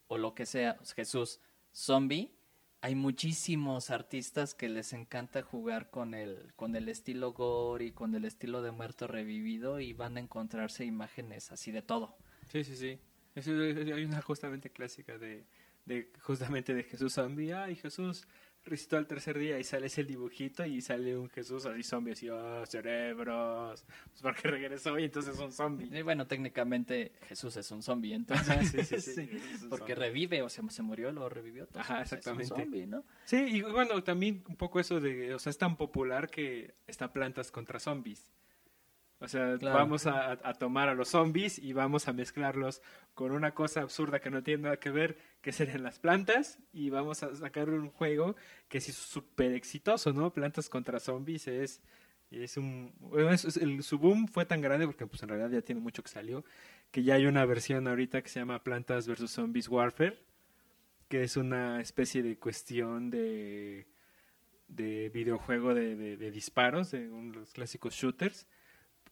o 0.08 0.18
lo 0.18 0.34
que 0.34 0.44
sea, 0.44 0.78
Jesús, 0.94 1.40
zombie, 1.72 2.32
hay 2.80 2.94
muchísimos 2.94 3.90
artistas 3.90 4.54
que 4.54 4.68
les 4.68 4.92
encanta 4.92 5.42
jugar 5.42 5.90
con 5.90 6.14
el, 6.14 6.52
con 6.54 6.76
el 6.76 6.88
estilo 6.88 7.32
gore 7.32 7.86
y 7.86 7.92
con 7.92 8.14
el 8.14 8.24
estilo 8.24 8.62
de 8.62 8.70
muerto 8.70 9.06
revivido 9.06 9.80
y 9.80 9.92
van 9.92 10.16
a 10.16 10.20
encontrarse 10.20 10.84
imágenes 10.84 11.50
así 11.50 11.72
de 11.72 11.82
todo. 11.82 12.16
Sí, 12.52 12.62
sí, 12.64 12.76
sí. 12.76 13.00
Hay 13.34 14.04
una 14.04 14.20
justamente 14.22 14.70
clásica 14.70 15.18
de 15.18 15.44
justamente 16.20 16.74
de 16.74 16.82
Jesús 16.84 17.14
zombie. 17.14 17.52
Ay, 17.52 17.76
Jesús 17.76 18.26
resucitó 18.64 18.96
al 18.96 19.06
tercer 19.06 19.38
día 19.38 19.58
y 19.58 19.64
sale 19.64 19.86
ese 19.86 20.04
dibujito 20.04 20.64
y 20.64 20.80
sale 20.80 21.16
un 21.16 21.28
Jesús 21.30 21.66
así 21.66 21.82
zombie, 21.82 22.12
así, 22.12 22.28
oh, 22.28 22.64
cerebros, 22.66 23.84
pues 24.10 24.22
porque 24.22 24.48
regresó 24.48 24.98
y 24.98 25.04
entonces 25.04 25.34
es 25.34 25.40
un 25.40 25.52
zombie. 25.52 25.88
Y 25.90 26.02
bueno, 26.02 26.26
técnicamente 26.26 27.12
Jesús 27.28 27.56
es 27.56 27.70
un 27.70 27.82
zombie, 27.82 28.14
entonces, 28.14 28.70
sí, 28.70 28.84
sí, 28.84 29.00
sí, 29.00 29.12
sí, 29.28 29.66
porque 29.68 29.94
zombie. 29.94 30.08
revive, 30.08 30.42
o 30.42 30.48
sea, 30.48 30.68
se 30.68 30.82
murió, 30.82 31.10
lo 31.12 31.28
revivió. 31.28 31.64
Entonces, 31.64 31.90
Ajá, 31.90 32.02
exactamente. 32.02 32.44
Es 32.44 32.50
un 32.50 32.58
zombie, 32.58 32.86
¿no? 32.86 33.04
Sí, 33.24 33.36
y 33.36 33.62
bueno, 33.62 34.02
también 34.02 34.44
un 34.48 34.56
poco 34.56 34.80
eso 34.80 35.00
de, 35.00 35.34
o 35.34 35.38
sea, 35.38 35.50
es 35.50 35.58
tan 35.58 35.76
popular 35.76 36.30
que 36.30 36.74
está 36.86 37.12
Plantas 37.12 37.50
contra 37.50 37.80
Zombies. 37.80 38.30
O 39.20 39.26
sea, 39.26 39.58
claro. 39.58 39.76
vamos 39.76 40.06
a, 40.06 40.32
a, 40.32 40.54
tomar 40.54 40.88
a 40.88 40.94
los 40.94 41.08
zombies 41.08 41.58
y 41.58 41.72
vamos 41.72 42.06
a 42.06 42.12
mezclarlos 42.12 42.82
con 43.14 43.32
una 43.32 43.52
cosa 43.52 43.80
absurda 43.80 44.20
que 44.20 44.30
no 44.30 44.44
tiene 44.44 44.64
nada 44.64 44.76
que 44.78 44.90
ver, 44.90 45.18
que 45.40 45.50
serían 45.50 45.82
las 45.82 45.98
plantas, 45.98 46.58
y 46.72 46.90
vamos 46.90 47.24
a 47.24 47.34
sacar 47.34 47.68
un 47.68 47.90
juego 47.90 48.36
que 48.68 48.78
es 48.78 48.84
súper 48.94 49.54
exitoso, 49.54 50.12
¿no? 50.12 50.32
Plantas 50.32 50.68
contra 50.68 51.00
zombies 51.00 51.48
es, 51.48 51.82
es 52.30 52.56
un... 52.56 52.92
Es, 53.32 53.44
es, 53.44 53.56
el, 53.56 53.82
su 53.82 53.98
boom 53.98 54.28
fue 54.28 54.46
tan 54.46 54.60
grande, 54.60 54.86
porque 54.86 55.06
pues 55.08 55.20
en 55.24 55.30
realidad 55.30 55.50
ya 55.50 55.62
tiene 55.62 55.80
mucho 55.80 56.04
que 56.04 56.10
salió, 56.10 56.44
que 56.92 57.02
ya 57.02 57.14
hay 57.14 57.26
una 57.26 57.44
versión 57.44 57.88
ahorita 57.88 58.22
que 58.22 58.28
se 58.28 58.38
llama 58.38 58.62
Plantas 58.62 59.08
vs. 59.08 59.28
Zombies 59.32 59.68
Warfare, 59.68 60.22
que 61.08 61.24
es 61.24 61.36
una 61.36 61.80
especie 61.80 62.22
de 62.22 62.38
cuestión 62.38 63.10
de, 63.10 63.88
de 64.68 65.08
videojuego 65.08 65.74
de, 65.74 65.96
de, 65.96 66.16
de 66.16 66.30
disparos, 66.30 66.92
de 66.92 67.08
un, 67.08 67.32
los 67.32 67.52
clásicos 67.52 67.94
shooters, 67.94 68.46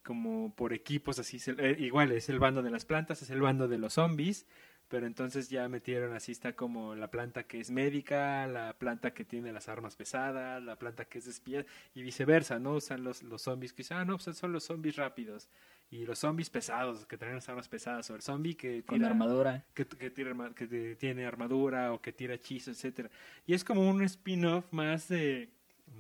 como 0.07 0.55
por 0.55 0.73
equipos 0.73 1.19
así, 1.19 1.39
eh, 1.59 1.77
igual 1.81 2.13
es 2.13 2.29
el 2.29 2.39
bando 2.39 2.63
de 2.63 2.71
las 2.71 2.85
plantas, 2.85 3.23
es 3.23 3.31
el 3.31 3.41
bando 3.41 3.67
de 3.67 3.77
los 3.77 3.95
zombies, 3.95 4.47
pero 4.87 5.05
entonces 5.05 5.51
ya 5.51 5.69
metieron 5.69 6.15
así 6.15 6.31
está 6.31 6.55
como 6.55 6.95
la 6.95 7.11
planta 7.11 7.43
que 7.43 7.59
es 7.59 7.73
médica, 7.73 8.47
la 8.47 8.79
planta 8.79 9.13
que 9.13 9.25
tiene 9.25 9.53
las 9.53 9.69
armas 9.69 9.97
pesadas, 9.97 10.63
la 10.63 10.79
planta 10.79 11.07
que 11.07 11.19
es 11.19 11.27
espía 11.27 11.67
y 11.93 12.03
viceversa, 12.03 12.61
¿no? 12.61 12.75
Usan 12.75 13.03
los, 13.03 13.25
los 13.25 13.43
zombies 13.43 13.73
que 13.73 13.79
dicen, 13.79 13.97
ah, 13.97 14.05
no, 14.05 14.17
pues 14.17 14.37
son 14.37 14.53
los 14.53 14.63
zombies 14.63 14.95
rápidos 14.95 15.51
y 15.91 16.07
los 16.07 16.21
zombies 16.21 16.51
pesados 16.51 17.05
que 17.05 17.19
traen 17.19 17.35
las 17.35 17.49
armas 17.49 17.69
pesadas 17.69 18.09
o 18.11 18.15
el 18.15 18.23
zombie 18.23 18.57
que 18.57 18.85
con 18.85 19.05
armadura 19.05 19.65
que, 19.75 19.89
que, 19.89 20.11
tira, 20.11 20.35
que 20.55 20.95
tiene 20.95 21.27
armadura 21.27 21.93
o 21.93 22.01
que 22.01 22.13
tira 22.13 22.35
hechizos, 22.35 22.77
etcétera. 22.77 23.11
Y 23.45 23.55
es 23.55 23.65
como 23.65 23.91
un 23.91 24.03
spin-off 24.05 24.73
más 24.73 25.09
de, 25.09 25.51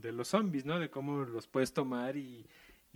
de 0.00 0.12
los 0.12 0.28
zombies, 0.28 0.64
¿no? 0.64 0.78
De 0.78 0.90
cómo 0.90 1.24
los 1.24 1.48
puedes 1.48 1.72
tomar 1.72 2.16
y 2.16 2.46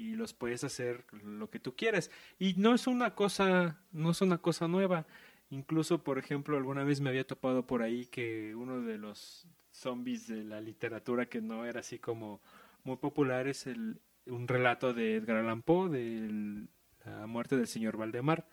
y 0.00 0.14
los 0.14 0.32
puedes 0.32 0.64
hacer 0.64 1.04
lo 1.22 1.50
que 1.50 1.60
tú 1.60 1.76
quieras. 1.76 2.10
Y 2.38 2.54
no 2.54 2.74
es 2.74 2.86
una 2.86 3.14
cosa, 3.14 3.78
no 3.92 4.10
es 4.10 4.20
una 4.22 4.38
cosa 4.38 4.66
nueva. 4.66 5.06
Incluso, 5.50 6.02
por 6.02 6.18
ejemplo, 6.18 6.56
alguna 6.56 6.84
vez 6.84 7.00
me 7.00 7.10
había 7.10 7.26
topado 7.26 7.66
por 7.66 7.82
ahí 7.82 8.06
que 8.06 8.54
uno 8.54 8.80
de 8.80 8.98
los 8.98 9.46
zombies 9.72 10.26
de 10.26 10.44
la 10.44 10.60
literatura 10.60 11.26
que 11.26 11.40
no 11.40 11.64
era 11.66 11.80
así 11.80 11.98
como 11.98 12.40
muy 12.84 12.96
popular 12.96 13.46
es 13.46 13.66
el, 13.66 14.00
un 14.26 14.48
relato 14.48 14.94
de 14.94 15.16
Edgar 15.16 15.36
Allan 15.38 15.62
Poe 15.62 15.90
de 15.90 16.66
la 17.04 17.26
muerte 17.26 17.56
del 17.56 17.66
señor 17.66 17.96
Valdemar 17.96 18.46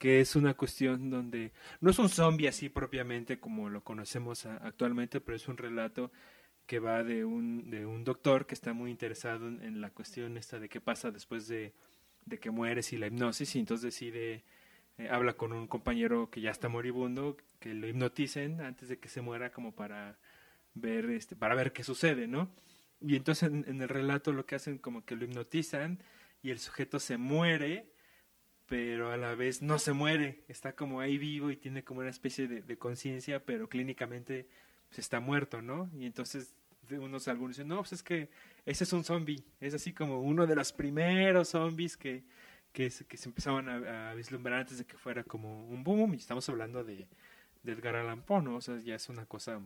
que 0.00 0.20
es 0.20 0.34
una 0.34 0.54
cuestión 0.54 1.10
donde 1.10 1.52
no 1.82 1.90
es 1.90 1.98
un 1.98 2.08
zombie 2.08 2.48
así 2.48 2.70
propiamente 2.70 3.38
como 3.38 3.68
lo 3.68 3.84
conocemos 3.84 4.46
actualmente, 4.46 5.20
pero 5.20 5.36
es 5.36 5.46
un 5.46 5.58
relato 5.58 6.10
que 6.70 6.78
va 6.78 7.02
de 7.02 7.24
un, 7.24 7.68
de 7.68 7.84
un 7.84 8.04
doctor 8.04 8.46
que 8.46 8.54
está 8.54 8.72
muy 8.72 8.92
interesado 8.92 9.48
en, 9.48 9.60
en, 9.60 9.80
la 9.80 9.90
cuestión 9.90 10.36
esta 10.36 10.60
de 10.60 10.68
qué 10.68 10.80
pasa 10.80 11.10
después 11.10 11.48
de, 11.48 11.74
de 12.26 12.38
que 12.38 12.52
mueres 12.52 12.92
y 12.92 12.96
la 12.96 13.08
hipnosis 13.08 13.56
y 13.56 13.58
entonces 13.58 13.92
decide, 13.92 14.44
eh, 14.96 15.08
habla 15.10 15.32
con 15.32 15.52
un 15.52 15.66
compañero 15.66 16.30
que 16.30 16.40
ya 16.40 16.52
está 16.52 16.68
moribundo 16.68 17.36
que 17.58 17.74
lo 17.74 17.88
hipnoticen 17.88 18.60
antes 18.60 18.88
de 18.88 19.00
que 19.00 19.08
se 19.08 19.20
muera 19.20 19.50
como 19.50 19.72
para 19.74 20.16
ver 20.74 21.10
este 21.10 21.34
para 21.34 21.56
ver 21.56 21.72
qué 21.72 21.82
sucede, 21.82 22.28
¿no? 22.28 22.48
Y 23.00 23.16
entonces 23.16 23.50
en, 23.50 23.82
el 23.82 23.88
relato 23.88 24.32
lo 24.32 24.46
que 24.46 24.54
hacen 24.54 24.78
como 24.78 25.04
que 25.04 25.16
lo 25.16 25.24
hipnotizan 25.24 25.98
y 26.40 26.50
el 26.50 26.60
sujeto 26.60 27.00
se 27.00 27.16
muere, 27.16 27.90
pero 28.66 29.10
a 29.10 29.16
la 29.16 29.34
vez 29.34 29.60
no 29.60 29.80
se 29.80 29.92
muere, 29.92 30.44
está 30.46 30.76
como 30.76 31.00
ahí 31.00 31.18
vivo 31.18 31.50
y 31.50 31.56
tiene 31.56 31.82
como 31.82 31.98
una 31.98 32.10
especie 32.10 32.46
de, 32.46 32.78
conciencia, 32.78 33.44
pero 33.44 33.68
clínicamente 33.68 34.46
pues, 34.88 35.00
está 35.00 35.18
muerto, 35.18 35.62
¿no? 35.62 35.90
Y 35.98 36.06
entonces 36.06 36.54
unos 36.98 37.28
algunos 37.28 37.56
dicen, 37.56 37.68
no, 37.68 37.78
pues 37.78 37.92
es 37.92 38.02
que 38.02 38.28
ese 38.66 38.84
es 38.84 38.92
un 38.92 39.04
zombie, 39.04 39.44
es 39.60 39.74
así 39.74 39.92
como 39.92 40.20
uno 40.20 40.46
de 40.46 40.54
los 40.54 40.72
primeros 40.72 41.48
zombies 41.48 41.96
que, 41.96 42.24
que, 42.72 42.90
se, 42.90 43.06
que 43.06 43.16
se 43.16 43.28
empezaban 43.28 43.68
a, 43.68 44.14
vislumbrar 44.14 44.60
antes 44.60 44.78
de 44.78 44.84
que 44.84 44.96
fuera 44.96 45.24
como 45.24 45.66
un 45.66 45.84
boom, 45.84 46.14
y 46.14 46.18
estamos 46.18 46.48
hablando 46.48 46.84
de, 46.84 47.08
de 47.62 47.72
Edgar 47.72 47.96
Allan 47.96 48.22
Poe. 48.22 48.46
O 48.48 48.60
sea, 48.60 48.78
ya 48.78 48.94
es 48.94 49.08
una 49.08 49.26
cosa 49.26 49.60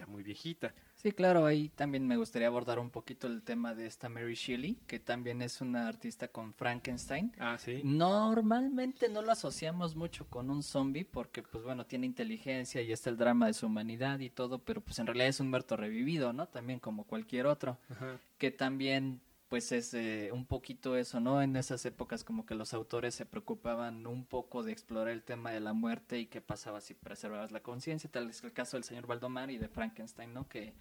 ya 0.00 0.06
muy 0.06 0.22
viejita. 0.22 0.72
Sí, 0.94 1.12
claro, 1.12 1.44
ahí 1.44 1.68
también 1.68 2.06
me 2.06 2.16
gustaría 2.16 2.48
abordar 2.48 2.78
un 2.78 2.88
poquito 2.90 3.26
el 3.26 3.42
tema 3.42 3.74
de 3.74 3.86
esta 3.86 4.08
Mary 4.08 4.34
Shelley, 4.34 4.76
que 4.86 4.98
también 4.98 5.42
es 5.42 5.60
una 5.60 5.86
artista 5.88 6.28
con 6.28 6.54
Frankenstein. 6.54 7.32
Ah, 7.38 7.58
sí. 7.58 7.82
Normalmente 7.84 9.08
no 9.10 9.20
lo 9.20 9.30
asociamos 9.32 9.94
mucho 9.94 10.26
con 10.28 10.50
un 10.50 10.62
zombie 10.62 11.04
porque, 11.04 11.42
pues 11.42 11.64
bueno, 11.64 11.84
tiene 11.84 12.06
inteligencia 12.06 12.80
y 12.80 12.92
está 12.92 13.10
el 13.10 13.18
drama 13.18 13.46
de 13.46 13.54
su 13.54 13.66
humanidad 13.66 14.18
y 14.20 14.30
todo, 14.30 14.58
pero 14.58 14.80
pues 14.80 14.98
en 14.98 15.06
realidad 15.06 15.28
es 15.28 15.40
un 15.40 15.50
muerto 15.50 15.76
revivido, 15.76 16.32
¿no? 16.32 16.46
También 16.48 16.80
como 16.80 17.04
cualquier 17.04 17.46
otro, 17.46 17.78
Ajá. 17.90 18.18
que 18.38 18.50
también 18.50 19.20
pues 19.50 19.72
es 19.72 19.92
eh, 19.94 20.30
un 20.32 20.46
poquito 20.46 20.96
eso, 20.96 21.18
¿no? 21.20 21.42
En 21.42 21.56
esas 21.56 21.84
épocas 21.84 22.22
como 22.24 22.46
que 22.46 22.54
los 22.54 22.72
autores 22.72 23.16
se 23.16 23.26
preocupaban 23.26 24.06
un 24.06 24.24
poco 24.24 24.62
de 24.62 24.70
explorar 24.72 25.08
el 25.08 25.24
tema 25.24 25.50
de 25.50 25.58
la 25.60 25.72
muerte 25.72 26.20
y 26.20 26.26
qué 26.26 26.40
pasaba 26.40 26.80
si 26.80 26.94
preservabas 26.94 27.50
la 27.50 27.60
conciencia, 27.60 28.08
tal 28.08 28.30
es 28.30 28.42
el 28.44 28.52
caso 28.52 28.76
del 28.76 28.84
señor 28.84 29.06
Valdomar 29.08 29.50
y 29.50 29.58
de 29.58 29.68
Frankenstein, 29.68 30.32
¿no? 30.32 30.48
Que 30.48 30.72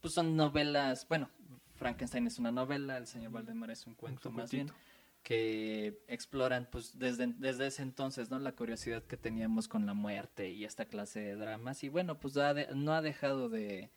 pues 0.00 0.14
son 0.14 0.36
novelas, 0.36 1.06
bueno, 1.06 1.28
Frankenstein 1.76 2.26
es 2.26 2.38
una 2.38 2.50
novela, 2.50 2.96
el 2.96 3.06
señor 3.06 3.30
Valdemar 3.32 3.70
es 3.70 3.86
un 3.86 3.94
cuento 3.94 4.30
un 4.30 4.36
más 4.36 4.50
bien, 4.50 4.70
que 5.22 5.98
exploran 6.08 6.66
pues 6.70 6.98
desde, 6.98 7.26
desde 7.38 7.66
ese 7.66 7.82
entonces, 7.82 8.30
¿no? 8.30 8.38
La 8.38 8.52
curiosidad 8.52 9.02
que 9.02 9.16
teníamos 9.18 9.68
con 9.68 9.84
la 9.84 9.92
muerte 9.94 10.50
y 10.50 10.64
esta 10.64 10.86
clase 10.86 11.20
de 11.20 11.36
dramas 11.36 11.84
y 11.84 11.90
bueno, 11.90 12.18
pues 12.18 12.36
ha 12.38 12.54
de- 12.54 12.68
no 12.74 12.94
ha 12.94 13.02
dejado 13.02 13.48
de 13.50 13.90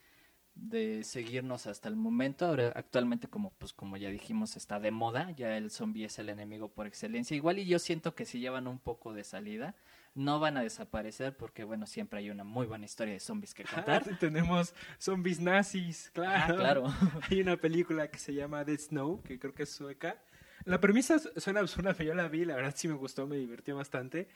de 0.60 1.04
seguirnos 1.04 1.68
hasta 1.68 1.88
el 1.90 1.96
momento. 1.96 2.46
Ahora, 2.46 2.72
actualmente, 2.76 3.28
como 3.28 3.52
pues 3.58 3.74
como 3.74 3.96
ya 3.98 4.10
dijimos, 4.10 4.58
está 4.58 4.80
de 4.80 4.92
moda, 4.92 5.32
ya 5.32 5.56
el 5.58 5.72
zombie 5.72 6.06
es 6.06 6.20
el 6.20 6.30
enemigo 6.30 6.70
por 6.70 6.88
excelencia. 6.88 7.36
Igual 7.36 7.60
y 7.60 7.66
yo 7.66 7.80
siento 7.80 8.16
que 8.16 8.26
si 8.26 8.40
llevan 8.40 8.68
un 8.68 8.80
poco 8.80 9.14
de 9.14 9.24
salida, 9.24 9.76
no 10.16 10.40
van 10.40 10.58
a 10.58 10.64
desaparecer 10.64 11.38
porque 11.38 11.64
bueno, 11.64 11.86
siempre 11.86 12.20
hay 12.20 12.30
una 12.32 12.44
muy 12.44 12.66
buena 12.66 12.86
historia 12.86 13.14
de 13.14 13.20
zombies 13.20 13.54
que 13.54 13.64
contar. 13.64 14.04
Ah, 14.06 14.18
tenemos 14.20 14.74
zombies 14.98 15.40
nazis, 15.40 16.10
claro. 16.14 16.54
Ah, 16.54 16.58
claro. 16.58 16.84
Hay 17.30 17.40
una 17.42 17.58
película 17.58 18.10
que 18.10 18.18
se 18.18 18.34
llama 18.34 18.64
Dead 18.66 18.80
Snow, 18.80 19.22
que 19.22 19.38
creo 19.38 19.54
que 19.54 19.64
es 19.64 19.70
sueca. 19.70 20.22
La 20.66 20.80
premisa 20.82 21.20
su- 21.20 21.32
suena 21.40 21.60
absurda, 21.60 21.94
pero 21.94 22.10
yo 22.10 22.16
la 22.16 22.28
vi, 22.28 22.44
la 22.46 22.56
verdad 22.56 22.74
sí 22.76 22.88
me 22.88 22.96
gustó, 22.96 23.28
me 23.28 23.38
divirtió 23.38 23.76
bastante. 23.76 24.28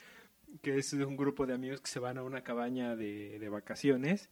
Que 0.62 0.78
es 0.78 0.92
de 0.96 1.04
un 1.06 1.16
grupo 1.18 1.46
de 1.48 1.54
amigos 1.54 1.82
que 1.82 1.90
se 1.90 2.00
van 2.00 2.18
a 2.18 2.24
una 2.24 2.44
cabaña 2.44 2.96
de, 2.96 3.40
de 3.40 3.50
vacaciones 3.50 4.30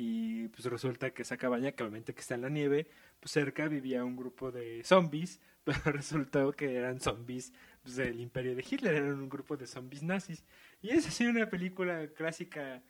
y 0.00 0.46
pues 0.50 0.64
resulta 0.66 1.10
que 1.10 1.22
esa 1.22 1.36
cabaña, 1.36 1.72
que 1.72 1.82
obviamente 1.82 2.14
que 2.14 2.20
está 2.20 2.36
en 2.36 2.42
la 2.42 2.48
nieve, 2.48 2.86
pues 3.18 3.32
cerca 3.32 3.66
vivía 3.66 4.04
un 4.04 4.14
grupo 4.14 4.52
de 4.52 4.84
zombies, 4.84 5.40
pero 5.64 5.80
resultó 5.90 6.52
que 6.52 6.76
eran 6.76 7.00
zombies 7.00 7.52
pues, 7.82 7.96
del 7.96 8.20
imperio 8.20 8.54
de 8.54 8.64
Hitler, 8.64 8.94
eran 8.94 9.18
un 9.18 9.28
grupo 9.28 9.56
de 9.56 9.66
zombies 9.66 10.04
nazis. 10.04 10.44
Y 10.80 10.90
es 10.90 11.08
así 11.08 11.26
una 11.26 11.50
película 11.50 12.06
clásica, 12.14 12.80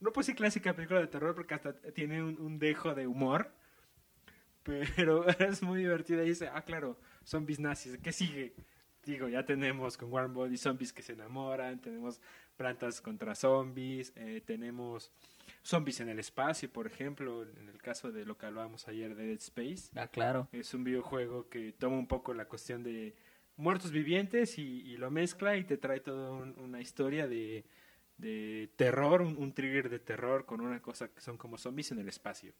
no 0.00 0.12
puedo 0.12 0.24
decir 0.24 0.34
clásica 0.34 0.74
película 0.74 0.98
de 0.98 1.06
terror 1.06 1.36
porque 1.36 1.54
hasta 1.54 1.72
tiene 1.92 2.20
un, 2.20 2.36
un 2.40 2.58
dejo 2.58 2.96
de 2.96 3.06
humor, 3.06 3.54
pero 4.64 5.24
es 5.38 5.62
muy 5.62 5.78
divertida 5.78 6.24
y 6.24 6.30
dice, 6.30 6.48
ah, 6.52 6.62
claro, 6.62 6.98
zombies 7.22 7.60
nazis, 7.60 7.96
¿qué 7.98 8.10
sigue? 8.10 8.56
Digo, 9.04 9.28
ya 9.28 9.44
tenemos 9.44 9.96
con 9.96 10.12
Warm 10.12 10.34
Body 10.34 10.56
zombies 10.56 10.92
que 10.92 11.02
se 11.02 11.12
enamoran, 11.12 11.80
tenemos 11.80 12.20
plantas 12.56 13.00
contra 13.00 13.34
zombies, 13.34 14.12
eh, 14.16 14.42
tenemos 14.44 15.10
zombies 15.62 16.00
en 16.00 16.08
el 16.08 16.18
espacio, 16.18 16.70
por 16.70 16.86
ejemplo, 16.86 17.42
en 17.42 17.68
el 17.68 17.78
caso 17.80 18.10
de 18.12 18.24
lo 18.24 18.36
que 18.38 18.46
hablábamos 18.46 18.88
ayer 18.88 19.14
de 19.14 19.26
Dead 19.26 19.38
Space. 19.38 19.90
Ah, 19.94 20.08
claro. 20.08 20.48
Es 20.52 20.74
un 20.74 20.84
videojuego 20.84 21.48
que 21.48 21.72
toma 21.72 21.96
un 21.96 22.06
poco 22.06 22.34
la 22.34 22.46
cuestión 22.46 22.82
de 22.82 23.14
muertos 23.56 23.90
vivientes 23.90 24.58
y, 24.58 24.82
y 24.82 24.96
lo 24.96 25.10
mezcla 25.10 25.56
y 25.56 25.64
te 25.64 25.76
trae 25.76 26.00
toda 26.00 26.30
un- 26.30 26.58
una 26.58 26.80
historia 26.80 27.26
de, 27.26 27.64
de 28.18 28.70
terror, 28.76 29.22
un, 29.22 29.36
un 29.38 29.52
trigger 29.52 29.88
de 29.88 29.98
terror 29.98 30.44
con 30.46 30.60
una 30.60 30.80
cosa 30.80 31.08
que 31.08 31.20
son 31.20 31.36
como 31.36 31.58
zombies 31.58 31.90
en 31.92 31.98
el 31.98 32.08
espacio. 32.08 32.52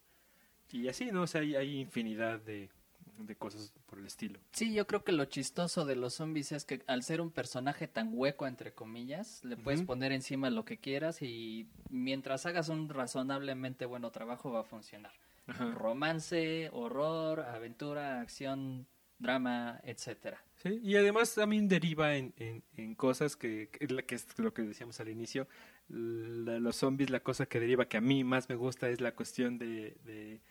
Y 0.71 0.87
así, 0.89 1.11
¿no? 1.11 1.21
O 1.23 1.27
sea, 1.27 1.41
hay, 1.41 1.55
hay 1.55 1.79
infinidad 1.79 2.39
de, 2.41 2.69
de 3.17 3.35
cosas 3.35 3.73
por 3.85 3.99
el 3.99 4.05
estilo. 4.05 4.39
Sí, 4.51 4.73
yo 4.73 4.85
creo 4.87 5.03
que 5.03 5.11
lo 5.11 5.25
chistoso 5.25 5.85
de 5.85 5.95
los 5.95 6.15
zombies 6.15 6.51
es 6.51 6.65
que 6.65 6.83
al 6.87 7.03
ser 7.03 7.21
un 7.21 7.31
personaje 7.31 7.87
tan 7.87 8.09
hueco, 8.11 8.45
entre 8.47 8.73
comillas, 8.73 9.43
le 9.43 9.57
puedes 9.57 9.81
poner 9.81 10.11
encima 10.11 10.49
lo 10.49 10.65
que 10.65 10.77
quieras 10.77 11.21
y 11.21 11.67
mientras 11.89 12.45
hagas 12.45 12.69
un 12.69 12.89
razonablemente 12.89 13.85
bueno 13.85 14.11
trabajo 14.11 14.51
va 14.51 14.61
a 14.61 14.63
funcionar. 14.63 15.13
Ajá. 15.47 15.71
Romance, 15.71 16.69
horror, 16.73 17.39
aventura, 17.41 18.19
acción, 18.21 18.85
drama, 19.19 19.79
etcétera. 19.83 20.43
Sí, 20.57 20.79
y 20.83 20.95
además 20.95 21.33
también 21.33 21.67
deriva 21.67 22.15
en, 22.15 22.33
en, 22.37 22.63
en 22.75 22.95
cosas 22.95 23.35
que, 23.35 23.69
que, 23.71 23.87
que 23.87 24.15
es 24.15 24.39
lo 24.39 24.53
que 24.53 24.61
decíamos 24.63 24.99
al 24.99 25.09
inicio, 25.09 25.47
la- 25.87 26.59
los 26.59 26.75
zombies, 26.75 27.09
la 27.09 27.21
cosa 27.21 27.45
que 27.45 27.59
deriva 27.59 27.87
que 27.87 27.97
a 27.97 28.01
mí 28.01 28.23
más 28.23 28.49
me 28.49 28.55
gusta 28.55 28.89
es 28.89 29.01
la 29.01 29.15
cuestión 29.15 29.57
de, 29.57 29.97
de 30.03 30.41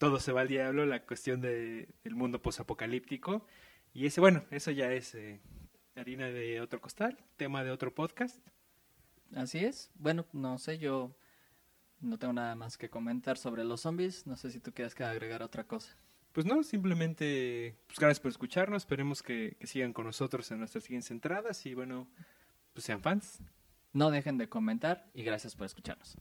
todo 0.00 0.18
se 0.18 0.32
va 0.32 0.40
al 0.40 0.48
diablo, 0.48 0.86
la 0.86 1.04
cuestión 1.04 1.42
de, 1.42 1.86
del 2.02 2.14
mundo 2.14 2.40
posapocalíptico. 2.40 3.46
Y 3.92 4.06
ese, 4.06 4.22
bueno, 4.22 4.42
eso 4.50 4.70
ya 4.70 4.90
es 4.90 5.14
eh, 5.14 5.40
harina 5.94 6.28
de 6.28 6.62
otro 6.62 6.80
costal, 6.80 7.18
tema 7.36 7.62
de 7.64 7.70
otro 7.70 7.94
podcast. 7.94 8.38
Así 9.36 9.58
es. 9.58 9.90
Bueno, 9.96 10.24
no 10.32 10.56
sé, 10.58 10.78
yo 10.78 11.14
no 12.00 12.18
tengo 12.18 12.32
nada 12.32 12.54
más 12.54 12.78
que 12.78 12.88
comentar 12.88 13.36
sobre 13.36 13.62
los 13.62 13.82
zombies. 13.82 14.26
No 14.26 14.38
sé 14.38 14.50
si 14.50 14.58
tú 14.58 14.72
quieres 14.72 14.94
que 14.94 15.04
agregar 15.04 15.42
otra 15.42 15.64
cosa. 15.64 15.94
Pues 16.32 16.46
no, 16.46 16.62
simplemente, 16.62 17.76
pues 17.86 17.98
gracias 17.98 18.20
por 18.20 18.30
escucharnos, 18.30 18.84
esperemos 18.84 19.22
que, 19.22 19.58
que 19.60 19.66
sigan 19.66 19.92
con 19.92 20.06
nosotros 20.06 20.50
en 20.50 20.60
nuestras 20.60 20.84
siguientes 20.84 21.10
entradas 21.10 21.66
y 21.66 21.74
bueno, 21.74 22.08
pues 22.72 22.86
sean 22.86 23.02
fans. 23.02 23.40
No 23.92 24.10
dejen 24.10 24.38
de 24.38 24.48
comentar 24.48 25.10
y 25.12 25.24
gracias 25.24 25.54
por 25.54 25.66
escucharnos. 25.66 26.16